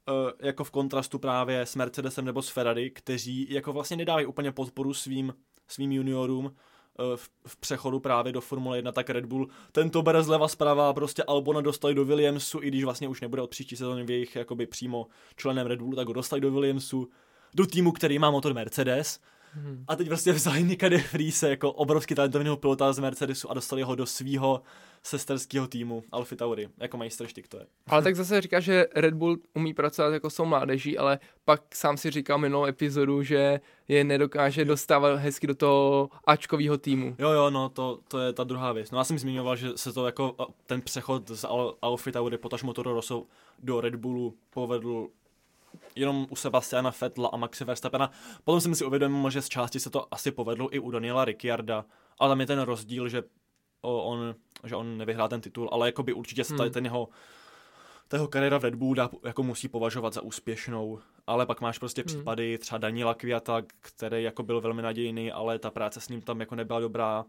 [0.09, 4.53] eh, jako v kontrastu právě s Mercedesem nebo s Ferrari, kteří jako vlastně nedávají úplně
[4.53, 5.35] podporu svým,
[5.69, 10.23] svým juniorům eh, v, v přechodu právě do Formule 1, tak Red Bull tento bere
[10.23, 14.05] zleva zprava, prostě Albona dostali do Williamsu, i když vlastně už nebude od příští sezóny
[14.05, 15.07] v jejich jakoby přímo
[15.37, 17.09] členem Red Bullu, tak ho dostali do Williamsu,
[17.55, 19.21] do týmu, který má motor Mercedes.
[19.53, 19.85] Hmm.
[19.89, 23.83] A teď prostě vzali Nika de Vriese jako obrovský talentovaného pilota z Mercedesu a dostali
[23.83, 24.63] ho do svého
[25.03, 27.67] sesterského týmu Alfa Tauri, jako majstrštyk to je.
[27.87, 31.97] Ale tak zase říká, že Red Bull umí pracovat jako jsou mládeží, ale pak sám
[31.97, 37.17] si říkal minulou epizodu, že je nedokáže dostávat hezky do toho Ačkového týmu.
[37.19, 38.91] Jo, jo, no, to, to je ta druhá věc.
[38.91, 40.37] No já jsem zmiňoval, že se to jako
[40.67, 43.27] ten přechod z Al- Alfa Tauri potažmo Toro Rosso
[43.59, 45.09] do Red Bullu povedl
[45.97, 48.11] jenom u Sebastiana Vettela a Maxe Verstappena.
[48.45, 51.85] Potom jsem si uvědomil, že z části se to asi povedlo i u Daniela Ricciarda,
[52.19, 53.23] ale tam je ten rozdíl, že
[53.81, 56.75] on, že on nevyhrál ten titul, ale jakoby určitě se tady Hmm.
[56.75, 57.09] ten jeho
[58.09, 61.79] ta jeho kariéra v Red Bull dá, jako musí považovat za úspěšnou, ale pak máš
[61.79, 62.07] prostě Hmm.
[62.07, 66.41] případy třeba Daniela Kviata, který jako byl velmi nadějný, ale ta práce s ním tam
[66.41, 67.25] jako nebyla dobrá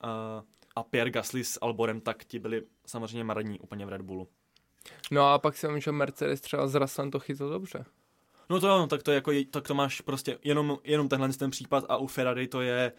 [0.00, 0.42] a,
[0.76, 4.28] a Pierre Gasly s Alborem, tak ti byli samozřejmě marní úplně v Red Bullu.
[5.10, 7.84] No a pak jsem, že Mercedes třeba s Russellem to chytl dobře.
[8.50, 11.28] No to jo, tak to, je jako, je- tak to máš prostě jenom, jenom tenhle
[11.28, 12.92] ten případ a u Ferrari to je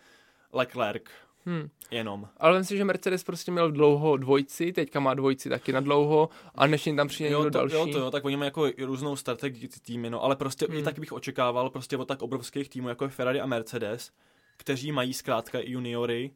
[0.53, 1.03] Leclerc,
[1.45, 1.69] Hmm.
[1.91, 2.27] jenom.
[2.37, 6.29] Ale myslím si, že Mercedes prostě měl dlouho dvojci, teďka má dvojci taky na dlouho
[6.55, 7.75] a než jim tam přijde někdo Jo to, další.
[7.75, 10.77] jo, to jo, tak oni mají jako různou strategii ty týmy, no, ale prostě Hmm.
[10.77, 14.11] i tak bych očekával prostě od tak obrovských týmů, jako je Ferrari a Mercedes,
[14.57, 16.31] kteří mají zkrátka i juniory,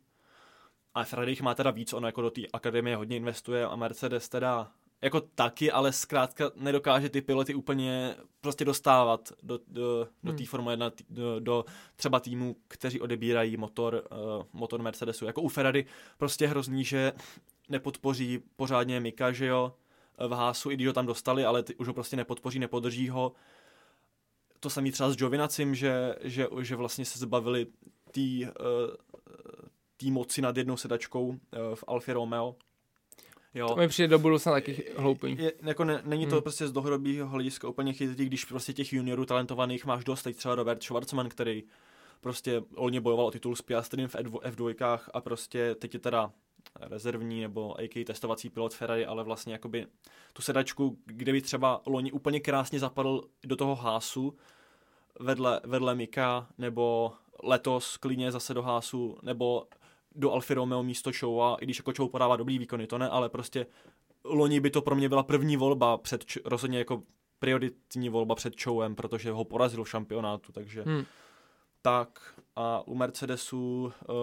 [0.96, 4.30] a Ferrari jich má teda víc, ono jako do té akademie hodně investuje a Mercedes
[4.30, 4.72] teda
[5.04, 10.46] jako taky, ale zkrátka nedokáže ty piloty úplně prostě dostávat do, do, do té Hmm.
[10.46, 15.26] Formule 1, tý- do, do třeba týmů, kteří odebírají motor, uh, motor Mercedesu.
[15.26, 15.86] Jako u Ferrari
[16.18, 17.14] prostě hrozný, že
[17.70, 19.74] nepodpoří pořádně Mika, že jo,
[20.28, 23.32] v Hásu, i když ho tam dostali, ale ty už ho prostě nepodpoří, nepodrží ho.
[24.60, 27.68] To samý třeba s Jovinacim, že, že, že vlastně se zbavili
[28.12, 28.48] té uh,
[29.98, 31.36] tý moci nad jednou sedačkou uh,
[31.76, 32.56] v Alfa Romeo.
[33.54, 33.68] Jo.
[33.68, 35.38] To mi přijde do budoucna taky hloupý.
[35.40, 36.42] Je, jako ne, není to Hmm.
[36.42, 40.56] prostě z dlouhodobého hlediska úplně chytrý, když prostě těch juniorů talentovaných máš dost, teď třeba
[40.56, 41.64] Robert Schwarzman, který
[42.22, 46.32] prostě loni bojoval o titul s Piastrem v F2 F2 a prostě teď je teda
[46.82, 49.88] rezervní nebo AK testovací pilot Ferrari, ale vlastně jakoby
[50.34, 54.34] tu sedačku, kde by třeba loni úplně krásně zapadl do toho hásu
[55.20, 57.14] vedle, vedle Mika, nebo
[57.44, 59.68] letos klidně zase do hásu, nebo
[60.16, 63.30] do Alfa Romeo místo Choua, i když jako Chou podává dobrý výkony, to ne, ale
[63.30, 63.66] prostě
[64.24, 67.04] loni by to pro mě byla první volba před, rozhodně jako
[67.40, 71.06] prioritní volba před Chouem, protože ho porazil v šampionátu, takže Hmm.
[71.82, 74.16] tak a u Mercedesu, uh,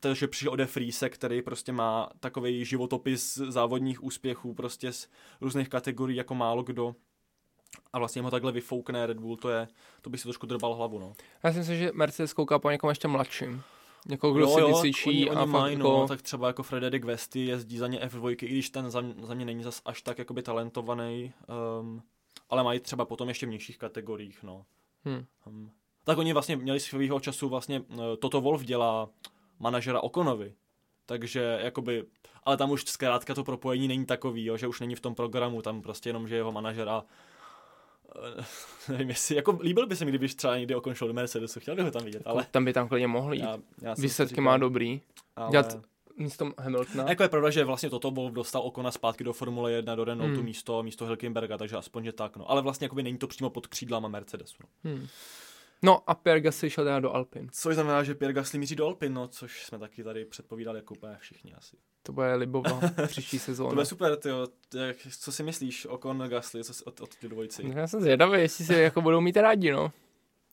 [0.00, 5.08] takže přišel ode Friese, který prostě má takový životopis závodních úspěchů prostě z
[5.40, 6.94] různých kategorií jako málo kdo.
[7.92, 9.68] A vlastně ho takhle vyfoukne Red Bull, to je,
[10.02, 11.12] to by si trošku drbal hlavu, no.
[11.42, 13.62] Já si myslím, že Mercedes kouká po někom ještě mladším.
[14.08, 15.88] Někoho, kdo si vycvičí oni, a oni fakt mají, jako...
[15.88, 19.34] no, tak třeba jako Frederick Westy jezdí za ně F2, i když ten za, za
[19.34, 21.32] mě není zas až tak jakoby talentovaný,
[21.80, 22.02] um,
[22.50, 24.64] ale mají třeba potom ještě v nižších kategoriích, no.
[25.04, 25.24] Hm.
[25.46, 25.70] Um,
[26.04, 29.08] tak oni vlastně měli svého času vlastně, uh, Toto Wolf dělá
[29.58, 30.54] manažera Okonovi,
[31.06, 32.04] takže jakoby,
[32.44, 35.62] ale tam už zkrátka to propojení není takový, jo, že už není v tom programu,
[35.62, 37.04] tam prostě jenom, že jeho manažera
[38.88, 41.76] nevím, jestli, jako líbil by se mi, kdybych třeba někdy Okon šel do Mercedesu, chtěl
[41.76, 42.46] bych ho tam vidět, ale...
[42.50, 43.40] Tam by tam klidně mohl jít.
[43.40, 45.00] Já, já Výsledky říkal, má dobrý.
[45.36, 45.50] ale...
[45.50, 45.78] Dělat
[46.18, 47.04] místo Hamiltona.
[47.08, 50.34] Jako je pravda, že vlastně toto Wolf dostal Okona zpátky do Formule 1, do Renaultu
[50.34, 50.44] Hmm.
[50.44, 52.50] místo, místo Hülkenberga, takže aspoň, že tak, no.
[52.50, 54.56] Ale vlastně jakoby není to přímo pod křídlama Mercedesu.
[54.62, 54.90] No.
[54.90, 55.06] Hmm.
[55.82, 57.48] No a Pierre Gasly šel teda do Alpin.
[57.52, 60.94] Což znamená, že Pierre Gasly míří do Alpin, no, což jsme taky tady předpovídali jako
[60.94, 61.76] úplně všichni asi.
[62.02, 63.70] To bude Libova příští To sezóna.
[63.74, 64.48] bude super, tyjo.
[64.86, 67.72] Jak, co si myslíš Okon Gasly, co si, od, od ty dvojici?
[67.74, 69.92] Já jsem zvědavý, jestli se jako budou mít rádi, no.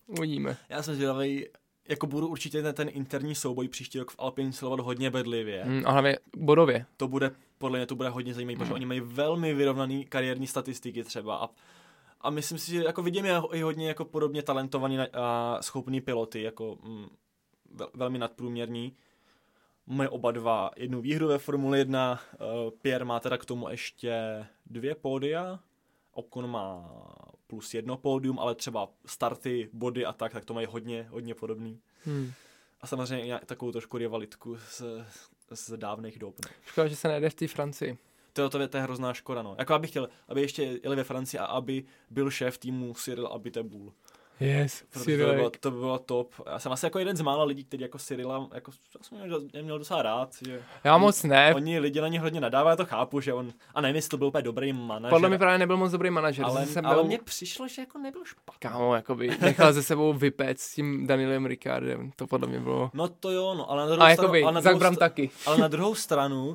[0.08, 0.58] Uvidíme.
[0.70, 1.46] Já jsem zvědavý,
[1.88, 5.64] jako budu určitě ten, ten interní souboj příští rok v Alpin sledovat hodně bedlivě.
[5.64, 6.86] Hmm, a hlavně bodově.
[6.98, 11.04] To bude, podle mě to bude hodně zajímavé, protože oni mají velmi vyrovnaný kariérní statistiky
[11.04, 11.50] třeba a,
[12.26, 16.42] a myslím si, že jako vidím je i hodně jako podobně talentovaný a schopný piloty,
[16.42, 17.08] jako mm,
[17.72, 18.98] vel, velmi nadprůměrní.
[19.88, 24.46] Mají oba dva jednu výhru ve Formule 1, uh, Pierre má teda k tomu ještě
[24.66, 25.60] dvě pódia,
[26.12, 26.90] Ocon má
[27.48, 31.80] plus jedno pódium, ale třeba starty, body a tak, tak to mají hodně, hodně podobný.
[32.04, 32.32] Hmm.
[32.82, 34.84] A samozřejmě takovou trošku rivalitku z,
[35.52, 36.36] z dávných dob.
[36.46, 36.52] No.
[36.66, 37.98] Škoda, že se nejde v té Francii.
[38.36, 39.56] To, je- to, je, to je hrozná škoda, no.
[39.60, 43.94] Jako abych chtěl, aby ještě jeli ve Francii a aby byl šéf týmu Cyril Abiteboul.
[44.40, 46.34] Yes, Protože to bylo, to by bylo top.
[46.52, 48.72] Já jsem asi jako jeden z mála lidí, který jako Cyrila, jako
[49.02, 51.53] jsem měl, měl docela rád, že Já moc ne.
[51.56, 54.18] oni lidi na ně hodně nadávají, já to chápu, že on, a nevím, jestli to
[54.18, 55.10] byl úplně dobrý manažer.
[55.10, 56.45] Podle mě právě nebyl moc dobrý manažer.
[56.45, 58.60] ale, jsem ale byl, mně přišlo, že jako nebyl špatný.
[58.60, 62.12] Kámo, jakoby nechal ze sebou vypét s tím Danielem Ricardem.
[62.16, 62.91] To podle mě bylo...
[62.94, 65.30] No to jo, no, ale na druhou A stranu, jakoby, ale na druhou, taky.
[65.45, 66.53] ale na druhou stranu,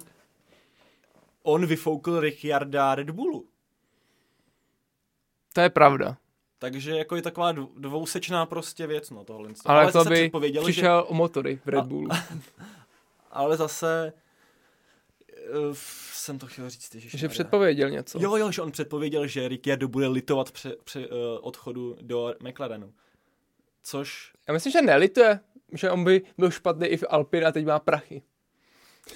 [1.42, 3.48] on vyfoukl Ricciarda Red Bullu.
[5.52, 6.16] To je pravda.
[6.58, 9.50] Takže jako je taková dv- dvousečná prostě věc, no tohle.
[9.64, 12.08] Ale, ale to by předpověděl, že, přišel o motory v Red Bullu.
[13.30, 14.12] ale zase
[15.68, 15.76] uh,
[16.12, 18.18] jsem to chtěl říct, ježiš, Že předpověděl něco.
[18.22, 22.92] Jo, jo, že on předpověděl, že Ricciardo bude litovat při, při uh, odchodu do McLarenu.
[23.82, 25.40] Což, Já myslím, že nelituje,
[25.72, 28.22] že on by byl špatný i v Alpine a teď má prachy.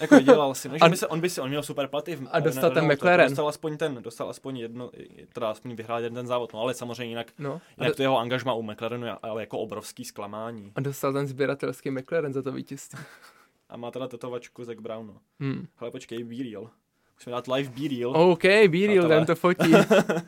[0.01, 2.17] Jako dělal si, no, že by se, on by si, on měl super platy.
[2.17, 3.29] v- A dostal ten McLaren.
[3.29, 4.91] Dostal aspoň ten, dostal aspoň jedno,
[5.33, 7.61] teda aspoň vyhrál jeden ten závod, no ale samozřejmě jinak, No.
[7.79, 10.73] Jinak do, to jeho angažma u McLarenu je ale jako obrovský zklamání.
[10.77, 12.99] a dostal ten sběratelský McLaren za to vítězství.
[13.69, 15.17] A má teda tetovačku Zac Brown, no.
[15.41, 15.67] Hmm.
[15.77, 16.71] Hele, počkej, Be Real.
[17.19, 18.17] Musíme dát live Be Real.
[18.17, 19.09] OK, be real, Přátelé.
[19.17, 19.73] ten to fotí.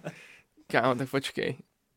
[0.66, 1.56] Kámo, tak počkej.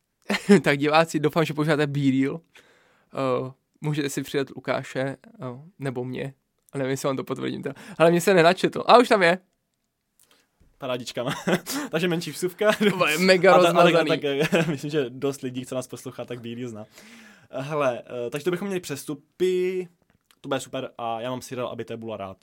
[0.64, 2.34] tak diváci, doufám, že používáte be real.
[2.34, 3.52] Uh,
[3.82, 5.18] můžete si přidat Lukáše,
[5.52, 6.34] uh, nebo mě.
[6.74, 7.64] A nevím, jestli vám to potvrdím.
[7.64, 7.76] Teda.
[7.98, 8.84] Ale mě se nenačetl.
[8.88, 9.38] A už tam je.
[10.78, 11.26] Parádička.
[11.92, 12.72] Takže menší vsuvka.
[13.20, 14.10] Mega ta- ale rozmazaný.
[14.10, 16.86] tak, eh, myslím, že dost lidí, co nás poslouchá, tak Real zná.
[17.52, 19.88] Eh, Hele, eh, takže to bychom měli přestupy.
[20.42, 22.38] To bude super a já mám Cyril, aby to byla rád.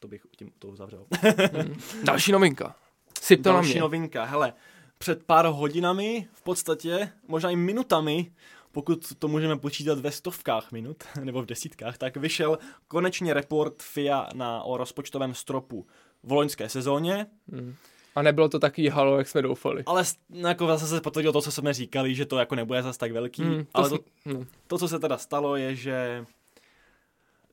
[0.00, 1.06] To bych tím to uzavřel.
[1.52, 1.80] Hmm.
[2.04, 2.74] Další novinka.
[3.22, 3.80] Syp to na Další mě.
[3.80, 4.24] novinka.
[4.24, 4.52] Hele,
[4.98, 8.32] před pár hodinami, v podstatě, možná i minutami,
[8.72, 12.58] pokud to můžeme počítat ve stovkách minut, nebo v desítkách, tak vyšel
[12.88, 15.86] konečně report FIA na, o rozpočtovém stropu
[16.22, 17.74] v loňské sezóně, Hmm.
[18.14, 19.82] A nebylo to takový halo, jak jsme doufali.
[19.86, 22.98] ale no, jako zase se potvrdilo to, co jsme říkali, že to jako nebude zase
[22.98, 24.44] tak velký, Hmm, to ale jsme- to, no.
[24.66, 26.24] to, co se teda stalo, je, že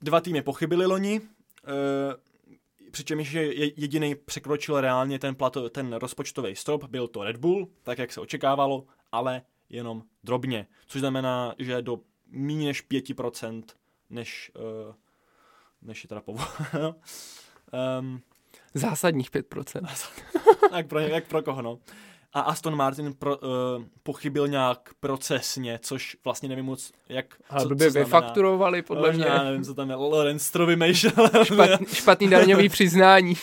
[0.01, 1.21] dva týmy pochybili loni,
[1.67, 7.37] e, přičemž je je- jediný překročil reálně ten, plato, ten rozpočtový strop, byl to Red
[7.37, 13.63] Bull, tak jak se očekávalo, ale jenom drobně, což znamená, že do méně než 5%
[14.09, 14.93] než, e,
[15.81, 16.95] než je teda povoleno.
[17.99, 18.21] um,
[18.73, 19.87] Zásadních 5%.
[20.75, 21.79] jak, pro, jak pro koho, no.
[22.33, 23.47] A Aston Martin pro, uh,
[24.03, 29.25] pochybil nějak procesně, což vlastně nevím moc, jak, Ale co, blbě co vyfakturovali, podle mě.
[29.25, 29.95] Já nevím, co tam je.
[29.95, 31.29] Lorenz vymýšlel.
[31.43, 33.33] Špat, špatný daňový přiznání.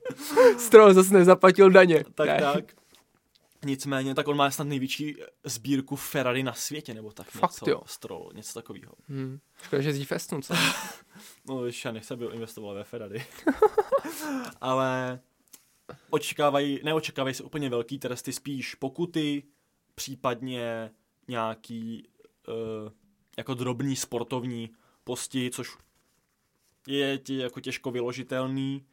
[0.58, 2.04] Stroll zase nezaplatil daně.
[2.14, 2.38] tak, Ne.
[2.40, 2.64] tak.
[3.66, 7.70] Nicméně, tak on má snad největší sbírku Ferrari na světě, nebo tak Fakt, něco.
[7.70, 7.80] jo.
[7.86, 8.92] Stroll, něco takového.
[9.08, 9.38] Hmm.
[9.62, 10.54] Škoda, že jezdí Festu, co?
[11.48, 13.26] No, když já nechci, aby investoval ve Ferrari.
[14.60, 15.20] Ale
[16.10, 19.42] očekávají, neočekávají se úplně velký tresty, spíš pokuty,
[19.94, 20.90] případně
[21.28, 22.08] nějaký
[22.48, 22.92] uh,
[23.36, 24.70] jako drobný sportovní
[25.04, 25.76] postihy, což
[26.86, 28.86] je ti jako těžko vyložitelný.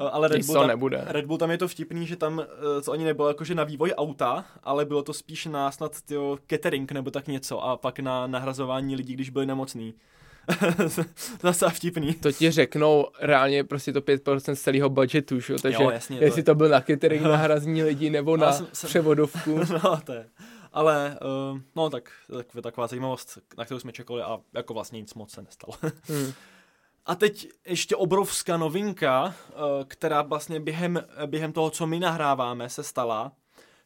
[0.00, 1.04] Uh, ale Red Bull, to tam, nebude.
[1.06, 2.44] Red Bull tam je to vtipný, že tam uh,
[2.84, 6.92] to ani nebylo jakože na vývoj auta, ale bylo to spíš na snad tyjo, catering
[6.92, 9.94] nebo tak něco a pak na nahrazování lidí, když byli nemocní.
[11.42, 12.14] Zase vtipný.
[12.14, 15.52] To ti řeknou reálně prostě to 5% z celého budgetu, že?
[15.52, 15.58] jo?
[15.62, 18.36] takže Jo, jasně, to jestli je- to byl na catering, na hrazní lidí nebo Já
[18.46, 19.58] na jsem- jsem- převodovku.
[19.84, 20.26] no, to je.
[20.72, 21.18] Ale,
[21.52, 25.30] uh, no tak, tak, taková zajímavost, na kterou jsme čekali a jako vlastně nic moc
[25.30, 25.74] se nestalo.
[26.08, 26.32] Hmm.
[27.06, 29.54] A teď ještě obrovská novinka, eh,
[29.88, 33.32] která vlastně během, během toho, co my nahráváme, se stala.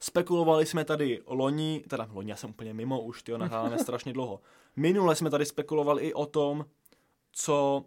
[0.01, 4.41] Spekulovali jsme tady loni, teda loni, já jsem úplně mimo už, ty nahráváme strašně dlouho.
[4.77, 6.67] Minule jsme tady spekulovali i o tom,
[7.33, 7.85] co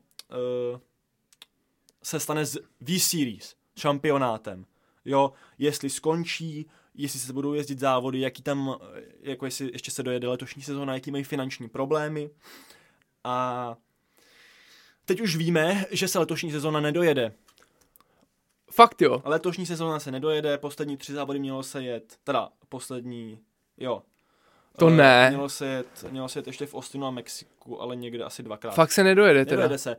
[0.73, 0.80] uh,
[2.03, 4.65] se stane s V-Series, šampionátem.
[5.05, 8.76] Jo, jestli skončí, jestli se budou jezdit závody, jaký tam,
[9.22, 12.30] jako jestli ještě se dojede letošní sezóna, jaký mají finanční problémy.
[13.23, 13.77] A
[15.05, 17.34] teď už víme, že se letošní sezóna nedojede.
[18.71, 19.21] Fakt jo.
[19.25, 23.39] Letošní sezóna se nedojede, poslední tři závody mělo se jet, teda poslední,
[23.77, 24.01] jo.
[24.77, 25.30] To Eh, ne.
[25.30, 28.71] Mělo se jet, mělo se jet ještě v Austinu a Mexiku, ale někde asi dvakrát.
[28.71, 29.55] Fakt se nedojede teda.
[29.55, 29.97] Nedojede se.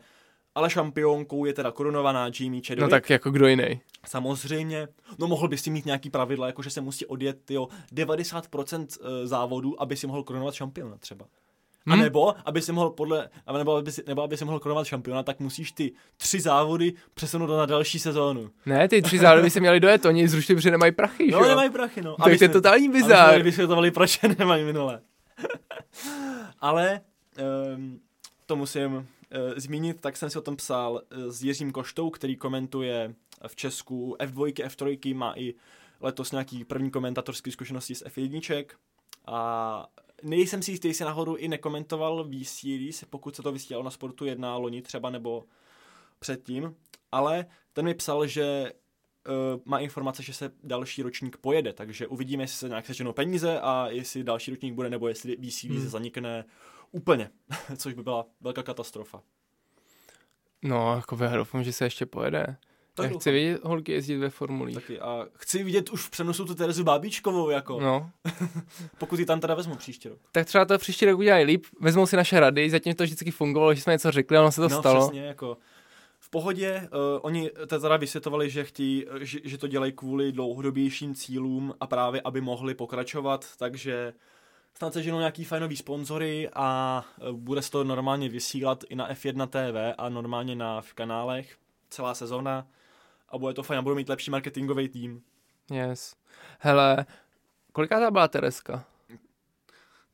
[0.55, 2.83] Ale šampionkou je teda korunovaná Jimmy Chadwick.
[2.83, 3.81] No tak jako kdo jiný.
[4.07, 4.89] Samozřejmě.
[5.19, 9.27] No mohl bys si mít nějaký pravidla, jako že se musí odjet jo, 90% eh,
[9.27, 11.27] závodů, aby si mohl korunovat šampiona třeba.
[11.91, 12.01] A Hm?
[12.01, 15.23] nebo, aby si mohl podle, a nebo aby si, nebo aby si mohl korunovat šampiona,
[15.23, 18.51] tak musíš ty tři závody přesunout na další sezónu.
[18.67, 21.49] Ne, ty tři závody by se měli dojet, oni zrušili, protože nemají prachy, že No,
[21.49, 22.17] nemají prachy, no.
[22.25, 23.35] Tak to je totální Aby bizár.
[23.35, 25.01] jsme vysvětlovali, proč je nemají minule.
[26.61, 27.01] Ale
[27.77, 28.01] um,
[28.47, 29.05] to musím uh,
[29.57, 33.15] zmínit, tak jsem si o tom psal uh, s Jiřím Koštou, který komentuje
[33.47, 35.55] v Česku F2, F3, má i
[36.01, 38.65] letos nějaký první komentatorský zkušenosti z F1.
[39.27, 39.87] A
[40.23, 44.57] nejsem si jistý, jestli nahoru i nekomentoval V-Series, pokud se to vysílalo na Sportu 1
[44.57, 45.45] loni třeba, nebo
[46.19, 46.77] předtím,
[47.13, 48.73] ale ten mi psal, že
[49.29, 53.61] uh, má informace, že se další ročník pojede, takže uvidíme, jestli se nějak seženou peníze
[53.61, 55.79] a jestli další ročník bude, nebo jestli Hmm.
[55.79, 55.89] hmm.
[55.89, 56.45] zanikne
[56.93, 57.31] úplně,
[57.77, 59.23] což by byla velká katastrofa.
[60.63, 62.57] No, jako já doufám, že se ještě pojede.
[62.95, 64.75] Tak Já chci vidět holky jezdit ve formulích.
[64.75, 65.01] Taky.
[65.01, 68.11] A chci vidět už v přenosu tu Terezu Bábíčkovou, jako, no.
[68.99, 70.19] Pokud ji tam teda vezmu příští rok.
[70.33, 73.75] tak třeba to příští rok udělají líp, vezmou si naše rady, zatím to vždycky fungovalo,
[73.75, 75.01] že jsme něco řekli, a ono se to no, stalo.
[75.01, 75.57] přesně, jako
[76.25, 81.15] v pohodě, uh, oni teda vysvětovali, že chtějí, eh, že, že to dělají kvůli dlouhodobějším
[81.15, 84.13] cílům a právě, aby mohli pokračovat, takže
[84.75, 89.13] snad se ženou nějaký fajnový sponzory a eh, bude se to normálně vysílat i na
[89.13, 91.57] F1 TV a normálně na v kanálech
[91.91, 92.67] celá sezóna
[93.35, 95.23] a bude to fajn a budou mít lepší marketingový tým.
[95.71, 96.17] Yes.
[96.59, 97.07] Hele,
[97.73, 98.85] koliká ta byla Tereska?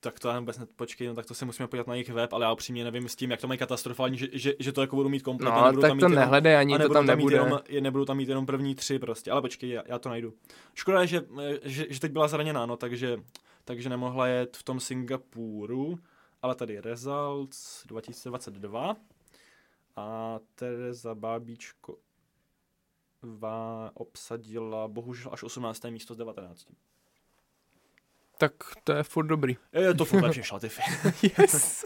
[0.03, 2.33] Tak to já vůbec ne, počkej, no tak to se musíme podívat na jejich web,
[2.33, 4.97] ale já upřímně nevím s tím, jak to mají katastrofální, že, že, že to jako
[4.97, 5.53] budou mít komplet.
[5.53, 7.37] a No, nebudou tak tam to mít jenom- nehledej, ani to tam tam mít nebude.
[7.37, 10.33] Jenom, je, nebudou tam mít jenom první tři prostě, ale počkej, já, já to najdu.
[10.75, 11.23] Škoda je, že,
[11.63, 13.17] že, že teď byla zraněná, no, takže,
[13.65, 15.99] takže nemohla jet v tom Singapuru,
[16.43, 18.97] ale tady results 2022
[19.97, 21.97] a Tereza Bábíčko
[23.95, 25.85] obsadila bohužel až 18.
[25.85, 26.67] místo z 19.
[28.39, 28.53] Tak
[28.85, 29.57] to je furt dobrý.
[29.73, 30.83] Je to furt lepší než Latifi.
[31.23, 31.85] Yes.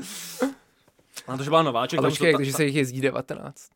[1.27, 3.69] A to, že byla nováček, Ale počkej, to, takže ta, se jich jezdí 19.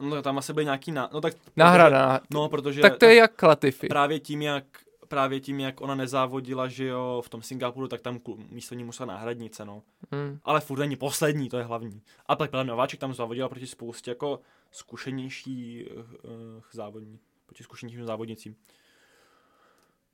[0.00, 1.34] no, tam asi byly nějaký, ná, no tak...
[1.56, 2.20] Náhrada.
[2.30, 2.80] No, protože...
[2.80, 3.88] tak to je jak Latifi.
[3.88, 4.64] právě tím, jak
[5.10, 8.20] právě tím, jak ona nezávodila, že jo, v tom Singapuru, tak tam
[8.50, 9.82] místo ní musela náhradnice, no.
[10.12, 10.38] Hmm.
[10.44, 12.02] Ale furt není poslední, to je hlavní.
[12.26, 14.40] A pak byla Nováček tam závodila proti spoustě jako
[14.70, 16.02] zkušenější uh,
[16.72, 18.56] závodní, proti zkušenějším závodnicím.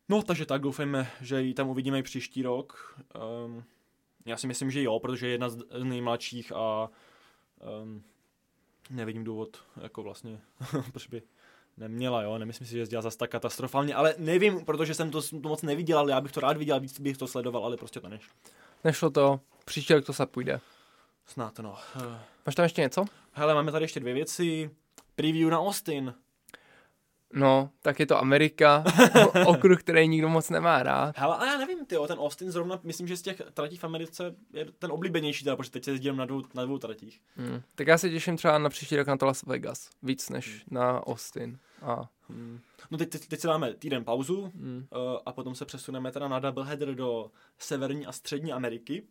[0.08, 2.98] No, takže tak doufejme, že ji tam uvidíme i příští rok.
[3.46, 3.64] Um,
[4.26, 6.90] já si myslím, že jo, protože je jedna z nejmladších a
[7.82, 8.02] um,
[8.90, 10.40] nevidím důvod, jako vlastně,
[10.92, 11.22] proč by
[11.76, 15.48] neměla, jo, nemyslím si, že jezdila zase tak katastrofálně, ale nevím, protože jsem to, to
[15.48, 18.08] moc neviděl, ale já bych to rád viděl, víc bych to sledoval, ale prostě to
[18.08, 18.34] nešlo.
[18.84, 20.60] Nešlo to, příští rok to se půjde.
[21.26, 21.76] Snad no.
[22.46, 23.04] Máš tam ještě něco?
[23.32, 24.70] Hele, máme tady ještě dvě věci.
[25.14, 26.14] Preview na Austin.
[27.32, 28.84] No, tak je to Amerika,
[29.46, 31.18] okruh, který nikdo moc nemá rád.
[31.18, 34.34] Hele, ale já nevím, ty, ten Austin zrovna, myslím, že z těch tratí v Americe
[34.52, 37.20] je ten oblíbenější, teda, protože teď se jezdím na dvou, na dvou tratích.
[37.36, 37.62] Hmm.
[37.74, 41.06] Tak já se těším třeba na příští rok na to Las Vegas, víc než na
[41.06, 41.58] Austin.
[41.82, 42.60] A, Hmm.
[42.90, 44.76] No teď, teď, teď si dáme týden pauzu hmm.
[44.76, 49.02] uh, a potom se přesuneme teda na doubleheader do Severní a Střední Ameriky.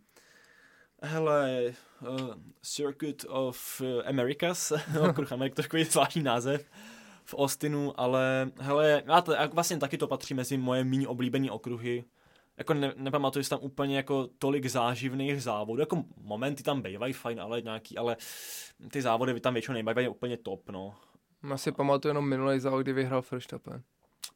[1.05, 4.73] Hele, uh, Circuit of eh, Americas,
[5.09, 6.69] okruh Amerik, to je takový zvláštní název
[7.25, 12.03] v Austinu, ale hele, já to, vlastně taky to patří mezi moje méně oblíbené okruhy.
[12.57, 17.41] Jako ne, nepamatuju si tam úplně jako tolik záživných závodů, jako momenty tam bývají fajn,
[17.41, 18.17] ale nějaký, ale
[18.91, 20.95] ty závody tam většinou nebývají úplně top, no.
[21.49, 23.83] Já si pamatuju jenom minulý závod, kdy vyhrál Verstappen.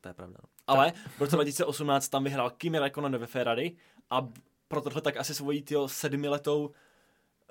[0.02, 0.38] To je pravda.
[0.44, 0.50] no.
[0.68, 3.76] Ale v roce 2018 tam vyhrál Kimi Räikkönen ve Ferrari
[4.10, 4.28] a
[4.70, 6.72] pro tohle tak asi svojí tyjo sedmiletou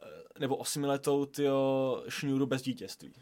[0.02, 0.06] eh,
[0.38, 3.12] nebo osmiletou tyjo šňůru bez vítězství.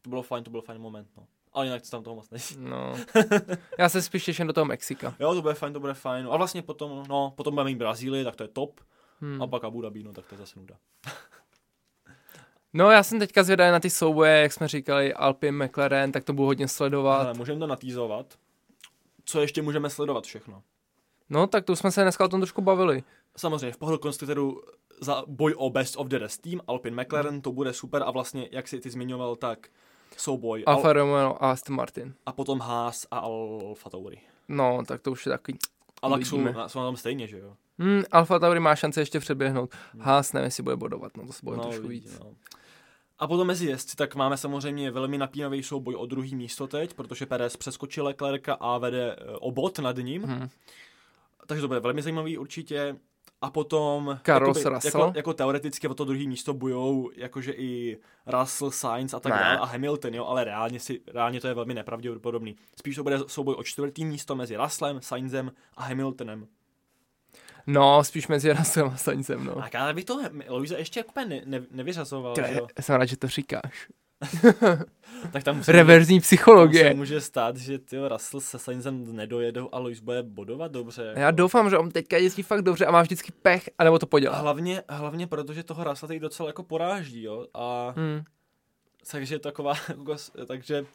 [0.01, 1.27] To bylo fajn, to byl fajn moment, no.
[1.53, 2.69] Ale jinak se tam toho moc nejde.
[2.69, 2.95] No.
[3.79, 5.15] Já se spíš těším do toho Mexika.
[5.19, 6.27] Jo, to bude fajn, to bude fajn.
[6.31, 8.81] A vlastně potom, no, potom budeme mít Brazílii, tak to je top.
[9.19, 9.41] Hmm.
[9.41, 10.75] A pak Abu Dhabi, no tak to je zase nuda.
[12.77, 16.33] No já jsem teďka zvědavý na ty souboje, jak jsme říkali, Alpine, McLaren, tak to
[16.33, 17.21] budu hodně sledovat.
[17.21, 18.25] Ale můžeme to natýzovat.
[19.25, 20.63] Co ještě můžeme sledovat všechno?
[21.29, 23.03] No tak to jsme se dneska o tom trošku bavili.
[23.37, 24.61] Samozřejmě v pohledu konstruktorů
[25.01, 28.49] za boj o Best of the Rest Team, Alpine McLaren, to bude super a vlastně,
[28.51, 29.67] jak si ty zmiňoval, tak
[30.17, 32.13] souboj Alfa Romeo a Aston Martin.
[32.25, 34.17] a potom Haas a Alfa Tauri.
[34.47, 35.57] No, tak to už je takový...
[36.01, 37.53] Ale jsou, na- jsou na tom stejně, že jo?
[37.79, 39.75] Hmm, Alfa Tauri má šanci ještě předběhnout.
[39.99, 42.19] Haas nevím, jestli bude bodovat, no to se bojím No, trošku víc.
[42.19, 42.31] no.
[43.19, 47.25] A potom mezi jezdci, tak máme samozřejmě velmi napínavý souboj o druhý místo teď, protože
[47.25, 50.23] Perez přeskočil Leclerca a vede eh, o bod nad ním.
[50.23, 50.49] Hmm.
[51.47, 52.95] Takže to bude velmi zajímavý určitě.
[53.41, 55.01] A potom Carlos jakoby, Russell.
[55.01, 57.97] Jako, jako, teoreticky o to druhý místo bojou jakože i
[58.27, 59.39] Russell, Sainz a tak Ne.
[59.39, 62.55] dále a Hamilton, jo, ale reálně, si, reálně to je velmi nepravděpodobný.
[62.75, 66.47] Spíš to bude souboj o čtvrtý místo mezi Russellem, Sainzem a Hamiltonem.
[67.67, 69.63] No, spíš mezi Russellem a Sainzem, no.
[69.63, 72.67] A já bych to Louise ještě jako úplně ne, ne, nevyřazoval, Ty, jo.
[72.77, 73.87] já jsem rád, že to říkáš.
[75.33, 76.93] Tak tam se Reverzní Tam se psychologie.
[76.93, 81.13] může stát, že ty Russell se Sainzem nedojedou a Lois bude bodovat dobře.
[81.17, 84.37] Já doufám, že on teďka jezdí fakt dobře a má vždycky pech, anebo to podělá.
[84.37, 87.45] hlavně, hlavně protože toho Russell teď docela jako poráží, jo.
[87.53, 88.23] A Hmm.
[89.11, 90.15] takže taková, jako
[90.47, 90.85] takže...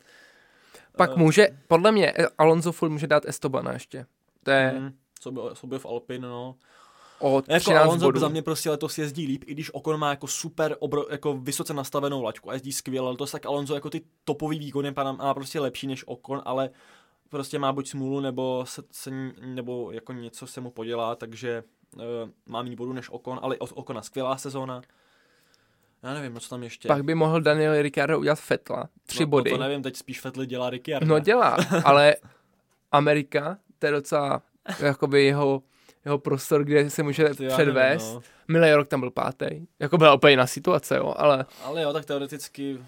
[0.97, 4.07] Pak eh, může, podle mě, Alonso furt může dát Estobana ještě.
[4.43, 6.57] To je hm, co by, co by v Alpine, no.
[7.19, 8.21] o Jako 13 Alonso bodů.
[8.21, 11.75] za mě prostě letos jezdí líp, i když Ocon má jako super, obro, jako vysoce
[11.75, 13.11] nastavenou laťku a jezdí skvěle.
[13.11, 16.71] Letos tak Alonso jako ty topový výkony má, prostě lepší než Ocon, ale
[17.29, 19.11] prostě má buď smůlu, nebo, se, se,
[19.41, 21.65] nebo jako něco se mu podělá, takže
[21.97, 22.03] uh,
[22.47, 24.83] má méně bodů než Ocon, ale od Ocona skvělá sezóna.
[26.03, 26.89] Já nevím, co tam ještě.
[26.89, 28.89] Pak by mohl Daniel Ricciardo udělat Fetla.
[29.07, 29.51] Tři no, body.
[29.51, 31.07] No, to nevím, teď spíš Vettel dělá Ricciardo.
[31.07, 32.17] No dělá, ale
[32.93, 34.43] Amerika, to je docela
[34.81, 35.63] jakoby jeho,
[36.05, 38.03] jeho prostor, kde se může To předvést.
[38.07, 38.23] Nevím, no.
[38.49, 39.47] Milý rok tam byl pátý.
[39.79, 42.79] Jako byla úplně jiná situace, jo, ale Ale jo, tak teoreticky,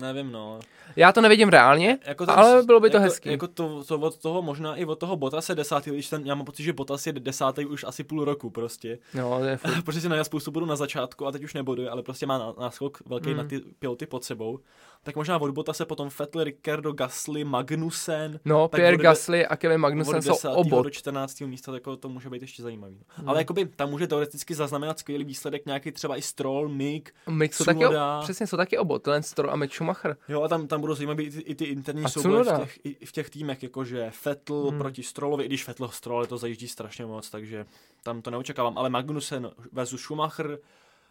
[0.00, 0.60] nevím, no.
[0.96, 3.30] já to nevidím reálně, Jako ale bylo by to jako, hezký.
[3.30, 6.44] Jako to, to, od toho možná i od toho Botase desátý, když ten, já mám
[6.44, 8.98] pocit, že Botas je desátý už asi půl roku prostě.
[9.14, 9.82] no, to je furt.
[9.84, 12.54] protože si najel spoustu bodů na začátku a teď už neboduje, ale prostě má ná-
[12.60, 13.36] náskok velký Mm.
[13.36, 14.58] na ty piloty pod sebou.
[15.02, 19.56] Tak možná od Botase potom Vettel, Ricardo, Gasly, Magnussen, No, Tak Pierre od- Gasly a
[19.56, 20.48] Kevin Magnussen jsou 10.
[20.54, 20.84] obod.
[20.84, 21.40] do 14.
[21.46, 22.94] místa, tak to může být ještě zajímavý.
[23.22, 23.28] Mm.
[23.28, 27.64] Ale jakoby tam může teoreticky zaznamenat skvělý výsledek nějaký třeba i Stroll, Mick, Mick jsou
[27.64, 27.84] taky,
[28.22, 29.02] přesně, jsou taky obod.
[29.02, 30.16] Ten Stroll a Mick Schumacher.
[30.28, 32.88] Jo, a tam, tam budou zajímavý i ty, i ty interní souboje v těch, i,
[33.00, 34.78] i v těch týmech, jakože Vettel Hmm.
[34.78, 37.66] proti Strollovi, i když Vettel Stroll to zajíždí strašně moc, takže
[38.02, 38.78] tam to neočekávám.
[38.78, 40.58] Ale Magnussen versus Schumacher,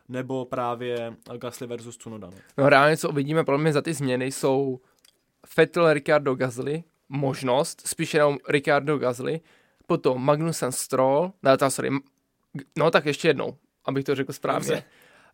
[0.09, 2.27] nebo právě Gasly versus Tsunoda.
[2.27, 2.37] No.
[2.57, 4.79] No reálně, co uvidíme, podle mě za ty změny jsou
[5.57, 9.41] Vettel, Ricardo, Gasly, možnost, spíš jenom Ricardo, Gasly,
[9.87, 11.89] potom Magnussen, Stroll, ne, ta, sorry,
[12.77, 14.69] no tak ještě jednou, abych to řekl správně.
[14.69, 14.83] Dobře.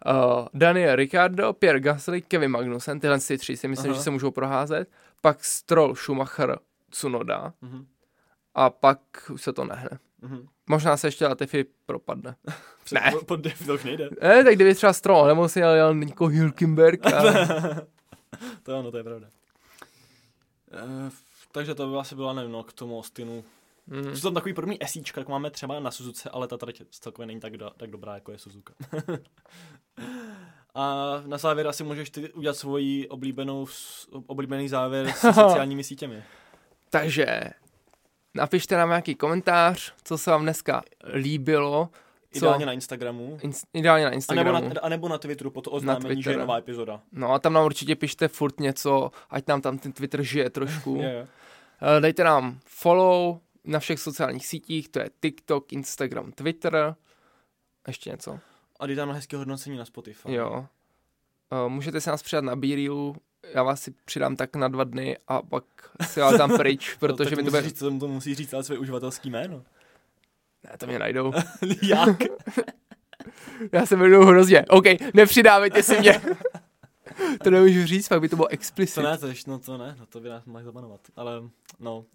[0.06, 3.97] Uh, Daniel Ricardo, Pierre Gasly, Kevin Magnussen, tyhle ty tři si myslím, Aha.
[3.97, 4.89] že se můžou proházet,
[5.22, 7.85] pak Stroll, Schumacher, Tsunoda Mhm.
[8.56, 8.99] a pak
[9.34, 9.89] už se to nehne.
[10.22, 10.47] Mhm.
[10.67, 12.35] Možná se ještě Latifi propadne.
[12.91, 13.11] Ne.
[13.11, 14.09] Po, po def, to už nejde.
[14.21, 17.21] Ne, tak kdyby třeba Stroll, nebo si jel, jel Nico Hülkenberg a
[18.63, 19.27] to ano, to je pravda.
[20.73, 21.09] Uh,
[21.51, 23.43] takže to by asi byla, nevím, no, k tomu Austinu.
[23.87, 24.15] Mm.
[24.15, 27.39] Jsou tam takový podobný esíčka, jak máme třeba na Suzuce, ale ta trať celkově není
[27.39, 28.73] tak, do, tak dobrá, jako je Suzuka.
[30.75, 33.67] A na závěr asi můžeš ty udělat svoji oblíbenou,
[34.27, 36.23] oblíbený závěr s sociálními sítěmi.
[36.89, 37.25] Takže
[38.36, 40.84] napište nám nějaký komentář, co se vám dneska
[41.14, 41.90] líbilo.
[42.32, 43.38] Co, Ideálně na Instagramu.
[43.41, 44.52] ins, ideálně na A nebo Instagramu.
[44.74, 47.02] na, a nebo na Twitteru po to oznámení, že je nová epizoda.
[47.12, 50.95] No a tam nám určitě pište furt něco, ať nám tam ten Twitter žije trošku.
[51.02, 51.28] Je.
[51.98, 56.95] Eh, Dejte nám follow na všech sociálních sítích, to je TikTok, Instagram, Twitter.
[57.88, 58.40] Ještě něco?
[58.80, 60.34] A dej tam hezké hodnocení na Spotify.
[60.34, 60.66] Jo.
[61.66, 63.16] Eh, Můžete se nás přidat na Beerilu,
[63.53, 65.63] já vás si přidám tak na dva dny a pak
[66.07, 67.61] si vás dám pryč, No, protože tak mi to bude...
[67.61, 69.63] říct, to, to musí říct ale své uživatelský jméno.
[70.63, 71.34] Ne, to mě najdou.
[71.81, 72.17] Jak?
[73.72, 74.65] Já se jmenuji hrozně.
[74.69, 76.22] OK, nepřidávejte si mě.
[77.43, 79.01] to nemůžu říct, pak by to bylo To explicit.
[79.03, 81.01] ne, to, ještě- no to ne, no to by nás mohli zabanovat.
[81.15, 81.31] Ale,
[81.80, 82.05] no.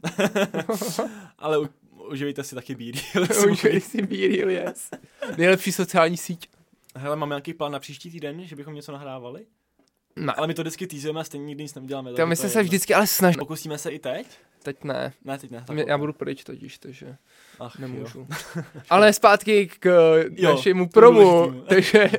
[1.39, 1.69] ale u,
[2.11, 2.98] uživejte si taky bíry.
[3.51, 4.90] Už si Beeril, yes.
[5.36, 6.48] Nejlepší sociální síť.
[6.97, 9.47] Hele, máme nějaký plán na příští týden, že bychom něco nahrávali?
[10.16, 12.12] Ne, Ale my to vždycky týzujeme a stejně nikdy nic neuděláme.
[12.12, 12.62] to my se jedno.
[12.62, 13.39] vždycky ale snažili.
[13.39, 14.27] Pokusíme se i teď?
[14.62, 15.12] Teď ne.
[15.24, 15.65] Ne, teď ne.
[15.66, 17.16] tak Mě, já budu pryč totiž, takže
[17.61, 18.27] Ach, nemůžu.
[18.91, 21.61] Ale zpátky k Jo, našemu promu.
[21.69, 22.11] Takže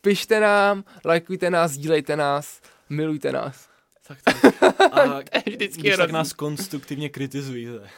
[0.00, 3.68] pište nám, lajkujte nás, sdílejte nás, milujte nás.
[4.06, 4.62] Tak, tak.
[4.92, 7.90] A To je vždycky když tak nás konstruktivně kritizujte.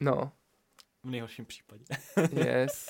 [0.00, 0.32] No,
[1.04, 1.84] V nejhorším případě.
[2.30, 2.86] yes.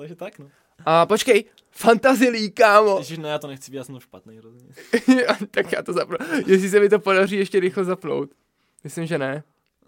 [0.00, 0.50] Takže tak, no.
[0.84, 2.98] A počkej, Fantasy League, kámo.
[2.98, 4.68] Ježiš, ne, já to nechci být, já jsem to špatný hrozně.
[5.50, 6.16] tak já to zapnu.
[6.46, 8.30] Jestli se mi to podaří ještě rychle zapnout.
[8.84, 9.42] Myslím, že ne.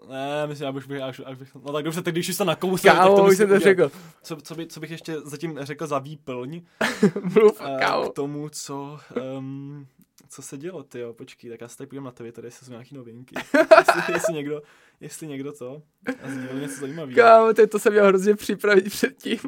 [0.09, 2.45] Ne, myslím, já už bych, až, až bych, no tak dobře, tak když už to
[2.45, 3.91] nakousl, tak to už jsem to řekl.
[4.23, 6.63] Co, co, by, co bych ještě zatím řekl za výplň
[7.35, 8.09] Mluv, eh, kámo.
[8.09, 8.99] k tomu, co,
[9.39, 9.87] um,
[10.29, 12.73] co se dělo, ty jo, počkej, tak já se tady podívám na Twitter, jestli jsou
[12.73, 13.35] nějaký novinky.
[13.79, 14.63] jestli, jestli, někdo,
[15.01, 15.83] jestli někdo to
[16.23, 17.17] a sdílel něco zajímavého.
[17.17, 19.39] Kámo, to, to jsem měl hrozně připravit předtím.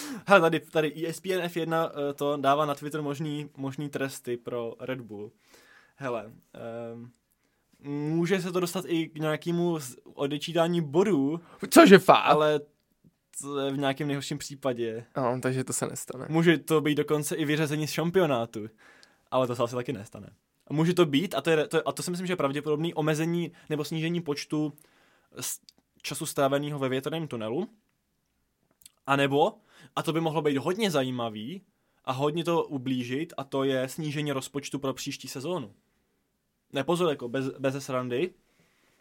[0.26, 5.00] Hele, tady, tady ESPN F1 eh, to dává na Twitter možný, možný tresty pro Red
[5.00, 5.32] Bull.
[5.96, 6.32] Hele,
[6.94, 7.12] um,
[7.90, 9.78] může se to dostat i k nějakému
[10.14, 12.24] odečítání bodů, Cože fakt?
[12.26, 12.60] ale
[13.70, 15.04] v nějakém nejhorším případě.
[15.16, 16.26] No, takže to se nestane.
[16.28, 18.68] Může to být dokonce i vyřazení z šampionátu,
[19.30, 20.30] ale to se asi taky nestane.
[20.66, 22.36] A může to být, a to, je, to, je- a to si myslím, že je
[22.36, 24.72] pravděpodobný, omezení nebo snížení počtu
[26.02, 27.68] času stráveného ve větrném tunelu,
[29.06, 29.54] a nebo,
[29.96, 31.62] a to by mohlo být hodně zajímavý
[32.04, 35.74] a hodně to ublížit, a to je snížení rozpočtu pro příští sezónu.
[36.72, 38.30] Ne, pozor, jako bez, bez srandy,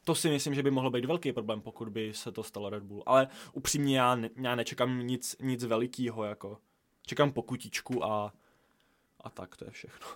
[0.04, 2.84] to si myslím, že by mohlo být velký problém, pokud by se to stalo Red
[2.84, 3.04] Bull.
[3.06, 6.58] Ale upřímně já, ne, já nečekám nic, nic velikýho, jako.
[7.06, 8.34] Čekám pokutičku a,
[9.22, 10.08] a tak, to je všechno.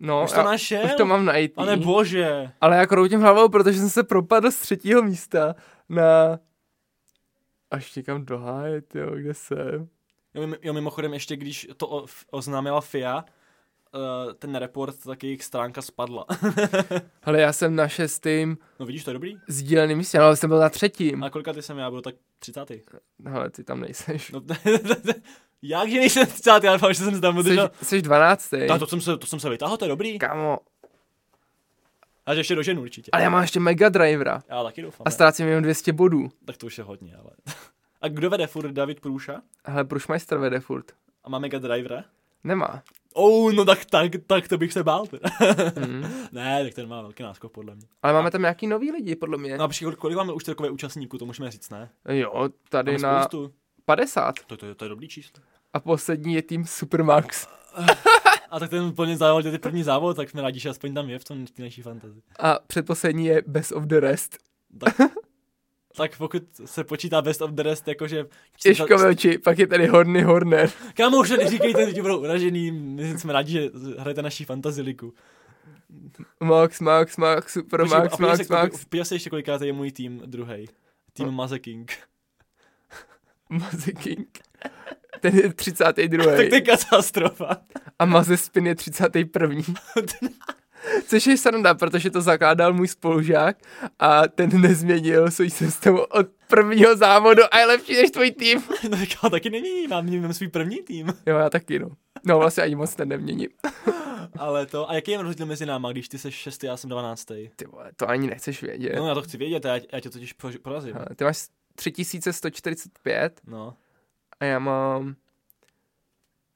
[0.00, 0.84] No, Už to našel?
[0.84, 1.54] už to mám najít.
[1.54, 2.52] Pane bože.
[2.60, 5.54] Ale já kroutím hlavou, protože jsem se propadl z třetího místa
[5.88, 6.38] na...
[7.70, 9.88] Až někam do háje, jo, kde jsem?
[10.34, 13.24] Jo, jo, mimochodem ještě když to o, oznámila FIA,
[13.94, 16.26] uh, ten report, tak jejich stránka spadla.
[17.22, 19.36] Hele, já jsem na šestým no vidíš, to je dobrý.
[19.48, 21.24] sdíleným místě, ale jsem byl na třetím.
[21.24, 22.70] A kolika ty jsem já, byl tak 30.
[23.26, 24.30] Hele, ty tam nejseš.
[24.32, 24.42] No,
[25.62, 26.64] jak, že nejsem 30.
[26.64, 27.70] Já doufám, že jsem se tam Jsi, udržel.
[27.82, 28.66] jsi dvanáctý.
[28.68, 30.18] Tak to jsem se, to jsem se vytáhl, to je dobrý.
[30.18, 30.58] Kámo,
[32.26, 33.10] A že ještě do ženu určitě.
[33.12, 34.42] ale já mám ještě Mega Drivera.
[34.48, 35.04] Já taky doufám.
[35.06, 36.28] A ztrácím jenom 200 bodů.
[36.44, 37.30] Tak to už je hodně, ale.
[38.00, 39.40] A kdo vede furt David Průša?
[39.64, 40.92] Hele, Brušmeister vede furt.
[41.24, 42.04] A má Mega Drivera?
[42.44, 42.82] Nemá.
[43.14, 45.06] Oh, no tak, tak, tak to bych se bál.
[45.06, 45.28] Teda.
[45.80, 46.12] Mhm.
[46.32, 47.86] ne, tak ten má velký náskok podle mě.
[48.02, 49.58] Ale máme tam nějaký nový lidi, podle mě.
[49.58, 51.88] No a přijde, kolik máme už takové účastníků, to můžeme říct, ne?
[52.08, 53.52] Jo, tady Máme na spoustu.
[53.84, 54.34] 50.
[54.46, 55.42] To, to, to, je dobrý číslo.
[55.72, 57.46] A poslední je tým Supermax.
[58.50, 61.18] A tak ten úplně závod, je první závod, tak jsme rádi, že aspoň tam je
[61.18, 62.22] v tom naší fantazii.
[62.38, 64.38] A předposlední je Best of the Rest.
[64.78, 64.96] Tak,
[65.96, 68.24] tak pokud se počítá best of the rest, jakože...
[68.62, 70.70] Těžko velči, pak je tady Horny Horner.
[70.94, 75.14] Kámo, už neříkejte, že budou uražený, my jsme rádi, že hrajete naší fantaziliku.
[76.40, 78.84] Max, Max, Max, Super Počkej, Max, Max, se, Max.
[78.84, 80.68] podívej se ještě kolikrát je můj tým druhý.
[81.12, 81.92] Tým Maze King.
[83.48, 84.38] Maze King.
[85.20, 86.24] Ten je 32.
[86.36, 87.56] tak to je katastrofa.
[87.98, 89.62] A Maze Spin je 31.
[91.06, 93.56] Což je sranda, protože to zakládal můj spolužák
[93.98, 98.62] a ten nezměnil svůj systém od prvního závodu a je lepší než tvůj tým.
[98.90, 101.06] no tak já taky není, mám, mám svůj první tým.
[101.26, 101.88] Jo, já taky, no.
[102.24, 103.48] No, vlastně ani moc ten neměním.
[104.38, 107.50] Ale to, a jaký je rozdíl mezi náma, když ty jsi šestý, já jsem dvanáctý?
[107.56, 108.96] Ty vole, to ani nechceš vědět.
[108.96, 110.32] No já to chci vědět, já, já tě totiž
[110.62, 110.94] porazím.
[111.16, 113.74] Ty máš 3145 No.
[114.40, 115.16] A já mám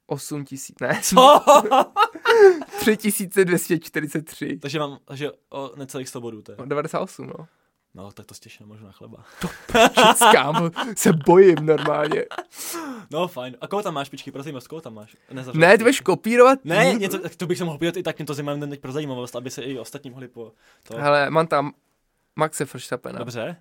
[0.07, 1.45] 8000, ne, Co?
[2.81, 4.59] 3243.
[4.63, 6.57] takže mám, takže o necelých 100 bodů, to je.
[6.61, 7.47] No, 98, no.
[7.95, 9.25] No, tak to stěším možná na chleba.
[9.95, 12.25] Čec, kámo, se bojím normálně.
[13.11, 13.57] No, fajn.
[13.61, 15.17] A koho tam máš, pičky, prosím, vás, koho tam máš?
[15.33, 16.59] Nezavřel Ne, ty budeš kopírovat?
[16.65, 18.93] Ne, něco, tak to bych se mohl podívat i tak, mě to zajímá teď pro
[18.93, 20.53] zajímavost, aby se i ostatní mohli po
[20.83, 20.97] to.
[20.97, 21.73] Hele, mám tam
[22.37, 23.57] Maxe Verstappena, Dobře.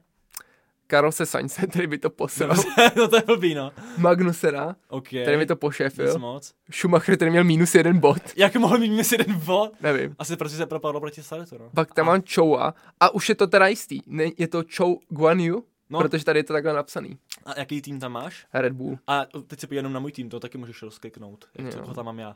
[0.89, 3.71] Karose Sainze, který by to posral, Dobře, no to je blbý, no.
[3.97, 5.07] Magnusena, OK.
[5.07, 6.53] který mi to pošefil, moc.
[6.71, 9.71] Schumacher, který měl minus jeden bod, Jak mohl mít minus jeden bod?
[9.81, 10.15] nevím.
[10.19, 11.69] Asi protože se propadlo proti Startu, no.
[11.75, 15.39] Pak tam mám Choua a už je to teda jistý, ne, je to Chou Guan
[15.39, 15.99] Yu, No.
[15.99, 17.17] protože tady je to takhle napsaný.
[17.45, 18.45] A jaký tým tam máš?
[18.53, 18.97] Red Bull.
[19.07, 21.45] A teď se podívej jenom na můj tým, to taky můžeš rozkliknout.
[21.57, 21.83] Jak to, Jo.
[21.83, 22.35] koho tam mám já.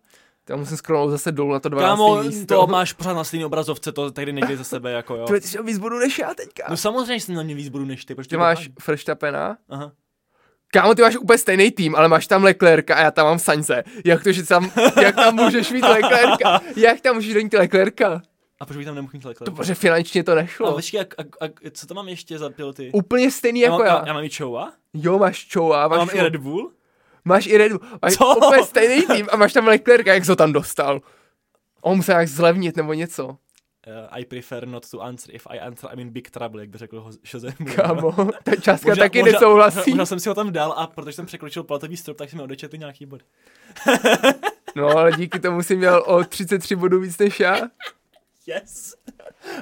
[0.49, 1.89] Já musím scrollnout zase dolů na to 12.
[1.89, 2.55] Kámo, místo.
[2.55, 5.25] to máš pořád na stejné obrazovce, to tady nejdej za sebe, jako jo.
[5.41, 6.63] Ty jsi víc bodů než já teďka.
[6.69, 9.91] No samozřejmě jsem na mě víc budu než ty, protože Ty máš Verstappena, Aha.
[10.67, 13.83] Kámo, ty máš úplně stejný tým, ale máš tam Leclerca a já tam mám Sainze.
[14.05, 14.71] Jak to, že tam,
[15.01, 16.61] jak tam můžeš mít Leclerca?
[16.75, 18.21] Jak tam můžeš dojít Leclerca?
[18.59, 19.55] A proč bych tam nemohl mít To Leclerc?
[19.55, 20.73] protože finančně to A nešlo.
[20.73, 22.91] počkej, a, a, a, co tam mám ještě za piloty?
[22.93, 23.93] Úplně stejný já, jako mám, já.
[23.93, 26.71] já, já mám i Choua, Jo, máš Choua, a máš, mám i Red Bull.
[27.25, 27.89] Máš i Red Bull.
[28.01, 28.35] Máš Co?
[28.35, 31.01] úplně stejný tým a máš tam Leclerca, jak ho tam dostal.
[31.81, 33.27] On musel nějak zlevnit nebo něco.
[33.27, 35.35] Uh, I prefer not to answer.
[35.35, 37.83] If I answer, I'm in big trouble, jak by řekl Jose Mourinho.
[37.83, 38.11] Kámo,
[38.43, 39.89] ta částka Možná- taky možná- nesouhlasí.
[39.91, 42.43] Možná jsem si ho tam dal a protože jsem překročil platový strop, tak jsem mi
[42.43, 43.21] odečetl nějaký bod.
[44.75, 47.57] No, ale díky tomu jsi měl o 33 bodů víc než já.
[48.47, 48.95] Yes!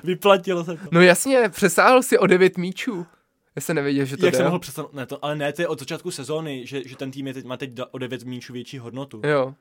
[0.03, 0.83] Vyplatilo se to.
[0.91, 3.05] No jasně, přesáhl si o 9 míčů.
[3.55, 4.37] Já jsem nevěděl, že to Jak jde.
[4.37, 7.11] jsem mohl přestat, ne, to, ale ne, to je od začátku sezóny, že, že ten
[7.11, 9.21] tým je teď, má teď o 9 míčů větší hodnotu.
[9.25, 9.55] Jo.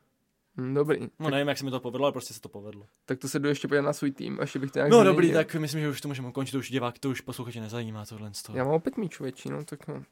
[0.56, 0.98] Hm, dobrý.
[1.18, 2.86] No nevím, jak se mi to povedlo, ale prostě se to povedlo.
[3.04, 5.12] Tak to se jdu ještě podívat na svůj tým, až bych to nějak No změnil.
[5.12, 8.06] dobrý, tak myslím, že už to můžeme ukončit, to už divák, to už posluchače nezajímá
[8.06, 8.58] tohle z toho.
[8.58, 10.02] Já mám opět míčů větší, no, tak no.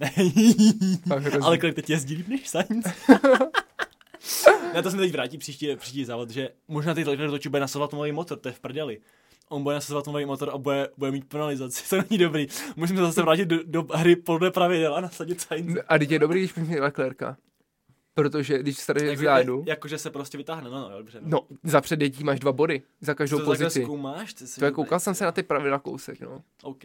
[1.42, 2.86] Ale kolik teď jezdí líp než Sainz?
[4.74, 7.92] ne, to se mi teď vrátí příští, příští závod, že možná teď točí bude nasazovat
[7.92, 9.00] nový motor, to je v prdeli.
[9.52, 12.46] On bude nasazovat nový motor a bude, bude mít penalizaci, to není dobrý.
[12.76, 15.78] Musím se zase vrátit do, do hry podle pravidel a nasadit Sainz.
[15.88, 17.36] A teď je dobrý, když měl Leclerca.
[18.14, 21.18] Protože když starý Jako, zádu, jakože se prostě vytáhne, no, no, dobře.
[21.22, 23.82] no, za předjetí máš dva body, za každou to pozici.
[23.82, 24.34] zkoumáš?
[24.34, 26.42] Ty si To je, koukal jsem se na ty pravidla kousek, no.
[26.62, 26.84] OK,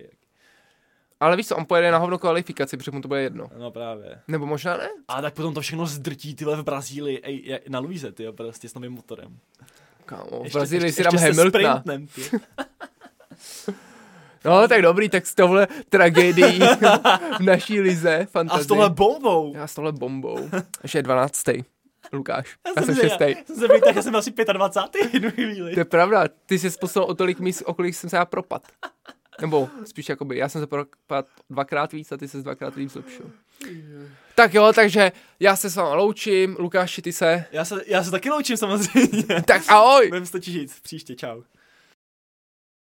[1.20, 3.48] Ale víš co, on pojede na hovno kvalifikaci, protože mu to bude jedno.
[3.60, 4.22] no právě.
[4.28, 4.90] Nebo možná ne?
[5.08, 8.74] A tak potom to všechno zdrtí tyhle v Brazílii, ej, na Luise, ty prostě s
[8.74, 9.38] novým motorem.
[10.06, 11.84] Kámo, v Brazílii si dám Hamiltona.
[14.46, 16.60] No, tak dobrý, tak s tohle tragédií
[17.40, 18.64] v naší lize, A fantazie.
[18.64, 19.54] s tohle bombou.
[19.56, 20.50] Já s tohle bombou.
[20.84, 21.44] Ještě je 12.
[22.14, 22.58] Lukáš.
[22.68, 23.22] Já, jsem jsem se- 6.
[23.22, 25.14] Já, jsem se tak, já jsem asi 25.
[25.14, 25.74] jednu chvíli.
[25.74, 28.68] To je pravda, ty jsi posunul o tolik míst, o kolik jsem se já propad.
[29.42, 33.26] Nebo spíš jakoby, já jsem se propad dvakrát víc a ty se dvakrát víc zlepšil.
[34.36, 37.46] Tak jo, takže já se s váma loučím, Lukáši, ty se.
[37.52, 39.24] Já se, já se taky loučím samozřejmě.
[39.46, 40.08] Tak ahoj!
[40.08, 41.42] Budeme se točit příště, čau.